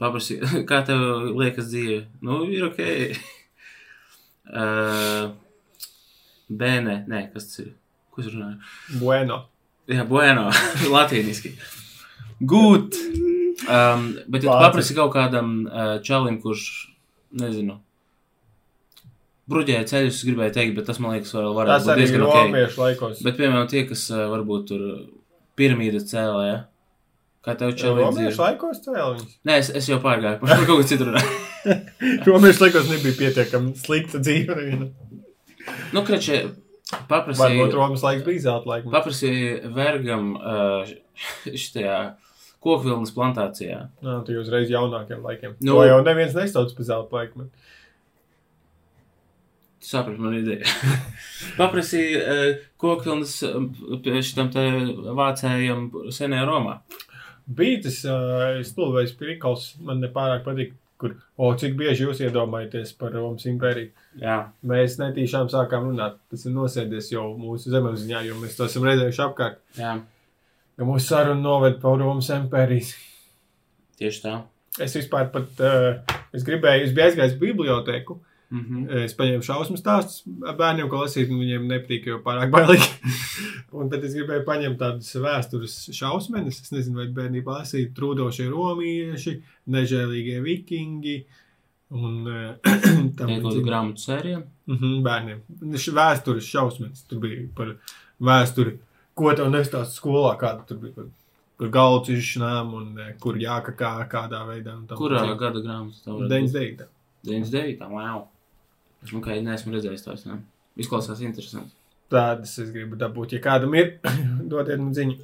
Paprasi, 0.00 0.40
kā 0.70 0.80
tev 0.88 1.04
liekas 1.36 1.68
dzīve? 1.68 2.06
Nu, 2.24 2.40
ir 2.48 2.70
ok. 2.70 2.82
uh, 4.56 5.28
Bēnē, 6.48 7.02
nē, 7.04 7.26
kas 7.36 7.52
tas 7.52 7.66
ir? 7.66 7.72
Ko 8.10 8.24
es 8.24 8.32
runāju? 8.32 8.62
Bueno. 8.96 9.42
Jā, 9.90 10.06
bueno, 10.08 10.48
latīniski. 10.94 11.54
Gut. 12.40 12.96
Um, 13.68 14.10
bet, 14.30 14.46
ja 14.46 14.56
paprasi 14.62 14.96
kaut 14.96 15.12
kādam 15.12 15.64
uh, 15.66 15.96
čalim, 16.04 16.38
kurš, 16.40 16.64
nezinu, 17.40 17.76
bruģēja 19.50 19.86
ceļus, 19.90 20.20
es 20.20 20.26
gribēju 20.28 20.54
teikt, 20.56 20.76
bet 20.78 20.88
tas 20.88 21.00
man 21.02 21.16
liekas, 21.16 21.34
vēl 21.36 21.52
varētu 21.58 21.90
būt 21.90 22.00
diezgan 22.00 22.26
ok. 22.26 22.78
laikos. 22.80 23.22
Bet, 23.26 23.36
piemēram, 23.36 23.68
tie, 23.70 23.84
kas 23.88 24.06
uh, 24.14 24.24
varbūt 24.32 24.68
tur 24.70 24.86
piramīdas 25.60 26.08
cēlē, 26.10 26.44
ja? 26.48 26.58
Kā 27.44 27.54
tev 27.56 27.72
čelīt 27.72 28.04
Romiešu 28.04 28.42
laikos 28.42 28.82
viņas. 28.84 29.36
Nē, 29.48 29.54
es, 29.62 29.70
es 29.80 29.86
jau 29.88 29.96
pārgāju 30.02 30.42
par 30.42 30.64
kaut 30.68 30.82
ko 30.82 30.88
citu 30.88 31.06
runāju. 31.08 31.36
Romiešu 32.28 32.66
laikos 32.66 32.90
nebija 32.90 33.16
pietiekami 33.16 33.72
slikta 33.80 34.20
dzīve. 34.20 34.90
Nu, 35.96 36.02
kreče, 36.90 37.06
Varbūt 37.06 37.08
paprasīju, 37.10 37.70
Romas 37.76 38.02
laiks 38.02 38.24
bija 38.26 38.40
zelta 38.48 38.68
laiks. 38.70 38.90
paprasīju 38.92 39.70
vergam 39.76 40.32
uh, 40.36 40.90
šitajā 41.46 41.98
kokvilnas 42.60 43.12
plantācijā. 43.16 43.78
Nā, 44.04 44.18
tu 44.26 44.34
jau 44.34 44.42
uzreiz 44.42 44.68
jaunākiem 44.72 45.22
laikiem. 45.24 45.54
Nu- 45.60 45.72
Nu, 45.72 45.76
to 45.80 45.84
jau 45.88 46.00
neviens 46.04 46.34
nesauc 46.36 46.74
par 46.76 46.84
zelta 46.90 47.16
laiku. 47.20 47.38
bet- 47.44 47.68
Tu 49.80 49.86
saprati 49.88 50.20
man 50.20 50.34
ideju. 50.36 50.64
paprasīju 51.60 52.18
uh, 52.20 52.56
kokvilnas 52.76 53.38
uh, 53.48 53.62
šitam 54.20 54.50
te 54.52 54.60
vācējam 55.16 55.86
senajā 56.12 56.44
Romā. 56.48 56.74
Bija 57.46 57.80
tas 57.86 58.02
uh, 58.04 58.60
stulbais 58.66 59.14
prikals, 59.18 59.70
man 59.80 60.02
nepārāk 60.04 60.44
patīk, 60.44 60.74
kur, 61.00 61.14
o, 61.40 61.48
cik 61.56 61.74
bieži 61.80 62.04
jūs 62.06 62.20
iedomājaties 62.26 62.92
par 63.00 63.14
Romas 63.16 63.46
impēriju. 63.48 63.90
Jā, 64.20 64.36
Mēs 64.68 64.98
netīšām 65.00 65.48
sākām 65.52 65.88
runāt. 65.90 66.18
Tas 66.30 66.44
ir 66.46 66.52
nosēdies 66.56 67.08
jau 67.14 67.26
mūsu 67.40 67.72
zemapziņā, 67.72 68.22
jo 68.28 68.36
mēs 68.42 68.56
to 68.58 68.66
esam 68.68 68.84
redzējuši 68.88 69.22
apkārt. 69.26 69.60
jā, 69.80 69.94
Ka 70.80 70.86
mūsu 70.88 71.10
saruna 71.10 71.40
noved 71.44 71.80
pa 71.82 71.94
Romas 72.00 72.28
impērijas. 72.36 72.94
tieši 74.00 74.22
tā. 74.24 74.34
Es 74.80 74.94
vispār 74.96 75.26
pat, 75.34 75.48
uh, 75.60 76.16
es 76.36 76.44
gribēju, 76.46 76.86
es 76.86 76.92
biju 76.96 77.08
aizgājis 77.10 77.34
bibliotēku. 77.40 78.20
Mm 78.50 78.60
-hmm. 78.60 79.02
Es 79.04 79.14
paņēmu 79.14 79.44
šausmu 79.46 79.76
stāstus 79.78 80.24
bērniem, 80.26 80.88
ko 80.90 81.04
lasīt, 81.04 81.30
un 81.30 81.38
viņiem 81.38 81.68
nepatīk, 81.70 82.06
jo 82.10 82.16
pārāk 82.24 82.50
bailīgi. 82.50 82.88
un 83.78 83.90
tad 83.90 84.04
es 84.04 84.16
gribēju 84.16 84.42
paņemt 84.46 84.78
tādus 84.78 85.14
vēstures 85.14 85.76
šausmenes. 85.94 86.58
Es 86.64 86.72
nezinu, 86.74 86.96
vai 86.98 87.06
bērnībā 87.14 87.60
lasīt 87.60 87.94
trūdošie 87.94 88.48
romieši, 88.50 89.36
nežēlīgie 89.70 90.42
vikingi. 90.42 91.24
Un 91.90 92.26
uh, 92.26 92.72
tam 93.18 93.30
Kaut 93.30 93.46
kādu 93.46 93.62
grāmatu 93.66 94.02
sēriju. 94.02 94.42
Mm 94.66 94.76
-hmm, 94.76 95.00
bērniem. 95.06 95.40
Vēstures 96.00 96.50
šausmas. 96.50 97.06
Tur 97.06 97.22
bija 97.22 97.46
par 97.54 97.76
vēsturi, 98.20 98.76
ko 99.14 99.32
tev 99.34 99.50
nestāsta 99.50 99.94
skolā, 99.94 100.34
kāda 100.38 100.66
tur 100.66 100.78
bija 100.82 100.94
par, 100.98 101.70
galvu 101.70 102.04
cišanām 102.04 102.74
un 102.74 102.98
eh, 102.98 103.14
kur 103.20 103.36
jākakā 103.36 103.94
kādā 104.10 104.42
veidā. 104.48 104.74
Kurā 104.96 105.22
līdzīgi. 105.22 105.38
gada 105.38 105.60
grāmatā 105.60 106.04
tā 106.04 106.12
varētu 106.12 106.28
būt? 106.28 106.30
99. 106.30 106.86
99. 107.24 107.90
Wow. 107.90 108.28
Ok, 109.16 109.30
neesmu 109.42 109.72
redzējis 109.74 110.04
tās. 110.06 110.24
Ne? 110.28 110.40
Izklausās 110.80 111.22
interesanti. 111.24 111.72
Tādas 112.10 112.56
es 112.60 112.70
gribu 112.74 112.98
dabūt. 113.00 113.36
Ja 113.36 113.40
kādam 113.44 113.74
ir, 113.78 113.94
dodiet 114.52 114.80
man 114.82 114.92
ziņu. 114.96 115.16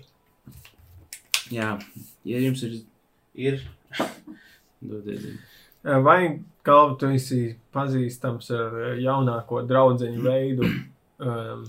Jā, 1.54 1.72
ja 2.26 2.40
jums 2.42 2.62
ir, 2.66 2.78
ir 3.38 3.60
dodiet 4.80 5.20
ziņu. 5.24 5.40
Eh, 5.86 5.98
Vai 6.02 6.20
Kalvi, 6.66 6.96
tu 6.98 7.10
esi 7.14 7.40
pazīstams 7.74 8.48
ar 8.56 8.78
eh, 8.82 8.94
jaunāko 9.04 9.60
draudzeņu 9.68 10.24
veidu 10.24 10.66
um, 11.26 11.60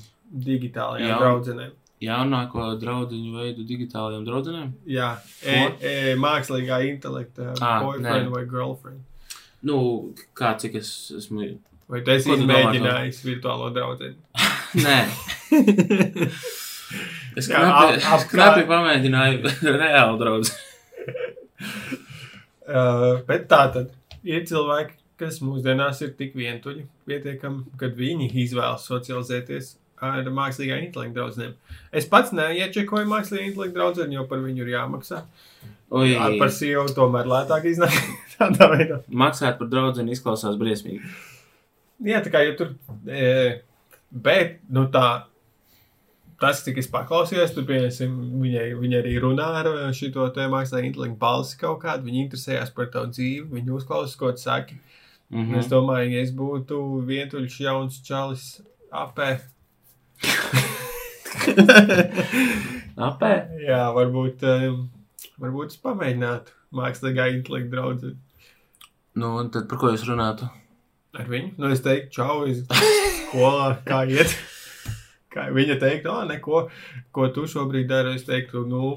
digitālajām 0.47 1.11
Jā. 1.11 1.19
draudzenēm? 1.21 1.75
Jaunāko 2.01 2.75
draugu 2.77 3.17
veidu 3.33 3.63
digitālajiem 3.65 4.25
draugiem? 4.25 4.73
Jā, 4.85 5.15
e, 5.41 5.55
e, 5.81 5.93
mākslīgā 6.21 6.77
intelekta 6.91 7.55
Ah, 7.57 7.79
boyfriend 7.81 8.27
nē. 8.27 8.33
vai 8.35 8.43
girlfriend. 8.45 9.01
Nu, 9.65 9.77
kā 10.37 10.51
cik 10.61 10.75
es 10.77 10.91
esmu. 11.17 11.55
Vai 11.87 12.01
tu 12.03 12.11
esi 12.11 12.33
izmēģinājis 12.35 13.21
virtuālo 13.23 13.69
draugu? 13.75 14.09
Nē, 14.85 14.97
es 17.37 17.47
Jā, 17.47 17.61
knapi, 17.61 18.01
ap- 18.01 18.17
es 18.19 18.25
knapi 18.31 18.65
pamēģināju 18.69 19.53
reāli 19.83 20.21
draugu. 20.23 20.51
Uh, 22.67 23.21
bet 23.23 23.45
tā 23.47 23.61
tad 23.71 23.93
ir 24.27 24.41
cilvēki, 24.43 24.97
kas 25.21 25.37
mūsdienās 25.39 26.01
ir 26.03 26.09
tik 26.19 26.33
vientuļi, 26.35 26.81
pietiekami, 27.07 27.61
kad 27.79 27.93
viņi 27.95 28.27
izvēlas 28.43 28.83
socializēties 28.89 29.69
ar 30.03 30.27
mākslīgā 30.35 30.81
intelekta 30.83 31.15
draugiem. 31.21 31.53
Es 31.95 32.09
pats 32.11 32.33
neiečekoju 32.35 33.07
mākslīgā 33.07 33.45
intelekta 33.53 33.77
draugiem, 33.79 34.17
jo 34.17 34.25
par 34.27 34.43
viņu 34.43 34.65
ir 34.65 34.73
jāmaksā. 34.73 35.21
Oi, 35.95 36.11
Ar 36.19 36.35
par 36.41 36.51
sievu 36.51 36.91
tomēr 36.91 37.31
lētāk 37.31 37.69
iznāk 37.71 37.95
tādā 38.35 38.67
veidā. 38.73 38.99
maksāt 39.07 39.55
par 39.63 39.71
draugu 39.71 40.03
izklausās 40.11 40.59
briesmīgi. 40.59 40.99
Jā, 42.05 42.21
tā 42.21 42.33
kā 42.33 42.43
jau 42.45 42.53
tur. 42.59 42.75
E, 43.09 43.63
bet, 44.11 44.59
nu 44.69 44.85
tā. 44.93 45.07
Tas, 46.37 46.59
cik 46.61 46.77
es 46.77 46.89
paklausījos, 46.93 47.55
tur 47.55 47.65
piemēram, 47.65 48.17
viņai, 48.43 48.67
viņa 48.77 48.97
arī 48.99 49.15
runā 49.23 49.47
ar 49.63 49.69
šo 49.97 50.27
te 50.35 50.45
mākslīgā 50.51 50.85
intelekta 50.85 51.17
balsi 51.17 51.57
kaut 51.57 51.79
kādu. 51.81 52.05
Viņa 52.05 52.19
interesējās 52.27 52.75
par 52.75 52.91
tavu 52.93 53.09
dzīvi, 53.15 53.47
viņa 53.55 53.73
uzklausās, 53.73 54.19
ko 54.19 54.29
tu 54.35 54.45
saki. 54.45 54.77
Mm 54.77 54.97
Mm. 55.29 55.55
Es 55.59 55.65
-hmm. 55.65 55.69
domāju, 55.69 56.11
ja 56.11 56.21
es 56.21 56.31
būtu 56.31 57.05
vientuļš 57.05 57.59
jauns 57.59 58.01
čalis 58.03 58.61
apē. 58.91 59.39
Apē? 62.95 63.31
Jā, 63.69 63.81
varbūt, 63.97 64.45
um, 64.47 64.87
varbūt 65.37 65.75
es 65.75 65.81
pamēģinātu 65.83 66.55
mākslīgā 66.71 67.27
intelekta 67.35 67.75
draugu 67.75 68.15
Nu, 69.17 69.49
tad 69.49 69.67
par 69.67 69.77
ko 69.81 69.91
jūs 69.91 70.07
runātu? 70.07 70.47
Ar 71.17 71.31
viņu. 71.31 71.55
Nu, 71.57 71.71
es 71.73 71.81
teiktu, 71.85 72.13
čau, 72.19 72.43
es 72.49 72.63
skolā, 73.23 73.73
kā 73.87 74.03
iet. 74.09 74.35
Kā 75.37 75.49
viņa 75.53 75.75
teiktu, 75.77 76.09
ah, 76.09 76.23
neko, 76.25 76.61
ko 77.13 77.25
tu 77.35 77.43
šobrīd 77.51 77.89
dari. 77.91 78.15
Es 78.17 78.23
teiktu, 78.25 78.63
nu, 78.65 78.93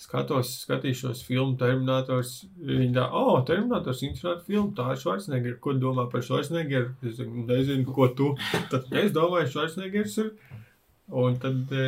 skatos, 0.00 0.54
skatīšos 0.64 1.20
filmu 1.26 1.58
Terminators. 1.60 2.32
Viņa 2.56 2.96
tā, 2.96 3.04
oh, 3.14 3.36
Terminators, 3.46 4.00
interesanti 4.02 4.48
filma, 4.48 4.72
tā 4.74 4.88
ir 4.94 5.02
Schwarzenegger. 5.02 5.58
Ko 5.62 5.76
domā 5.78 6.08
par 6.10 6.24
Schwarzenegger? 6.24 6.88
Es 7.04 7.20
nezinu, 7.20 7.84
ko 7.94 8.08
tu. 8.16 8.32
Tad 8.72 8.90
es 9.04 9.14
domāju, 9.14 9.52
Schwarzeneggers 9.52 10.18
ir. 10.24 10.32
Un 11.14 11.38
tad 11.38 11.70
e, 11.76 11.86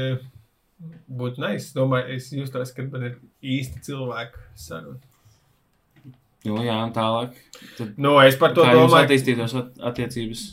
būtu 1.08 1.42
nice. 1.42 1.72
Domāju, 1.74 2.20
es 2.20 2.30
justos, 2.36 2.76
ka 2.76 2.86
man 2.86 3.10
ir 3.10 3.18
īsti 3.56 3.82
cilvēki 3.88 4.46
saruna. 4.60 5.00
Nu, 6.46 6.56
jā, 6.64 6.76
tālāk. 6.94 7.34
Tad, 7.76 7.94
Nu, 7.98 8.14
es 8.22 8.36
par 8.40 8.54
to 8.54 8.62
kā 8.64 8.72
domāju. 8.76 9.04
attīstītos 9.06 9.54
at- 9.58 9.78
attiecības? 9.92 10.44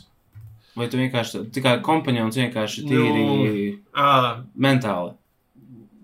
Vai 0.76 0.88
tu 0.90 0.98
vienkārši 0.98 1.44
tikai 1.54 1.76
kompanions 1.86 2.36
vienkārši 2.40 2.88
tīri 2.90 3.26
Nu. 3.28 3.78
Ā, 3.94 4.44
mentāli? 4.58 5.14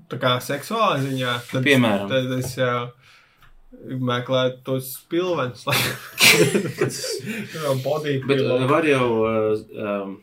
tā 0.10 0.18
kā 0.22 0.36
seksuālā 0.42 1.00
ziņā, 1.04 1.34
tad, 1.52 1.64
Piemēram. 1.66 2.08
tad 2.10 2.32
es 2.40 2.56
jau 2.58 2.90
meklētu 3.86 4.64
tos 4.66 4.88
pilvenus. 5.10 5.66
Jau 7.54 7.76
bodī 7.86 8.16
Bet 8.28 8.42
var 8.70 8.86
jau, 8.90 9.10
um, 9.26 10.16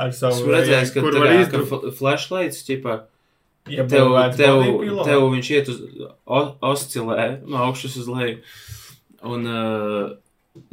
ar 0.00 0.10
savu 0.16 0.34
esmu 0.40 0.54
redzējis, 0.56 0.92
ka, 0.94 1.04
tā 1.06 1.22
var 1.22 1.34
kā, 1.52 1.62
fl- 1.70 1.94
flashlights, 2.00 2.64
ķipā, 2.68 3.00
Ja 3.70 3.84
tev, 3.86 4.08
tev, 4.34 4.62
tev 5.04 5.20
viņš 5.30 5.48
iet 5.54 5.68
uz, 5.70 5.80
o, 6.26 6.38
oscilē 6.72 7.26
no 7.46 7.58
augšas 7.68 7.98
uz 8.00 8.06
leju. 8.08 8.38
Un 9.28 9.44
uh, 9.46 10.12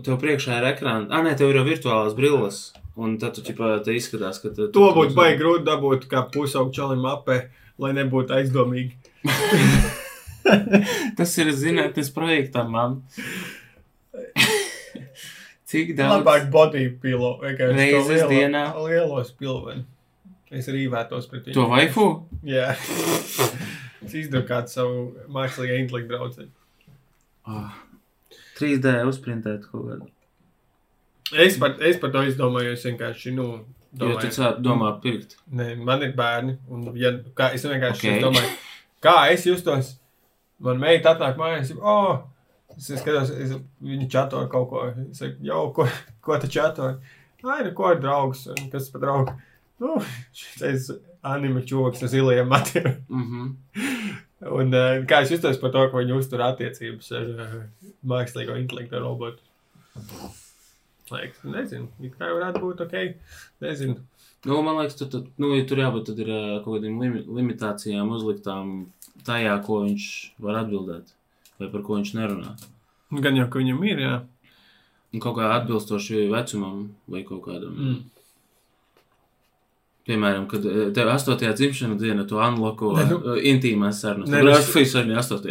tev 0.05 0.17
priekšā 0.21 0.61
ir 0.61 0.67
ekrāns. 0.71 1.09
Ah, 1.11 1.23
nē, 1.25 1.35
tev 1.39 1.51
ir 1.51 1.59
jau 1.59 1.65
virtuālās 1.67 2.15
brilles. 2.17 2.59
Un 2.97 3.17
tad 3.21 3.35
tu, 3.37 3.43
ķipā, 3.45 3.75
te 3.85 3.93
izskatās, 3.93 4.39
ka 4.41 4.49
tu, 4.55 4.69
To 4.73 4.87
būtu 4.95 5.13
baigi 5.17 5.37
grūti 5.41 5.67
dabūt 5.67 6.07
kā 6.09 6.23
pusaugu 6.33 6.73
čalim 6.73 7.03
apē, 7.05 7.41
lai 7.77 7.91
nebūtu 7.93 8.33
aizdomīgi. 8.39 8.95
Tas 11.17 11.35
ir 11.43 11.51
zinātnes 11.53 12.09
projektam, 12.15 12.71
man. 12.73 12.97
Cik 15.67 15.91
daudz? 15.97 16.21
Labāk 16.21 16.47
body 16.49 16.87
pillow. 17.01 17.41
Reizes 17.43 18.07
lielo- 18.07 18.29
dienā. 18.31 18.63
Lielos 18.87 19.33
pilvenu. 19.35 19.83
Es 20.47 20.69
rīvētos 20.71 21.27
pret 21.27 21.49
viņu. 21.49 21.55
To 21.57 21.65
vaifu? 21.67 22.05
Jā. 22.47 22.69
es 24.05 24.13
izdrukātu 24.15 24.71
savu 24.71 25.01
mākslīgā 25.27 25.81
intelektu 25.83 26.13
draugu. 26.13 26.47
Oh. 27.47 27.67
3D 28.59 28.93
uzprintēt 29.09 29.67
kaut 29.71 29.89
kādu. 29.89 30.07
Es 31.35 31.57
par, 31.59 31.75
es 31.83 31.99
par 31.99 32.13
to 32.13 32.23
izdomāju, 32.23 32.75
es 32.77 32.85
vienkārši, 32.87 33.33
nu, 33.35 33.47
Jo 33.97 33.99
tu 33.99 34.05
domāju, 34.05 34.31
cā- 34.35 34.55
domā 34.61 34.89
pirkt. 35.01 35.37
ne, 35.51 35.75
man 35.75 36.03
ir 36.03 36.13
bērni, 36.15 36.57
un, 36.69 36.91
ja, 36.95 37.11
kā, 37.35 37.53
es 37.55 37.65
vienkārši 37.65 37.97
Ok. 37.97 38.09
okay. 38.11 38.21
domāju, 38.23 38.51
kā 39.03 39.15
es 39.33 39.45
justos, 39.47 39.93
man 40.59 40.79
meita 40.79 41.15
atnāk 41.15 41.39
mājās, 41.39 41.73
oh, 41.81 42.23
es 42.77 42.91
skatos, 43.01 43.31
es, 43.31 43.55
viņa 43.81 44.09
čato 44.11 44.39
ar 44.43 44.47
kaut 44.51 44.69
ko, 44.69 44.85
es 45.09 45.17
saku, 45.19 45.39
jau, 45.47 45.73
ko, 45.73 45.87
ko 46.21 46.39
tu 46.39 46.47
čato? 46.51 46.93
Ai, 47.43 47.63
nu, 47.63 47.71
ko 47.73 47.91
ir 47.93 47.99
draugs, 48.03 48.47
kas 48.71 48.89
par 48.93 49.01
draugu? 49.01 49.35
Nu, 49.79 49.99
šis 50.33 50.91
anime 51.27 51.61
čoks 51.65 52.03
ar 52.03 52.09
zilajiem 52.11 52.47
matiem. 52.47 53.05
Mm 53.09 53.25
-hmm. 53.27 53.55
Un 54.53 54.73
uh, 54.75 54.99
kā 55.09 55.21
es 55.25 55.31
justos 55.33 55.59
par 55.61 55.73
to, 55.75 55.85
ka 55.91 56.01
viņi 56.01 56.15
uztur 56.17 56.43
attiecības 56.45 57.09
ar 57.19 57.31
uh, 57.33 57.55
mākslīgo 58.07 58.57
intelektu 58.59 59.01
robotu. 59.01 59.41
Liekas, 61.07 61.43
nezinu, 61.47 62.11
kā 62.17 62.29
varētu 62.35 62.61
būt 62.63 62.83
ok. 62.83 62.95
Nezinu. 63.63 64.01
Nu, 64.47 64.59
man 64.63 64.77
liekas, 64.81 64.97
tad, 64.99 65.11
tad, 65.13 65.29
nu, 65.41 65.53
ja 65.55 65.65
tur 65.67 65.81
jābūt 65.81 66.11
ir 66.13 66.29
ā, 66.29 66.41
kaut 66.63 66.77
kādām 66.77 66.99
limi, 67.01 67.23
limitācijām 67.39 68.11
uzliktām 68.15 68.73
tajā, 69.27 69.55
ko 69.65 69.81
viņš 69.85 70.09
var 70.43 70.61
atbildēt. 70.61 71.13
Vai 71.57 71.71
par 71.73 71.83
ko 71.85 71.97
viņš 71.97 72.11
nerunā. 72.19 72.53
Gan 73.23 73.39
jau, 73.39 73.47
ka 73.49 73.63
viņam 73.63 73.81
ir, 73.87 74.03
jā. 74.03 74.17
Un 75.15 75.23
kaut 75.23 75.39
kā 75.39 75.49
atbilstoši 75.55 76.27
vecumam 76.29 76.83
vai 77.09 77.23
kaut 77.27 77.41
kādam. 77.47 77.73
Mm. 77.73 78.16
Piemēram, 80.07 80.45
kad 80.47 80.63
eh, 80.65 80.85
tev 80.95 81.09
8. 81.11 81.41
dzimšanas 81.59 81.99
diena, 81.99 82.23
tu 82.27 82.37
unloko 82.39 82.93
Ne, 82.95 83.03
nu, 83.09 83.17
nu- 83.25 83.35
intīmās 83.51 83.99
sarunas. 84.03 84.29
Tur 84.31 84.45
nu, 84.47 84.53
es 84.55 84.69
fiksēju 84.71 85.09
viņu 85.09 85.17
8. 85.19 85.49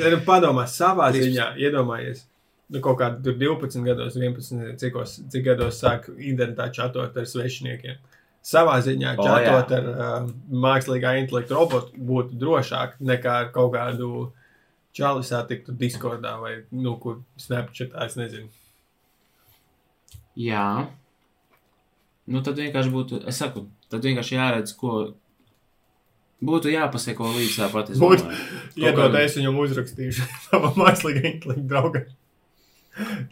Ja 0.00 0.12
nu 0.14 0.20
padomā 0.24 0.64
savā 0.70 1.10
ziņā, 1.12 1.50
iedomājies. 1.60 2.24
Nu, 2.72 2.80
kaut 2.82 2.96
kādā 2.98 3.20
tur 3.22 3.36
12 3.38 3.84
gados, 3.86 4.16
11, 4.18 4.56
nezinu, 4.58 4.78
cikos, 4.80 5.18
cik 5.30 5.44
gados 5.46 5.76
sāk 5.82 6.08
identitāti 6.16 6.80
čatot 6.80 7.14
ar 7.20 7.28
svešiniekiem. 7.30 8.00
Savā 8.46 8.78
ziņā 8.82 9.12
O, 9.18 9.26
čatot 9.26 9.72
ar 9.76 9.86
uh, 9.92 10.26
mākslīgā 10.64 11.12
intelektu 11.20 11.54
robotu 11.58 11.94
būtu 12.08 12.38
drošāk 12.40 12.96
nekā 13.02 13.36
ar 13.44 13.48
kaut 13.54 13.72
kādu 13.74 14.10
čāli 14.96 15.22
satiktu 15.26 15.74
Discordā 15.78 16.36
vai, 16.40 16.56
nu, 16.72 16.96
kur 17.02 17.20
Snapchatā, 17.42 18.06
es 18.06 18.16
nezinu. 18.18 18.48
Jā. 20.36 20.86
Nu, 22.26 22.42
tad 22.42 22.58
vienkārši 22.58 22.90
būtu, 22.90 23.20
es 23.30 23.38
saku, 23.38 23.66
tad 23.92 24.02
vienkārši 24.06 24.34
jāredz, 24.38 24.72
ko 24.78 24.96
būtu 26.46 26.72
jāpaseko 26.72 27.28
līdz 27.36 27.56
tāpat. 27.60 27.92
Būtu- 28.02 28.30
kādā- 28.98 29.22
es 29.24 29.36
viņam 29.38 29.60
uzrakstīšu 29.62 30.26
savam 30.48 30.74
mākslīgā 30.80 31.22
intelektu 31.30 31.66
draugam. 31.70 32.08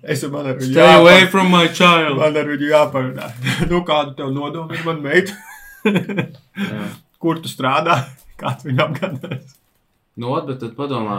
Es 0.05 0.20
un 0.26 0.34
man 0.34 0.47
ar 0.51 0.59
viņu 0.61 0.74
Stay 0.76 0.95
away 1.01 1.26
from 1.32 1.49
my 1.51 1.66
child! 1.72 2.18
Man 2.20 2.36
ar 2.36 2.49
viņu 2.53 2.66
jāparunā. 2.68 3.30
nu, 3.70 3.80
kādu 3.88 4.12
tev 4.18 4.32
nodomu 4.36 4.76
ir 4.76 4.82
man 4.86 5.01
meita? 5.05 5.36
Kur 7.22 7.40
tu 7.40 7.49
strādā? 7.49 7.97
Kāds 8.40 8.66
viņu 8.68 8.82
apgādās? 8.84 9.55
Nu, 10.20 10.30
ot, 10.36 10.45
bet 10.51 10.61
tad 10.62 10.74
padomā, 10.76 11.16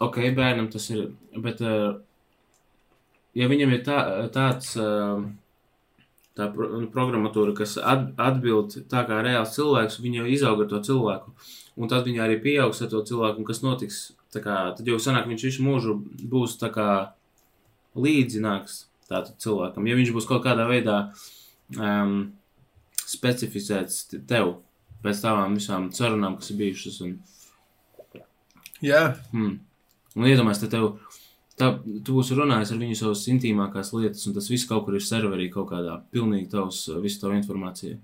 ok, 0.00 0.20
bērnam 0.36 0.70
tas 0.72 0.86
ir, 0.94 1.08
bet, 1.44 1.58
uh, 1.60 1.98
ja 3.36 3.48
viņam 3.50 3.74
ir 3.74 3.82
tā, 3.84 3.98
tāds, 4.32 4.70
uh, 4.80 5.18
tā 6.38 6.46
pro, 6.54 6.68
nu, 6.78 6.86
programmatūra, 6.94 7.52
kas 7.58 7.76
at, 7.82 8.12
atbild 8.22 8.76
tā 8.90 9.02
kā 9.08 9.18
reāls 9.26 9.56
cilvēks, 9.56 9.98
viņa 10.04 10.22
jau 10.22 10.28
izauga 10.36 10.64
ar 10.66 10.70
to 10.72 10.80
cilvēku, 10.88 11.34
un 11.78 11.90
tad 11.90 12.06
viņa 12.08 12.24
arī 12.24 12.38
pieaugs 12.44 12.82
ar 12.84 12.92
to 12.92 13.02
cilvēku, 13.10 13.42
un 13.42 13.48
kas 13.48 13.62
notiks, 13.64 13.98
tā 14.34 14.42
kā, 14.44 14.58
tad 14.78 14.86
jau 14.88 14.98
sanāk, 15.02 15.26
viņš 15.30 15.46
visu 15.50 15.66
mūžu 15.66 15.96
būs 16.30 16.56
tā 16.62 16.70
kā 16.74 16.88
līdzinājums 17.98 18.78
tātad 19.08 19.34
cilvēkam, 19.42 19.86
ja 19.88 19.96
viņš 19.98 20.14
būs 20.14 20.28
kaut 20.28 20.44
kādā 20.44 20.68
veidā 20.68 20.98
um, 21.78 22.18
specificēts 23.08 24.04
te- 24.12 24.20
tev 24.28 24.58
pēc 25.02 25.22
tavām 25.22 25.56
visām 25.58 25.88
sarunām, 25.94 26.36
kas 26.38 26.52
ir 26.54 26.62
bijušas, 26.62 27.00
un 27.06 27.18
Jā, 28.78 29.16
Hmm. 29.32 29.56
Un 30.14 30.26
iedomājieties, 30.26 30.60
ka 30.62 30.68
tev, 30.70 30.84
tā, 31.58 31.70
tu 32.06 32.16
būsi 32.16 32.36
runājis 32.38 32.72
ar 32.74 32.78
viņu 32.82 32.96
savas 32.98 33.24
intīmākās 33.32 33.92
lietas, 33.96 34.26
un 34.28 34.36
tas 34.36 34.48
viss 34.50 34.68
kaut 34.68 34.84
kur 34.86 34.94
ir 34.98 35.04
serverī, 35.04 35.48
kaut 35.52 35.68
kādā 35.72 35.98
pilnīgi 36.14 36.50
tavs, 36.52 36.84
visu 37.02 37.20
tavu 37.22 37.36
informāciju, 37.38 37.98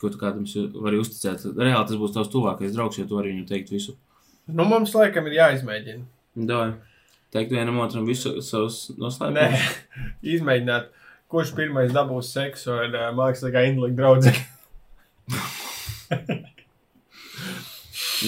ko 0.00 0.10
tu 0.12 0.20
kādam 0.20 0.44
vari 0.84 1.00
uzticēt. 1.00 1.38
Reāli 1.56 1.88
tas 1.90 1.98
būs 2.00 2.14
tavs 2.16 2.30
tuvākais 2.32 2.74
draugs, 2.76 2.98
jo 3.00 3.08
tu 3.08 3.18
vari 3.18 3.32
viņam 3.34 3.48
teikt 3.50 3.74
visu. 3.74 3.96
nu 4.50 4.64
mums 4.68 4.94
laikam 4.96 5.26
ir 5.30 5.38
jāizmēģina. 5.38 6.02
Dāvai, 6.50 6.70
teikt 7.34 7.52
vienam 7.54 7.80
otram 7.82 8.06
visu 8.08 8.38
savus 8.42 8.76
Nē, 8.94 8.96
noslēpumus. 9.02 9.66
izmēģināt, 10.36 10.84
kurš 11.30 11.54
pirmais 11.58 11.92
dabūs 11.94 12.32
seksu 12.34 12.72
ar 12.74 12.88
uh, 12.94 13.10
mākslīgā 13.18 13.66
intelektu 13.70 13.98
draugu. 13.98 14.30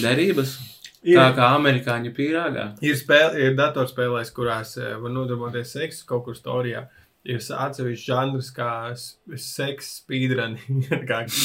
Derības, 0.03 0.55
Ir, 1.03 1.17
tā 1.19 1.29
kā 1.35 1.49
amerikāņu 1.57 2.13
pīrāgā. 2.15 2.65
ir, 2.85 2.95
spēle, 2.95 3.39
ir 3.43 3.55
datorspēlēs, 3.59 4.29
kurās 4.35 4.75
uh, 4.79 4.93
var 5.03 5.11
nodarboties 5.11 5.73
seksu 5.75 6.05
kaut 6.07 6.23
kur 6.29 6.37
storijā. 6.37 6.85
Ir 7.23 7.39
atsevišķs 7.39 8.05
žanrs, 8.07 8.49
kā 8.55 8.69
s- 8.95 9.13
seks 9.39 9.93
speedrun. 10.01 10.57
kā 11.09 11.21
ir 11.27 11.35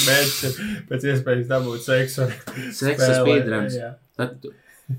pēc 0.90 1.04
iespējas 1.12 1.50
dabūt 1.50 1.84
seksu. 1.86 2.26
Seksa 2.74 3.12
jā. 3.78 3.90
Tad, 4.18 4.48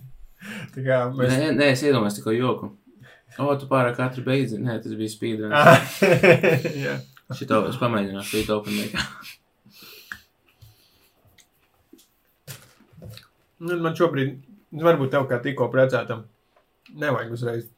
Tā 0.76 0.84
kā 0.86 0.99
mēs. 1.16 1.34
nē, 1.36 1.49
nē, 1.60 1.72
es 1.76 1.84
iedomājos 1.84 2.20
tikai 2.22 2.38
joku. 2.38 2.72
O, 3.39 3.49
tu 3.60 3.68
pārāk 3.72 3.99
ātri 4.03 4.24
beidzi. 4.26 4.57
Nē, 4.60 4.78
tas 4.84 4.95
bija 4.99 5.12
speedruns. 5.12 5.55
Ah, 5.55 5.84
jā. 6.86 6.95
Šito 7.36 7.60
es 7.70 7.76
pamēģināšu, 7.80 8.32
šī 8.39 8.45
openmaker. 8.55 9.03
Nu, 13.60 13.76
man 13.84 13.95
šobrīd, 13.99 14.38
varbūt 14.74 15.15
tev 15.15 15.30
kā 15.30 15.39
tikko 15.43 15.70
precētam, 15.74 16.26
nevajag 16.99 17.38
uzreiz 17.38 17.70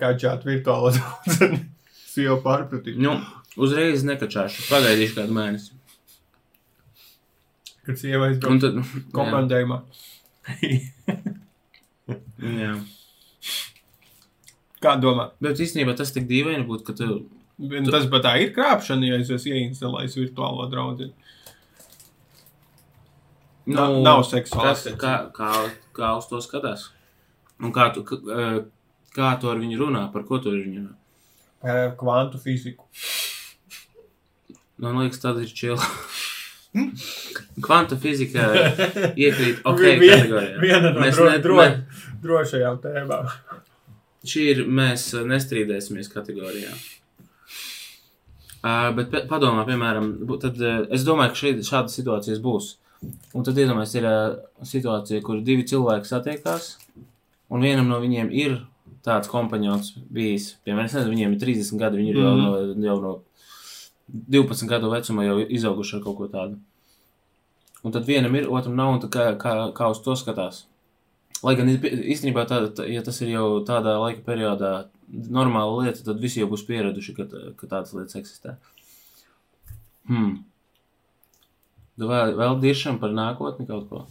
kačāt 0.00 0.48
virtuālo 0.48 0.94
draugu. 0.96 1.60
Es 2.14 2.20
jau 2.22 2.36
pārpratīju. 2.44 3.00
Nu, 3.02 3.16
uzreiz 3.58 4.04
nekačāšu. 4.06 4.68
Pagaidīšu 4.68 5.16
kādu 5.16 5.34
mēnesi. 5.34 5.72
Kad 7.88 7.98
sieva 7.98 8.28
aizbrauc 8.28 8.60
tad, 8.62 8.76
komandējumā. 9.16 9.80
jā. 12.60 12.76
Kā 14.84 14.94
domā? 15.02 15.32
Bet 15.42 15.58
īstenībā 15.64 15.96
tas 15.98 16.14
tik 16.14 16.28
dīvaini 16.30 16.62
būtu, 16.68 16.86
ka 16.86 16.94
tu. 17.00 17.16
Un 17.58 17.90
Tas 17.90 18.06
pat 18.10 18.22
tā 18.28 18.36
ir 18.42 18.54
krāpšana, 18.54 19.10
ja 19.10 19.18
es 19.18 19.32
esmu 19.34 19.58
ieinstalējis 19.58 20.16
virtuālo 20.20 20.68
draugu. 20.70 21.10
Nav, 23.74 23.98
nav 24.06 24.22
seksuāls. 24.28 24.86
Kas, 24.86 25.00
kā, 25.00 25.16
kā, 25.34 25.50
kā 25.96 26.12
uz 26.18 26.26
to 26.30 26.40
skatās? 26.44 26.88
Un 27.62 27.72
kā 27.74 27.88
tu, 27.94 28.02
kā, 28.08 28.18
kā 29.14 29.32
tu 29.40 29.50
ar 29.52 29.60
viņu 29.62 29.78
runā? 29.84 30.06
Par 30.14 30.24
ko 30.28 30.40
tu 30.42 30.50
ar 30.52 30.58
viņu 30.60 30.82
runā? 30.82 30.94
Par 31.64 31.94
kvantu 32.00 32.40
fiziku. 32.42 32.84
Man 34.82 34.98
liekas, 34.98 35.20
tas 35.22 35.38
ir 35.40 35.52
čili. 35.54 35.78
Kvanta 37.62 37.94
fizika 38.02 38.48
iekrīt 39.14 39.60
ok, 39.70 39.78
kategorijā. 39.78 40.56
Viena 40.62 40.90
no 40.90 41.04
Mēs 41.04 41.14
dro, 41.20 41.28
ne- 41.30 41.38
dro, 41.44 41.58
ne- 41.62 42.18
drošajām 42.24 42.80
tēmām. 42.82 43.28
Šī 44.26 44.42
ir 44.54 44.62
mēs 44.66 45.06
uh, 45.14 45.22
nestrīdēsimies 45.28 46.10
kategorijā. 46.10 46.72
Uh, 48.64 48.88
bet 48.96 49.12
padomā, 49.28 49.62
piemēram, 49.68 50.06
tad, 50.40 50.58
uh, 50.64 50.86
es 50.96 51.04
domāju, 51.06 51.34
ka 51.34 51.40
šī, 51.42 51.50
šādas 51.68 51.96
situācijas 52.00 52.40
būs. 52.42 52.70
Un 53.34 53.46
tad 53.46 53.58
iedomājieties, 53.58 53.96
ir 54.00 54.08
uh, 54.08 54.66
situācija, 54.68 55.22
kur 55.26 55.40
divi 55.44 55.66
cilvēki 55.68 56.10
satiekās, 56.10 56.74
un 57.50 57.64
vienam 57.64 57.90
no 57.90 57.98
viņiem 58.02 58.30
ir 58.34 58.60
tāds 59.04 59.30
kompanions 59.30 59.92
bijis. 60.12 60.54
Piemēram, 60.64 60.88
es 60.88 60.96
nezinu, 60.96 61.14
viņiem 61.14 61.34
ir 61.34 61.42
30 61.42 61.80
gadi, 61.80 62.00
viņi 62.00 62.14
ir 62.14 62.20
jau, 62.22 62.34
no, 62.40 62.52
jau 62.86 62.98
no 63.02 63.14
12 64.08 64.68
gadu 64.70 64.92
vecuma 64.92 65.26
jau 65.26 65.40
izauguši 65.42 65.98
ar 65.98 66.04
kaut 66.04 66.18
ko 66.20 66.30
tādu. 66.32 66.60
Un 67.84 67.92
tad 67.92 68.06
vienam 68.08 68.34
ir, 68.36 68.48
otram 68.48 68.76
nav, 68.78 68.94
un 68.94 69.12
kā, 69.12 69.34
kā, 69.40 69.54
kā 69.76 69.90
uz 69.92 70.00
to 70.04 70.16
skatās. 70.16 70.64
Lai 71.44 71.52
gan 71.58 71.68
īstenībā, 71.68 72.46
tā, 72.48 72.62
tā, 72.72 72.86
ja 72.88 73.02
tas 73.04 73.18
ir 73.20 73.34
jau 73.34 73.48
tādā 73.68 73.98
laika 74.00 74.24
periodā 74.24 74.72
normāla 75.12 75.84
lieta, 75.84 76.00
tad 76.06 76.22
visi 76.22 76.40
jau 76.40 76.48
būs 76.48 76.64
pieraduši, 76.64 77.16
ka, 77.18 77.26
ka 77.58 77.68
tādas 77.68 77.92
lietas 77.92 78.16
eksistē. 78.16 78.56
Hmm. 80.08 80.38
Tu 81.94 82.08
vēl, 82.10 82.56
diršam 82.62 82.98
par 83.02 83.12
nākotni 83.14 83.66
kaut 83.68 83.86
ko? 83.90 84.04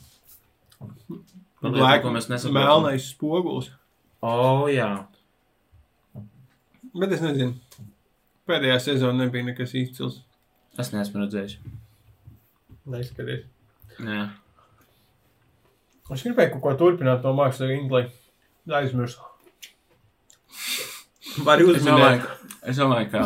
Par 1.63 1.73
lietām, 1.73 2.03
ko 2.05 2.13
mēs 2.15 2.29
nesaprotam. 2.31 2.59
Melnais 2.59 3.09
spogulis. 3.11 3.71
O, 4.23 4.69
jā. 4.71 4.89
Bet 6.95 7.15
es 7.15 7.23
nezinu. 7.23 7.57
Pēdējā 8.47 8.77
sezonā 8.83 9.25
nebija 9.25 9.47
nekas 9.49 9.75
izcils. 9.79 10.21
Es 10.79 10.91
neesmu 10.93 11.23
redzējis. 11.23 11.57
Neskaties. 12.93 13.45
Jā. 13.99 14.25
Es 16.11 16.23
gribēju 16.25 16.55
kaut 16.55 16.63
ko 16.65 16.73
turpināt 16.79 17.23
no 17.23 17.31
mākslinieka 17.37 17.83
intelekta. 17.83 18.19
Aizmirsu. 18.79 19.19
Var 21.43 21.63
Es 21.63 21.83
domāju, 21.83 22.19
ka, 22.23 22.35
es 22.69 22.79
domāju, 22.79 23.09
ka 23.11 23.23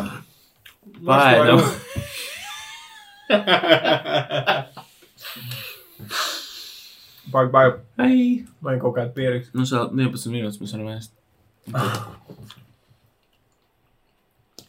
Paēdam. 1.06 1.62
Baigi, 7.32 7.50
baigi. 7.52 7.76
Ai. 8.00 8.44
Vai 8.64 8.78
kaut 8.80 8.94
kāda 8.96 9.12
pieraksta. 9.12 9.52
Nu, 9.56 9.66
vēl 9.68 9.90
11 9.92 10.32
minūtes 10.32 10.60
mēs 10.62 10.72
varam 10.76 10.88
ēst. 10.94 11.12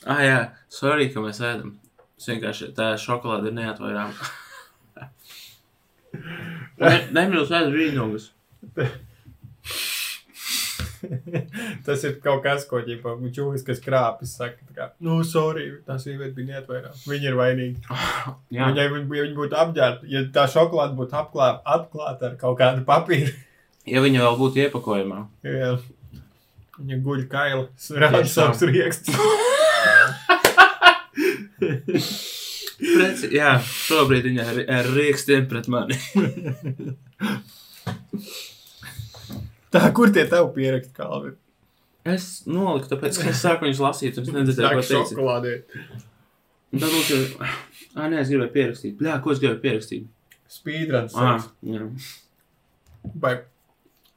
Ah, 0.10 0.24
jā, 0.24 0.39
sorry, 0.74 1.07
ka 1.14 1.24
mēs 1.24 1.39
ēdam. 1.43 1.78
Es 2.20 2.28
vienkārši 2.28 2.74
tā 2.76 2.91
šokolāde 2.99 3.47
ir 3.51 3.55
neatvairāma. 3.62 4.14
ne, 6.84 6.97
Nemīlu 7.16 7.45
ēst 7.47 7.72
brīnumus. 7.76 8.26
Tas 11.85 12.03
ir 12.07 12.17
kaut 12.23 12.41
kas, 12.43 12.65
ko 12.69 12.81
ģipā 12.85 13.15
čūlis, 13.35 13.63
kas 13.67 13.81
krāpjas, 13.83 14.35
saka, 14.39 14.67
kā, 14.75 14.89
nu, 15.05 15.19
sorry, 15.27 15.67
tā 15.87 15.97
sieviete 16.01 16.33
bija 16.37 16.55
neatvairā. 16.55 16.93
Viņa 17.09 17.31
ir 17.31 17.37
vainīga. 17.39 17.99
Viņai, 18.53 18.87
ja 18.87 18.95
viņa 18.95 19.37
būtu 19.37 19.59
apģērbta, 19.63 20.09
ja 20.11 20.23
tā 20.35 20.47
šokolāde 20.51 20.97
būtu 20.99 21.19
apklāta, 21.19 21.63
apklāta 21.77 22.31
ar 22.31 22.39
kaut 22.41 22.59
kādu 22.61 22.85
papīru, 22.87 23.35
ja 23.89 24.03
viņa 24.05 24.25
vēl 24.25 24.41
būtu 24.41 24.65
iepakojumā. 24.65 25.23
jā, 25.47 25.75
viņa 26.79 26.99
guļ 27.05 27.23
kaila, 27.31 27.65
rāda 28.03 28.25
savus 28.29 28.65
riekstus. 28.69 29.15
Preci, 32.79 33.27
jā, 33.35 33.57
šobrīd 33.59 34.29
viņa 34.29 34.43
ir 34.53 34.59
ar 34.71 34.87
rīkstiem 34.95 35.49
pret 35.51 35.67
mani. 35.71 35.99
Tā, 39.74 39.84
kur 39.93 40.11
tie 40.13 40.26
tev 40.30 40.49
pierakst 40.55 40.93
kalvi? 40.97 41.36
Es 42.09 42.30
noliku, 42.49 42.88
tāpēc, 42.93 43.20
ka 43.22 43.30
es 43.30 43.41
sāku 43.43 43.67
viņus 43.67 43.82
lasīt, 43.84 44.17
un 44.17 44.26
es 44.26 44.36
nedzirdēju, 44.38 44.70
ko 44.80 44.86
teicu. 44.88 45.11
šokolādē. 45.13 45.53
Tad 46.72 46.88
lūk, 46.88 47.11
ir... 47.13 47.51
Ā, 47.97 48.07
nē, 48.07 48.22
es 48.22 48.32
gribēju 48.32 48.53
pierakstīt. 48.55 48.95
Bļā, 48.99 49.17
ko 49.26 49.34
es 49.34 49.41
gribēju 49.41 49.61
pierakstīt? 49.65 50.07
Speedruns. 50.49 51.17
Ā, 51.17 51.36
jā. 51.70 51.89
Vai, 53.22 53.34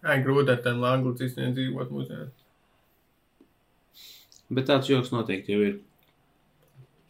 ai, 0.04 0.18
grūti 0.24 0.54
ar 0.54 0.62
tiem 0.64 0.84
anglicistiem 0.88 1.52
dzīvot 1.56 1.92
mūsdienās. 1.92 2.32
Bet 4.52 4.68
tāds 4.68 4.90
joks 4.90 5.12
noteikti 5.12 5.56
jau 5.56 5.64
ir. 5.64 5.78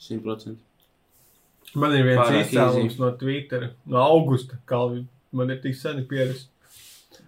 100%. 0.03 0.59
Man 1.79 1.95
ir 1.97 2.05
viens 2.07 2.21
Pārāk 2.21 2.47
izcēlums 2.47 2.99
no 3.01 3.11
Twitter, 3.19 3.69
no 3.89 4.03
augusta, 4.03 4.59
kalvi. 4.69 5.05
Man 5.33 5.55
ir 5.55 5.63
tik 5.63 5.77
seni 5.79 6.05
pieraksts. 6.09 6.52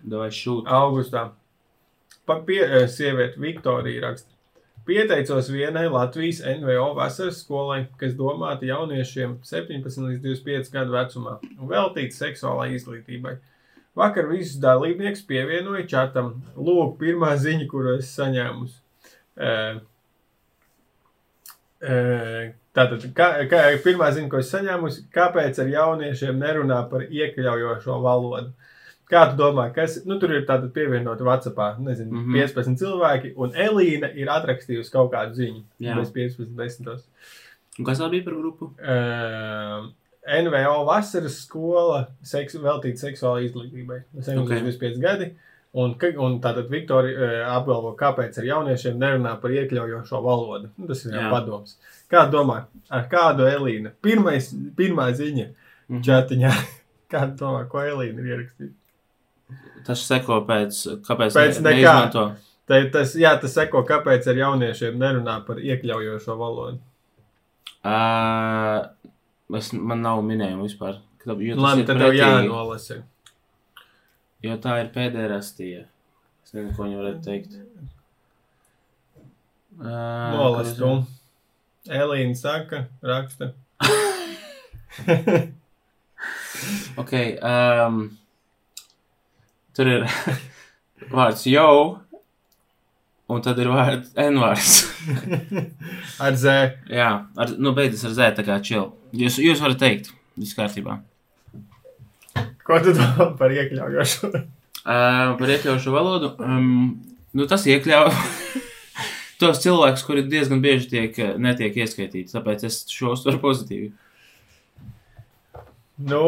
Davai 0.05 0.31
šūt. 0.35 0.69
Augustā. 0.69 1.31
Pa 2.27 2.41
pie, 2.41 2.61
eh, 2.65 2.87
sieviete 2.89 3.41
Viktorija 3.41 4.03
raksta. 4.09 4.31
Pieteicos 4.85 5.49
vienai 5.49 5.89
Latvijas 5.89 6.43
NVO 6.45 6.91
vasaras 6.95 7.41
skolai, 7.41 7.87
kas 7.97 8.13
domāta 8.13 8.69
jauniešiem 8.69 9.39
17 9.41 10.05
līdz 10.05 10.21
25 10.21 10.71
gadu 10.73 10.93
vecumā 10.93 11.39
un 11.59 11.69
veltīta 11.71 12.13
seksuālai 12.13 12.75
izglītībai. 12.77 13.39
Vakar 13.97 14.29
visus 14.29 14.61
dalībniekus 14.61 15.25
pievienoja 15.25 15.87
čatam. 15.89 16.43
Lūk, 16.57 16.99
pirmā 17.01 17.33
ziņa, 17.41 17.69
kuru 17.71 17.97
es 17.97 18.13
saņēmu. 18.13 18.69
Uh, 19.35 19.81
Tātad, 22.75 23.05
kā, 23.15 23.29
kā, 23.47 23.59
pirmā 23.85 24.09
ziņa, 24.15 24.29
ko 24.33 24.41
es 24.43 24.51
saņēmu, 24.51 24.91
kāpēc 25.15 25.61
ar 25.63 25.69
jauniešiem 25.71 26.41
nerunā 26.41 26.81
par 26.91 27.05
iekļaujošo 27.07 27.99
valodu? 28.03 28.51
Kā 29.11 29.27
tu 29.31 29.37
domā, 29.37 29.67
kas 29.75 29.99
nu, 30.09 30.17
tur 30.19 30.33
ir 30.33 30.47
tātad 30.49 30.71
pievienoti 30.73 31.27
Whatsappā? 31.27 31.75
Nezinu, 31.79 32.11
mm. 32.11 32.23
-hmm. 32.25 32.55
15 32.55 32.79
cilvēki, 32.81 33.33
un 33.37 33.51
Elīna 33.53 34.09
ir 34.17 34.29
atrakstījusi 34.33 34.93
kaut 34.93 35.13
kādu 35.13 35.35
ziņu. 35.37 35.63
Jā. 35.81 35.97
Bez 35.99 36.11
15, 36.13 36.55
10. 36.57 37.03
Un 37.79 37.85
kas 37.85 38.01
tā 38.01 38.09
bija 38.11 38.25
par 38.25 38.35
grupu? 38.35 38.65
Uh, 38.81 39.91
NVO 40.45 40.85
vasaras 40.89 41.43
skola 41.45 42.07
seks, 42.23 42.55
veltīta 42.57 42.97
seksuālai 43.03 43.45
izglītībai. 43.49 43.99
Tas 44.17 44.29
ir 44.29 44.39
Ok. 44.39 44.49
25 44.49 45.01
gadi. 45.03 45.35
Un, 45.75 45.97
un 46.19 46.37
tātad 46.41 46.69
Viktorija 46.71 47.19
uh, 47.19 47.57
apgalvo, 47.57 47.97
kāpēc 47.99 48.39
ar 48.39 48.45
jauniešiem 48.45 48.97
nerunā 48.99 49.35
par 49.43 49.51
iekļaujošo 49.51 50.21
valodu. 50.23 50.69
Nu, 50.79 50.87
tas 50.87 51.05
ir 51.05 51.13
jau 51.13 51.23
Jā. 51.27 51.31
padoms. 51.31 51.77
Kā 52.11 52.31
domā, 52.31 52.61
ar 52.91 53.09
kādu 53.11 53.43
Elīna? 53.51 53.91
Pirmais, 54.03 54.55
pirmā 54.77 55.11
ziņa 55.13 55.49
Mhm. 55.89 56.01
čatiņā. 56.01 56.53
Kāda 57.13 57.37
domā, 57.37 57.67
ko 57.69 57.79
Elīna 57.79 58.23
ir 58.23 58.31
ierakstījusi? 58.33 58.75
Tas 59.85 60.01
seko 60.09 60.41
pēc, 60.49 60.79
kāpēc 61.05 61.35
Pēc 61.37 61.59
ne, 61.61 61.71
neizmanto. 61.75 62.23
Tā, 62.69 62.79
tas, 62.93 63.13
jā, 63.21 63.35
tas 63.41 63.53
seko, 63.53 63.83
kāpēc 63.85 64.25
ar 64.33 64.39
jauniešiem 64.41 64.97
nerunā 64.99 65.39
par 65.47 65.59
iekļaujošo 65.61 66.37
valodu. 66.41 66.79
Uh, 67.85 68.87
es, 69.59 69.73
man 69.77 70.01
nav 70.01 70.23
minējumu 70.25 70.65
vispār. 70.65 71.03
Ka- 71.21 71.37
Jo, 71.37 71.55
tas 71.57 71.65
Labi, 71.65 71.81
ir 71.83 71.87
tad 71.89 71.97
pretīgi, 72.01 72.21
jānolasa. 72.23 72.97
Jo 74.45 74.57
tā 74.61 74.79
ir 74.83 74.89
pēdējā. 74.95 75.37
Es 75.41 76.53
nezinu, 76.53 76.73
ko 76.77 76.85
viņi 76.85 76.99
varētu 77.01 77.23
teikt. 77.25 77.55
Uh, 79.75 80.33
Nolas 80.37 80.75
tu. 80.79 80.91
Elīna 81.91 82.37
saka, 82.37 82.87
raksta. 83.03 83.53
Ok. 86.97 87.13
Um, 87.43 87.97
tur 89.77 89.91
ir 89.91 90.05
vārds 91.17 91.45
jau, 91.51 92.01
un 93.31 93.43
tad 93.45 93.59
ir 93.63 93.71
vārds 93.73 94.13
N 94.21 94.39
vārds. 94.43 94.77
Ar 96.25 96.37
zē. 96.39 96.59
Jā, 96.93 97.11
ar, 97.37 97.57
nu 97.59 97.75
beidzas 97.77 98.05
ar 98.09 98.15
Z, 98.17 98.31
tā 98.39 98.45
kā 98.47 98.61
čil. 98.65 98.93
Jūs, 99.17 99.41
jūs 99.43 99.63
varat 99.63 99.81
teikt, 99.81 100.13
viss 100.39 100.57
kārtībā. 100.57 101.01
Ko 102.65 102.79
tu 102.81 102.95
domā 102.97 103.33
par 103.39 103.53
iekļaujošo? 103.53 104.31
Uh, 104.33 105.35
par 105.41 105.51
iekļaujošu 105.57 105.93
valodu. 105.95 106.31
Um, 106.41 106.95
nu, 107.37 107.49
tas 107.51 107.67
iekļauj 107.69 108.15
tos 109.43 109.61
cilvēkus, 109.65 110.05
kuri 110.07 110.25
diezgan 110.31 110.63
bieži 110.65 110.89
tiek, 110.93 111.21
netiek 111.43 111.77
ieskaitīti. 111.85 112.33
Tāpēc 112.33 112.65
es 112.69 112.85
šo 112.93 113.13
uztveru 113.17 113.43
pozitīvi. 113.43 113.91
Nu, 116.09 116.23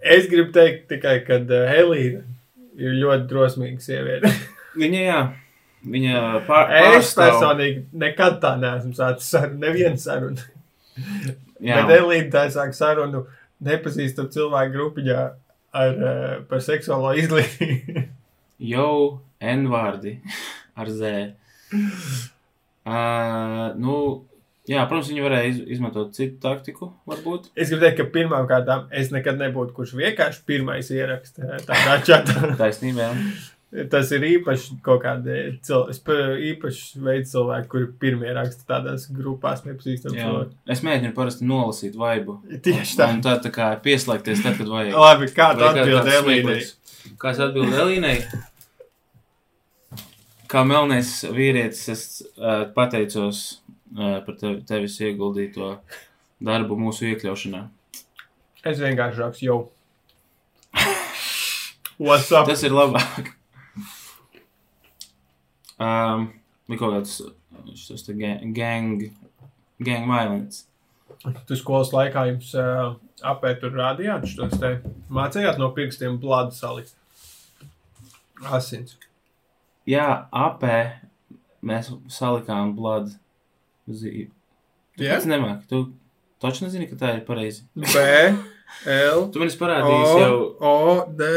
es 0.00 0.28
gribu 0.30 0.54
teikt 0.54 0.88
tikai, 0.90 1.18
ka 1.26 1.42
uh, 1.42 1.74
Elīna 1.82 2.24
ir 2.80 2.96
ļoti 3.02 3.28
drosmīga 3.30 3.82
sieviete. 3.84 4.30
Viņa, 4.80 5.00
jā, 5.04 5.20
viņa 5.84 6.20
pār, 6.46 6.70
Es 6.78 7.10
pārstāv. 7.12 7.22
personīgi 7.26 7.82
nekad 8.04 8.38
tā 8.40 8.54
neesmu 8.60 8.94
sācis 8.96 9.28
sarunu, 9.34 9.58
nevienu 9.66 10.00
sarunu. 10.00 10.40
Jā, 11.62 11.82
Bet 11.82 11.92
Elīna 12.00 12.30
tā 12.32 12.46
sāk 12.54 12.72
sarunu 12.76 13.26
nepazīstam 13.62 14.30
cilvēku 14.32 14.72
grupiņā 14.78 15.18
ar, 15.82 15.92
uh, 16.00 16.32
par 16.48 16.64
seksuālo 16.64 17.12
izglītību. 17.20 18.06
jau 18.72 19.20
N 19.42 19.68
vārdi 19.72 20.16
ar 20.80 20.88
Z. 20.88 21.12
Uh, 22.82 23.70
nu, 23.78 23.96
jā, 24.70 24.82
protams, 24.88 25.08
viņi 25.12 25.24
varēja 25.24 25.48
iz, 25.52 25.60
izmantot 25.76 26.12
citu 26.16 26.38
taktiku, 26.42 26.92
varbūt. 27.08 27.48
Es 27.56 27.70
gribu 27.72 27.82
teikt, 27.86 27.98
ka 28.02 28.06
pirmām 28.14 28.46
kārtām 28.50 28.84
es 28.94 29.10
nekad 29.14 29.40
nebūtu, 29.40 29.74
kurš 29.76 29.96
vienkārši 29.98 30.44
pirmais 30.46 30.90
ieraksta 30.94 31.42
uh, 31.48 31.64
tādā 31.66 31.96
čatā. 32.06 32.36
Taisnība. 32.60 33.10
Tas 33.88 34.10
ir 34.12 34.20
īpaši 34.28 34.74
kaut 34.84 35.00
kāda 35.00 35.32
īpaša 36.52 37.00
veida 37.00 37.24
cilvēki, 37.30 37.68
kuri 37.72 37.86
pirmie 38.02 38.34
raksta 38.36 38.66
tādās 38.68 39.06
grupās, 39.16 39.62
nepazīstam 39.64 40.12
cilvēku. 40.12 40.52
Es 40.68 40.82
mēģinu 40.84 41.14
parasti 41.16 41.48
nolasīt 41.48 41.96
vaibu. 41.96 42.34
Tieši 42.52 42.98
tā. 43.00 43.08
Un 43.14 43.22
tā, 43.24 43.38
tā 43.40 43.48
kā 43.54 43.70
pieslēgties 43.80 44.44
tad, 44.44 44.58
kad 44.60 44.68
vajag. 44.68 44.92
Labi, 44.92 45.30
kā 45.32 45.54
tu 45.56 45.64
Vai 45.64 45.72
kā- 45.72 45.86
atbildi 45.86 45.96
kāds 45.96 46.18
Elīnai? 46.20 46.52
smieklīgs. 48.20 48.38
Kā 50.52 50.62
melnais 50.68 51.10
vīrietis, 51.32 51.86
es 51.88 52.02
uh, 52.36 52.66
pateicos 52.76 53.61
par 53.96 54.36
tevi, 54.40 54.62
tevis 54.68 54.98
ieguldīto 55.02 55.74
darbu 56.42 56.78
mūsu 56.80 57.10
iekļaušanā. 57.12 57.62
Es 58.68 58.80
vienkārši 58.80 59.22
rakstu 59.22 59.46
jau. 59.48 59.58
What's 62.02 62.30
up? 62.32 62.46
Tas 62.48 62.62
ir 62.66 62.74
labāk. 62.74 63.32
Um, 65.82 66.28
ir 66.70 66.78
kaut 66.78 66.94
kāds 66.94 67.16
šis 67.78 68.04
te 68.06 68.14
gang, 68.16 69.02
gang, 69.82 70.06
violence. 70.06 70.64
Tu 71.46 71.58
skolas 71.58 71.92
laikā 71.94 72.26
jums 72.30 72.52
uh, 72.58 72.94
apēt 73.26 73.60
tur 73.62 73.74
rādījāt 73.76 74.26
šos 74.30 74.58
te 74.62 74.76
mācījāt 75.12 75.58
no 75.60 75.70
pirkstiem 75.74 76.18
blādu 76.22 76.54
salikt. 76.56 76.94
Asins. 78.42 78.96
Jā, 79.86 80.26
apē 80.30 80.78
mēs 81.66 81.90
salikām 82.10 82.74
bladu 82.78 83.14
zīmi. 83.88 84.30
Tu 84.98 85.06
Jā? 85.06 85.16
pats 85.16 85.28
nemāki, 85.30 85.66
tu 85.70 85.82
taču 86.42 86.66
nezini, 86.66 86.88
ka 86.90 86.98
tā 87.00 87.14
ir 87.16 87.22
pareizi. 87.26 87.64
B, 87.76 88.02
L, 88.88 89.28
Tu 89.32 89.40
man 89.40 89.48
esi 89.48 89.58
O, 89.62 90.18
jau. 90.20 90.36
O, 90.60 90.74
D. 91.16 91.28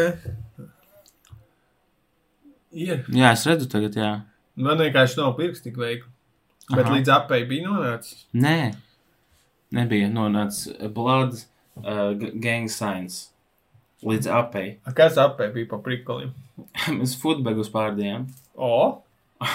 Ir. 2.75 3.05
Jā, 3.15 3.31
es 3.31 3.45
redzu 3.47 3.69
tagad, 3.71 3.95
jā. 3.95 4.11
Man 4.59 4.79
vienkārši 4.79 5.19
nav 5.19 5.35
pirksti 5.37 5.69
tik 5.69 5.79
veikli. 5.79 6.09
Bet 6.71 6.87
Aha. 6.87 6.95
līdz 6.95 7.11
apēji 7.13 7.47
bija 7.49 7.69
nonācis. 7.69 8.25
Nē, 8.33 8.73
nebija 9.75 10.09
nonācis 10.09 10.73
blood 10.95 11.37
uh, 11.37 12.15
gang 12.41 12.71
signs 12.71 13.27
līdz 14.05 14.29
apēji. 14.33 14.73
Kas 14.97 15.19
apēji 15.21 15.53
bija 15.59 15.69
pa 15.75 15.79
prikoliem? 15.85 16.33
Mēs 16.97 17.15
futbegus 17.21 17.69
pārdījām. 17.73 18.25
O, 18.55 19.03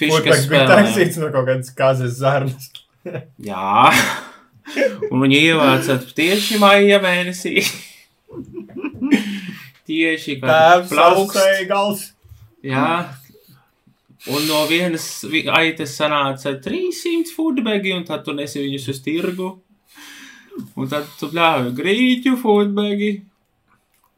Bija 0.00 0.18
spēlējām. 0.42 0.70
taisīts 0.72 1.18
no 1.22 1.28
kaut 1.34 1.46
kādas 1.48 1.70
kazas 1.78 2.16
zarnas. 2.18 2.70
Jā. 3.50 3.92
Un 5.12 5.20
viņi 5.22 5.38
ievācāt 5.52 6.08
tieši 6.18 6.58
maija 6.58 6.98
mēnesī. 7.04 7.60
tieši 9.86 10.40
kā 10.42 10.48
Tēvs 10.50 10.90
plaukst. 10.90 11.36
sasēja 11.36 11.68
gals. 11.70 12.02
Jā. 12.66 12.88
Un 14.26 14.42
no 14.48 14.64
vienas 14.66 15.04
vi- 15.30 15.44
aitas 15.54 15.92
sanāca 16.00 16.56
300 16.64 17.30
foodbagi, 17.36 17.92
un 17.94 18.02
tad 18.08 18.24
tu 18.26 18.34
nesi 18.34 18.58
viņus 18.64 18.88
uz 18.90 18.98
tirgu. 19.04 19.52
Un 20.74 20.88
tad 20.90 21.06
tu 21.20 21.28
pļāvi 21.30 21.70
grīķu 21.78 22.34
foodbagi. 22.42 23.12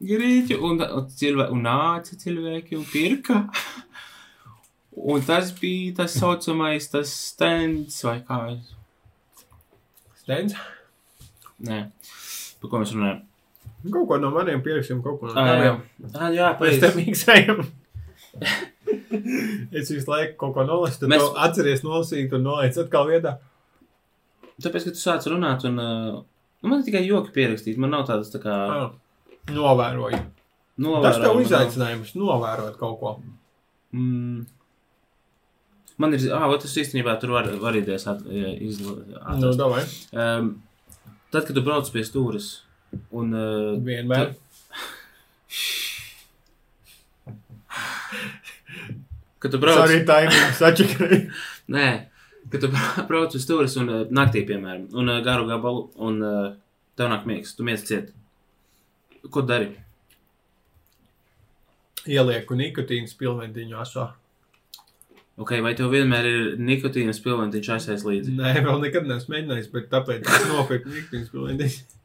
Grīķu, 0.01 0.57
un, 0.63 0.79
un, 0.81 1.05
cilvē, 1.11 1.49
un 1.53 1.61
nāca 1.67 2.15
cilvēki 2.17 2.77
un 2.79 2.85
pirka. 2.89 3.43
Un 4.99 5.21
tas 5.23 5.51
bija 5.55 5.93
tas 6.01 6.11
saucamais, 6.19 6.89
tas 6.91 7.07
stends 7.29 8.01
vai 8.03 8.17
kā. 8.27 8.39
Stends. 10.19 10.55
Nē, 11.63 11.77
par 12.61 12.69
ko 12.73 12.81
mēs 12.81 12.91
runājam. 12.95 13.21
Kaut 13.91 14.07
ko 14.09 14.17
no 14.19 14.29
maniem 14.35 14.59
pierakstiem, 14.63 14.99
kaut 15.03 15.19
ko 15.21 15.29
no 15.29 15.33
Ā, 15.39 15.45
jā, 15.45 15.53
taviem. 15.53 15.77
Ā, 16.11 16.29
jā 16.35 16.49
Mēs 16.59 16.79
te 16.81 16.89
pareizi. 16.89 17.05
miksējam. 17.05 17.61
es 19.79 19.91
visu 19.91 20.09
laiku 20.11 20.35
kaut 20.41 20.53
ko 20.57 20.65
nolasu, 20.67 20.99
tad 21.01 21.13
Mēs- 21.13 21.29
atceries 21.47 21.83
nolasīt 21.85 22.33
un 22.35 22.43
nolaic 22.47 22.77
atkal 22.83 23.07
vietā. 23.09 23.37
Tāpēc, 24.59 24.83
ka 24.89 24.91
tu 24.95 24.99
sāc 24.99 25.23
runāt, 25.31 25.63
un 25.69 25.79
uh, 25.79 26.19
nu, 26.61 26.67
man 26.73 26.83
tikai 26.83 27.05
joki 27.07 27.31
pierakstīt. 27.35 27.77
Man 27.79 27.93
nav 27.95 28.05
tādas 28.09 28.31
tā 28.33 28.41
kā 28.43 28.55
Ah, 28.67 28.89
novēroju. 29.47 30.19
novērojuma. 30.77 31.03
Tas 31.07 31.19
tev 31.23 31.39
izaicinājums 31.45 32.11
novērot 32.19 32.75
kaut 32.79 32.99
ko. 32.99 33.13
Mm. 33.95 34.43
Man 35.99 36.15
ir, 36.15 36.21
ah, 36.31 36.47
tas 36.55 36.77
īstenībā 36.79 37.17
tur 37.19 37.33
var, 37.35 37.49
var 37.59 37.75
idejas 37.75 38.05
izlasīt. 38.07 39.09
Nu, 39.35 39.49
um, 40.15 40.45
tad, 41.33 41.43
kad 41.43 41.51
tu 41.57 41.61
brauc 41.65 41.89
pie 41.91 42.03
stūres, 42.07 42.45
un 43.11 43.33
uh, 43.35 43.73
Vienmēr. 43.83 44.31
kad 49.43 49.51
tu 49.51 49.59
brauc, 49.59 49.81
Sorry, 49.81 49.99
timing, 50.07 50.53
sačakarēji. 50.61 51.19
nē, 51.75 51.89
kad 52.51 52.63
tu 52.63 52.71
bra- 52.71 53.03
brauc 53.09 53.35
pie 53.35 53.43
stūres 53.43 53.75
un 53.81 53.91
uh, 53.91 53.99
naktī, 54.15 54.45
piemēram, 54.47 54.87
un 54.95 55.11
uh, 55.11 55.19
garu 55.25 55.43
gabalu, 55.51 55.83
un 55.99 56.23
uh, 56.23 56.47
tev 56.99 57.11
nāk 57.11 57.27
miegs, 57.27 57.51
tu 57.59 57.67
mies 57.67 57.83
ciet. 57.87 58.13
Ko 59.27 59.43
dari? 59.43 59.73
Ielieku 62.07 62.55
nikotīnu 62.55 63.11
spilventiņu 63.11 63.75
asā. 63.83 64.05
Ok, 65.39 65.53
vai 65.63 65.71
tev 65.77 65.93
vienmēr 65.93 66.25
ir 66.27 66.47
nikotīna 66.59 67.13
spilventiņš 67.15 67.69
aizsēs 67.75 68.03
līdzi? 68.03 68.33
Nē, 68.35 68.57
vēl 68.65 68.81
nekad 68.83 69.05
neesmu 69.07 69.35
mēģinājis, 69.35 69.69
bet 69.71 69.87
tāpēc 69.93 70.27
es 70.27 70.47
nopirku 70.49 70.91
nikotīnu 70.91 71.27
spilventiņu. 71.29 71.99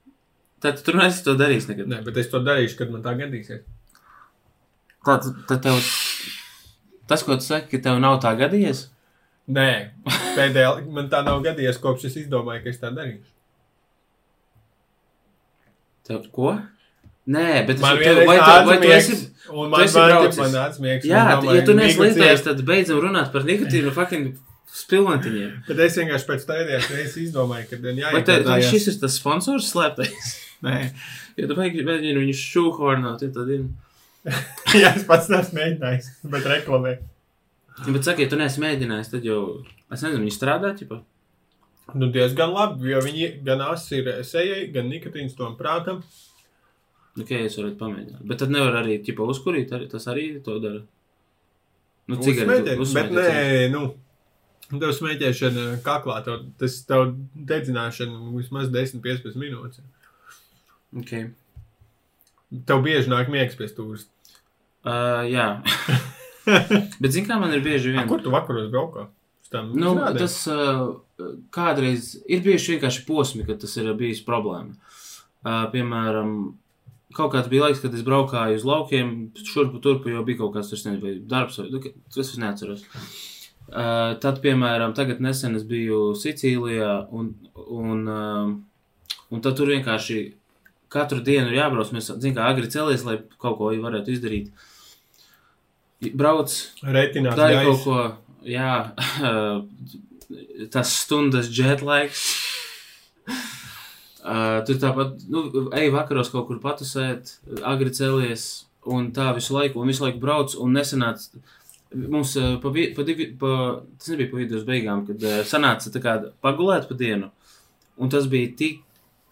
Tad 0.62 0.78
tu 0.86 0.94
neesi 0.96 1.24
to 1.26 1.34
darījis 1.36 1.66
nekad. 1.68 1.88
Nē, 1.90 1.98
bet 2.06 2.20
es 2.22 2.30
to 2.30 2.38
darīšu, 2.46 2.78
kad 2.78 2.92
man 2.94 3.02
tā 3.04 3.16
gadīsies. 3.18 3.64
Tad, 5.04 5.26
tad 5.50 5.64
tev, 5.66 5.80
tas, 7.10 7.24
ko 7.26 7.36
tu 7.36 7.44
saki, 7.44 7.74
ka 7.74 7.82
tev 7.88 7.98
nav 8.00 8.20
tā 8.22 8.32
gadījies? 8.38 8.86
Nē, 9.52 9.68
pēdējā 10.38 10.70
man 10.94 11.10
tā 11.12 11.20
nav 11.26 11.42
gadījies, 11.44 11.82
kopš 11.82 12.06
es 12.08 12.16
izdomāju, 12.22 12.62
ka 12.64 12.72
es 12.72 12.80
tā 12.80 12.94
darīšu. 12.94 13.28
Tev, 16.06 16.30
ko? 16.32 16.54
Nē, 17.24 17.64
bet 17.68 17.80
Man 17.80 18.00
tev, 18.02 18.18
vai, 18.28 18.36
tu, 18.36 18.66
vai 18.68 18.78
tu 18.82 18.90
esi. 18.92 19.14
un 19.48 19.70
man 19.72 19.86
braucis? 19.88 20.40
man 20.42 20.56
atsmiegs. 20.60 21.06
Jā, 21.08 21.22
domāju, 21.38 21.56
ja 21.56 21.64
tu 21.64 21.76
neesi 21.78 22.02
lietojis, 22.02 22.44
tad 22.44 22.60
beidzam 22.68 23.00
runāt 23.00 23.30
par 23.32 23.46
nikotīnu 23.48 23.94
fucking 23.96 24.34
spilventiņiem. 24.74 25.58
Bet 25.68 25.80
es 25.86 25.96
vienkārši 26.00 26.28
pēc 26.28 26.46
pēdējās 26.50 26.90
reizes 26.92 27.18
izdomāju, 27.28 27.70
ka 27.70 27.78
ir 27.80 28.00
Vai, 28.12 28.24
te, 28.26 28.40
vai 28.44 28.60
šis 28.64 28.90
ir 28.92 28.98
tas 29.00 29.16
sponsors 29.20 29.70
slēptais? 29.72 30.34
Nē, 30.66 30.78
Ja 31.34 31.48
tu 31.50 31.56
mēģini 31.58 32.20
viņu 32.20 32.34
šūhornot, 32.38 33.24
ja 33.26 33.32
tad 33.34 33.48
ir. 33.50 33.64
jā, 34.82 34.92
es 34.94 35.06
pats 35.08 35.26
neesmu 35.32 35.58
mēģinājis, 35.58 36.10
bet 36.30 36.46
reklamē. 36.48 36.92
Bet 37.88 38.06
saki, 38.06 38.24
ja 38.24 38.30
tu 38.30 38.38
neesi 38.38 38.62
mēģinājis, 38.62 39.10
tad 39.16 39.26
jau, 39.26 39.40
es 39.90 40.04
nezinu, 40.04 40.22
viņi 40.22 40.34
strādā, 40.36 40.70
ķipa? 40.78 41.00
Nu, 41.98 42.08
diezgan 42.14 42.54
labi, 42.54 42.92
jo 42.94 43.02
viņi 43.04 43.32
gan 43.44 43.64
asi 43.66 43.98
ir 43.98 44.12
sejai, 44.24 44.68
gan 44.72 44.86
nikotīns 44.88 45.34
tom 45.36 45.58
prātam. 45.58 46.00
Ok, 47.14 47.30
es 47.36 47.56
varētu 47.60 47.78
pamēģināt. 47.78 48.22
Bet 48.26 48.40
tad 48.42 48.50
nevar 48.50 48.80
arī, 48.80 48.98
ķipa, 49.06 49.26
uzkurīt, 49.30 49.70
arī, 49.76 49.86
tas 49.90 50.08
arī 50.10 50.26
to 50.44 50.56
dara. 50.62 50.80
Nu, 52.10 52.18
cigareti, 52.20 52.74
Uzsmēķēt, 52.82 53.12
bet 53.14 53.28
nē, 53.32 53.68
nu, 53.72 53.84
tev 54.72 54.90
smēķēšana 54.96 55.66
kaklā, 55.84 56.18
tev, 56.26 56.42
tas 56.60 56.80
tev 56.88 57.14
dedzināšana 57.52 58.32
vismaz 58.34 58.72
10-15 58.74 59.38
minūtes. 59.40 59.84
Ok. 60.98 61.12
Tev 62.68 62.82
bieži 62.84 63.10
nāk 63.12 63.30
miegs 63.32 63.56
pie 63.58 63.68
stūres. 63.70 64.08
Uh, 64.84 65.24
jā. 65.30 65.48
bet 67.00 67.14
zini, 67.14 67.26
kā 67.28 67.38
man 67.40 67.54
ir 67.56 67.64
bieži 67.64 67.92
A, 67.92 67.98
vien. 67.98 68.10
Kur 68.10 68.24
tu 68.24 68.34
vakaros 68.34 68.68
braukā? 68.72 69.08
Nu, 69.54 69.92
izrādēm? 69.94 70.18
tas 70.18 70.34
uh, 70.50 71.30
kādreiz 71.54 72.10
ir 72.26 72.42
bijuši 72.42 72.74
vienkārši 72.74 73.04
posmi, 73.06 73.44
kad 73.46 73.60
tas 73.62 73.76
ir 73.78 73.92
bijis 73.98 74.24
problēma. 74.26 74.74
Uh, 75.44 75.66
piemēram, 75.70 76.32
kaut 77.16 77.32
kāds 77.34 77.50
bija 77.52 77.68
laiks, 77.68 77.82
kad 77.82 77.94
es 77.96 78.04
braukāju 78.06 78.58
uz 78.58 78.66
laukiem, 78.68 79.14
šurpu 79.38 79.80
turpu, 79.84 80.12
jo 80.12 80.24
bija 80.26 80.42
kaut 80.42 80.56
kāds, 80.56 80.72
es 80.74 80.84
nezinu, 80.86 81.02
vai 81.04 81.14
darbs, 81.30 81.58
vai 81.60 81.70
nu, 81.72 81.80
tas 82.14 82.26
es 82.26 82.40
neatceros. 82.40 82.84
Uh, 83.64 84.12
tad, 84.20 84.42
piemēram, 84.44 84.92
tagad 84.96 85.22
nesen 85.24 85.56
es 85.56 85.64
biju 85.68 86.12
Sicīlijā, 86.20 86.92
un, 87.16 87.32
un, 87.64 88.02
uh, 88.12 89.14
un 89.32 89.44
tad 89.44 89.56
tur 89.58 89.72
vienkārši 89.72 90.20
katru 90.92 91.22
dienu 91.24 91.50
ir 91.50 91.58
jābrauc. 91.62 91.90
Mēs 91.94 92.12
zinām, 92.12 92.36
kā 92.36 92.48
agri 92.52 92.70
celies, 92.70 93.06
lai 93.06 93.18
kaut 93.40 93.58
ko 93.58 93.72
varētu 93.72 94.14
izdarīt. 94.14 94.52
Brauc, 96.14 96.52
Retinās 96.84 97.38
Dari 97.38 97.62
kaut 97.64 97.84
ko, 97.86 98.00
jā, 98.44 98.72
tas 100.74 100.92
stundas 101.04 101.48
jetlaiks. 101.54 102.26
Uh, 104.24 104.62
tur 104.64 104.78
tāpat, 104.80 105.18
nu, 105.28 105.42
ej 105.76 105.90
vakaros 105.92 106.30
kaut 106.32 106.46
kur 106.48 106.56
patusēt, 106.62 107.34
agri 107.60 107.90
celies, 107.92 108.64
un 108.88 109.10
tā 109.12 109.26
visu 109.36 109.52
laiku, 109.52 109.82
un 109.82 109.90
visu 109.92 110.06
laiku 110.06 110.22
brauc, 110.22 110.54
un 110.64 110.72
nesanāca. 110.72 111.42
Mums 111.92 112.32
uh, 112.40 112.54
pa, 112.62 112.72
pa 112.72 113.04
divi, 113.04 113.26
pa, 113.38 113.50
tas 114.00 114.14
nebija 114.14 114.30
pa 114.30 114.40
vidus 114.40 114.64
beigām, 114.64 115.02
kad 115.10 115.26
uh, 115.28 115.42
sanāca 115.48 115.92
tā 115.92 116.00
kā 116.00 116.14
pagulēt 116.44 116.88
pa 116.88 116.96
dienu, 116.96 117.28
un 118.00 118.12
tas 118.14 118.24
bija 118.32 118.54
tik, 118.62 118.80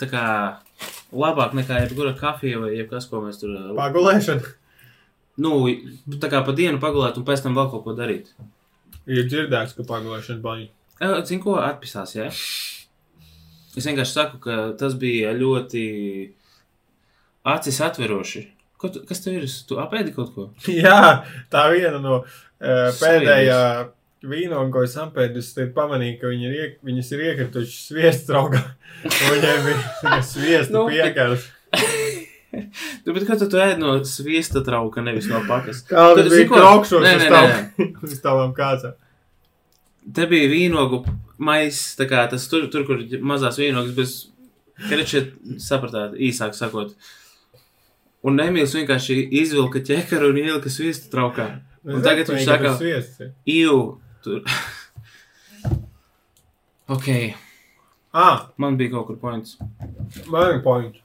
tā 0.03 0.11
kā, 0.13 0.27
labāk 1.09 1.57
nekā 1.57 1.81
jebkura 1.87 2.13
kafija 2.19 2.61
vai 2.61 2.75
jebkas, 2.77 3.09
ko 3.09 3.25
mēs 3.25 3.41
tur. 3.41 3.57
Pagulēšana. 3.79 4.53
nu, 5.41 5.57
tā 6.21 6.29
kā 6.29 6.45
pa 6.45 6.53
dienu 6.59 6.83
pagulēt, 6.85 7.17
un 7.17 7.25
pēc 7.29 7.47
tam 7.47 7.57
vēl 7.57 7.73
kaut 7.73 7.87
ko 7.89 7.97
darīt. 7.97 8.29
Ir 9.09 9.25
dzirdēts, 9.25 9.73
ka 9.79 9.89
pagulēšana 9.89 10.45
baņķa. 10.45 11.17
Zinu, 11.25 11.43
ko 11.49 11.57
atpisās, 11.65 12.13
jā. 12.21 12.29
Es 13.77 13.87
vienkārši 13.89 14.13
saku, 14.13 14.41
ka 14.43 14.57
tas 14.79 14.97
bija 15.01 15.33
ļoti 15.37 15.85
acis 17.49 17.81
atveroši. 17.85 18.45
Ko 18.77 18.91
tu, 18.93 19.01
kas 19.07 19.23
tev 19.25 19.39
ir? 19.39 19.47
Tu 19.69 19.79
apēdi 19.81 20.13
kaut 20.15 20.33
ko? 20.35 20.49
Jā, 20.85 21.23
tā 21.53 21.67
viena 21.73 22.01
no 22.03 22.23
uh, 22.23 22.89
pēdējā 22.99 23.61
vīna, 24.29 24.61
ko 24.75 24.85
es 24.87 24.97
apēdu, 25.01 25.43
es 25.43 25.53
pamanīju, 25.75 26.19
ka 26.21 26.31
viņi 26.31 26.49
ir, 26.49 26.59
iek, 26.59 26.77
viņas 26.87 27.13
ir 27.15 27.25
iekritušas 27.31 27.81
sviestu 27.89 28.33
traukā. 28.33 28.63
Viņiem 29.33 29.67
bija 29.69 30.21
sviestu 30.33 30.77
Nu, 30.77 30.85
no, 30.85 30.93
piekars. 30.93 31.49
Tu, 32.53 33.15
bet 33.17 33.25
kā 33.25 33.39
tu, 33.41 33.49
tu 33.49 33.57
ēd 33.57 33.79
no 33.81 33.95
sviesta 34.05 34.61
trauka, 34.67 35.01
nevis 35.05 35.25
no 35.31 35.41
pakas? 35.49 35.87
Tu- 35.89 35.97
bija 36.29 36.51
Nē, 37.81 37.95
uz 38.05 38.19
tavām 38.21 38.53
kācām? 38.57 38.99
Te 40.15 40.27
bija 40.27 40.49
vīnogu 40.51 41.03
maisis, 41.39 41.95
tā 41.99 42.09
kā 42.11 42.25
tas 42.31 42.47
tur, 42.51 42.67
tur 42.73 42.87
kur 42.89 43.03
mazās 43.23 43.59
vīnogas, 43.61 43.93
bez, 43.97 44.15
krečiet, 44.89 45.35
sapratāt, 45.63 46.17
īsāk 46.19 46.57
sakot. 46.59 46.97
Un 48.27 48.39
Emīls 48.43 48.75
vienkārši 48.79 49.19
izvilka 49.43 49.83
ķekaru 49.83 50.31
un 50.33 50.43
ielika 50.43 50.71
sviesta 50.71 51.11
traukā. 51.13 51.49
Un 51.87 52.03
tagad 52.03 52.31
viņš 52.31 52.45
saka-. 52.47 52.77
Iu, 53.51 53.79
tur. 54.23 54.43
ok, 56.95 57.09
Ah, 58.13 58.51
man 58.61 58.77
bija 58.77 58.91
kaut 58.93 59.07
kur 59.07 59.17
points. 59.17 59.57
man 60.29 60.55
ir 60.55 60.63
point. 60.63 60.97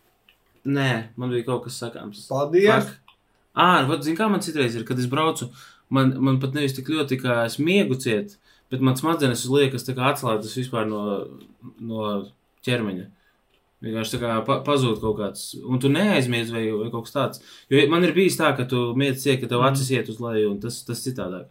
Nē, 0.67 1.07
man 1.15 1.31
bija 1.31 1.45
kaut 1.47 1.63
kas 1.63 1.77
sakāms. 1.79 2.25
Paldies. 2.27 2.67
Fuck. 2.83 3.15
Ā, 3.55 3.87
vat, 3.87 4.03
zini, 4.03 4.17
kā 4.19 4.27
man 4.29 4.43
citreiz 4.43 4.75
ir, 4.75 4.83
kad 4.85 4.99
es 4.99 5.07
braucu, 5.07 5.47
man, 5.89 6.11
man 6.19 6.41
pat 6.43 6.53
nevis 6.53 6.75
tik 6.75 6.91
ļoti, 6.91 7.17
kā 7.21 7.45
es 7.45 7.55
miegu 7.63 7.95
ciet, 7.95 8.35
bet 8.71 8.81
man 8.83 8.95
smadzenes 8.99 9.45
liekas 9.49 9.85
tā 9.87 9.95
kā 9.97 10.09
atslēgtas 10.11 10.57
vispār 10.59 10.87
no, 10.89 11.03
no 11.79 12.09
ķermeņa. 12.67 13.05
Vienkārši 13.85 14.15
tā 14.15 14.19
kā 14.23 14.29
pa, 14.45 14.55
pazūd 14.65 14.97
kaut 15.03 15.19
kāds, 15.19 15.51
un 15.61 15.77
tu 15.79 15.89
neaizmiedz 15.93 16.49
vai, 16.49 16.63
vai 16.73 16.87
kaut 16.89 17.05
kas 17.05 17.13
tāds. 17.13 17.43
Jo 17.69 17.83
man 17.91 18.03
ir 18.07 18.15
bijis 18.15 18.39
tā, 18.39 18.49
ka 18.57 18.65
tu 18.65 18.93
miedz 18.97 19.21
ciet, 19.21 19.39
ka 19.41 19.47
tev 19.51 19.61
Mhm. 19.61 19.67
acis 19.73 19.91
iet 19.93 20.09
uz 20.09 20.17
leju, 20.19 20.51
un 20.51 20.59
tas, 20.59 20.79
tas 20.83 21.03
citādāk. 21.05 21.45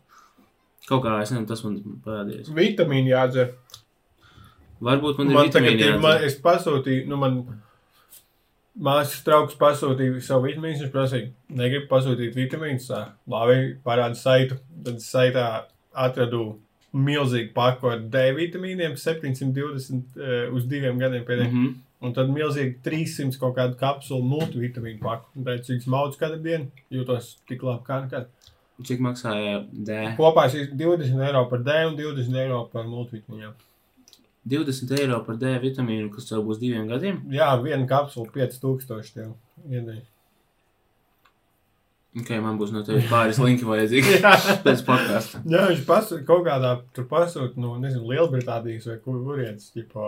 Kaut 0.88 1.04
kā, 1.04 1.20
es 1.22 1.30
nezinu, 1.30 1.46
tas 1.46 1.62
man 1.64 1.78
parādījās. 2.04 2.50
Vitamīni 2.54 3.10
jādzer. 3.14 3.54
Varbūt 4.82 5.18
man 5.18 5.30
ir 5.30 5.34
Man 5.34 5.50
tagad 5.50 5.80
ir, 5.80 5.98
man, 6.02 6.22
es 6.22 6.36
pasūtīju, 6.42 7.06
nu 7.08 7.16
man 7.16 7.38
Māsas 8.76 9.22
draugs 9.24 9.54
pasūtīja 9.56 10.20
savu 10.20 10.50
vitamīnu. 10.50 10.76
Viņš 10.82 10.90
prasīja, 10.92 11.30
negribu 11.48 11.86
pasūtīt 11.88 12.34
vitamīnus. 12.36 12.90
Labi, 13.26 13.78
parāda 13.86 14.18
saitu. 14.20 14.58
Tad 14.84 14.98
saitā 15.00 15.64
atradu 15.96 16.58
milzīgu 16.97 17.53
paku 17.57 17.90
ar 17.92 18.05
D 18.12 18.22
vitamīniem, 18.36 18.97
720 19.01 20.16
uh, 20.16 20.55
uz 20.57 20.64
diviem 20.70 21.01
gadiem 21.03 21.26
pēdējiem. 21.28 21.53
Mhm. 21.53 21.74
Un 22.07 22.12
tad 22.12 22.28
milzīgi 22.28 22.76
300 22.84 23.38
kaut 23.40 23.55
kādu 23.57 23.78
kapsulu 23.80 24.24
multivitamīnu 24.28 25.01
paku. 25.01 25.30
Un 25.38 25.47
tad, 25.47 25.62
cik 25.64 25.80
smaudz 25.84 26.18
katru 26.20 26.42
dienu, 26.44 26.68
jūtos 26.92 27.36
tik 27.49 27.64
labi 27.64 27.86
kā 27.86 28.03
nekad. 28.05 28.28
Cik 28.84 29.01
maksāja 29.01 29.62
D? 29.72 30.03
Kopā 30.18 30.44
šīs 30.53 30.74
20 30.76 31.22
eiro 31.24 31.47
par 31.49 31.62
D 31.64 31.78
un 31.88 31.97
20 31.97 32.36
eiro 32.42 32.66
par 32.72 32.84
multivitamīniem. 32.90 33.55
20 34.47 34.92
eiro 35.01 35.22
par 35.26 35.40
D 35.40 35.55
vitamīnu, 35.62 36.11
kas 36.12 36.28
tev 36.28 36.44
būs 36.47 36.61
diviem 36.61 36.84
gadiem. 36.90 37.22
Jā, 37.32 37.49
viena 37.64 37.88
kapsula 37.88 38.28
5000 38.34 39.16
tev 39.16 39.32
iedēļ. 39.64 40.05
Ok, 42.16 42.30
man 42.40 42.56
būs 42.56 42.70
no 42.72 42.80
tevis 42.86 43.08
pāris 43.10 43.36
linki 43.42 43.66
vajadzīgi 43.68 44.18
pēc 44.64 44.82
podkāsta. 44.86 45.42
Jā, 45.52 45.66
viņš 45.68 45.82
pasūta 45.88 46.22
kaut 46.28 46.46
kādā 46.46 46.70
tur 46.96 47.04
pasūta, 47.10 47.60
nu, 47.60 47.74
nezinu, 47.82 48.06
Lielbritānijas 48.08 48.86
vai 48.88 48.96
kur 49.04 49.18
kurienes, 49.26 49.66
tipo 49.74 50.06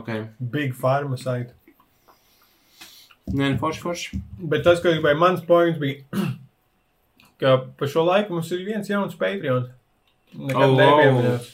Ok. 0.00 0.08
Big 0.54 0.72
Pharma 0.78 1.18
site. 1.20 1.52
Nē, 3.30 3.52
nu, 3.52 3.58
forši, 3.60 3.82
forši. 3.84 4.20
Bet 4.50 4.64
tas, 4.66 4.80
ko 4.82 4.90
gribēju, 4.94 5.20
mans 5.20 5.44
points 5.46 5.76
bija, 5.82 6.00
ka 7.42 7.58
pa 7.78 7.90
šo 7.92 8.06
laiku 8.08 8.34
mums 8.38 8.48
ir 8.56 8.64
viens 8.66 8.88
jauns 8.90 9.18
Patreon. 9.20 9.68
Nekad 10.32 10.64
Oh, 10.64 10.72
oh, 10.72 10.80
nepieminēts. 10.80 11.52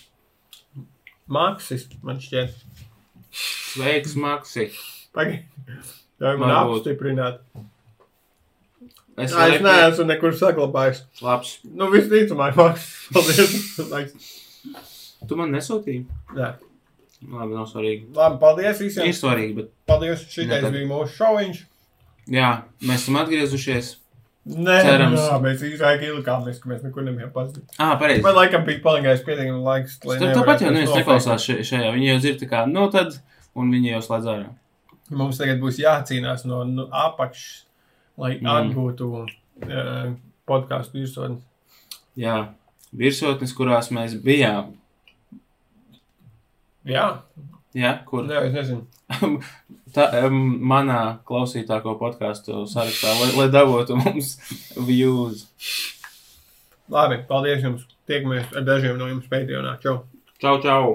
Maksis, 1.32 1.88
man 2.06 2.20
šķiet. 2.22 2.54
Sveiks, 3.36 4.14
Maksi. 4.22 4.68
Pagaid. 5.16 5.42
Ļauj 6.22 6.38
man 6.40 6.52
Varbūt. 6.52 6.78
apstiprināt. 6.78 7.40
Es 9.16 9.32
Jā, 9.32 9.46
es 9.48 9.62
neesmu 9.64 10.04
nekur 10.10 10.34
saglabājis. 10.36 10.98
Labs. 11.24 11.54
Nu, 11.64 11.88
visticamāk, 11.92 12.56
Maksis. 12.58 13.08
Paldies. 13.16 14.32
Tu 15.26 15.34
man 15.38 15.50
nesūtīji? 15.54 16.02
Jā. 16.36 16.50
Labi, 17.26 17.54
nav 17.56 17.64
svarīgi. 17.70 18.10
Labi, 18.14 18.36
paldies 18.42 18.80
visiem. 18.82 19.08
Ir 19.08 19.16
svarīgi, 19.16 19.54
bet 19.56 19.70
Paldies, 19.88 20.26
šitais 20.30 20.66
bija 20.68 20.86
mūsu 20.90 21.14
šoviņš. 21.16 21.62
jā, 22.36 22.50
mēs 22.84 23.00
esam 23.06 23.16
atgriezušies. 23.22 23.94
Nē, 24.46 24.76
Cerams. 24.84 25.18
jā, 25.24 25.38
mēs 25.42 25.62
īsāk 25.66 26.04
ilgāmies, 26.06 26.60
ka 26.62 26.70
mēs 26.70 26.84
nekur 26.84 27.02
nebijām 27.08 27.32
pazudījuši. 27.34 27.78
Ah, 27.82 27.96
pareizi. 27.98 28.22
Vai 28.22 28.34
laikam 28.36 28.62
bija 28.68 28.82
paligājis 28.84 29.24
pietiekami 29.26 29.64
laiks, 29.64 29.96
lai 30.06 30.18
Tur 30.20 30.34
tāpat 30.36 30.62
jau 30.62 30.70
neviens 30.70 30.92
neklausās 30.94 31.48
še- 31.48 31.64
šajā. 31.66 31.88
Viņi 31.96 32.06
jau 32.12 32.18
dzird 32.22 32.38
tā 32.44 32.50
kā, 32.52 32.60
nu 32.70 32.84
tad, 32.94 33.16
un 33.56 33.72
viņi 33.74 33.90
jau 33.96 34.02
slēdz 34.06 34.28
ārā. 34.36 34.52
Mums 35.10 35.40
tagad 35.40 35.58
būs 35.64 35.80
jācīnās 35.82 36.44
no 36.46 36.62
nu, 36.68 36.86
apakšas, 36.92 37.64
lai 38.16 38.36
Mm. 38.40 38.52
atgūtu 38.52 39.08
uh, 39.22 40.14
podkāstu 40.48 41.00
virsotni. 41.00 41.40
Jā, 42.16 42.36
virsotnes, 42.96 43.52
kurās 43.56 43.90
mēs 43.92 44.14
bijām. 44.24 44.72
Jā, 46.86 47.06
Jā, 47.76 47.90
kur 48.08 48.22
Nē, 48.24 48.38
es 48.46 48.54
nezinu. 48.54 48.86
tā, 49.96 50.06
um, 50.24 50.36
manā 50.64 51.18
klausītāko 51.28 51.92
podkāstu 52.00 52.62
sarakstā, 52.70 53.10
lai, 53.20 53.26
lai 53.36 53.46
dabūtu 53.52 53.98
mums 54.00 54.30
views. 54.86 55.42
Labi, 56.88 57.18
paldies 57.28 57.66
jums. 57.66 57.84
Tiekamies 58.08 58.48
ar 58.56 58.64
dažiem 58.64 58.96
no 58.96 59.10
jums 59.10 59.26
Patreonā. 59.28 59.74
Čau! 59.82 59.98
Čau, 60.40 60.54
čau! 60.64 60.94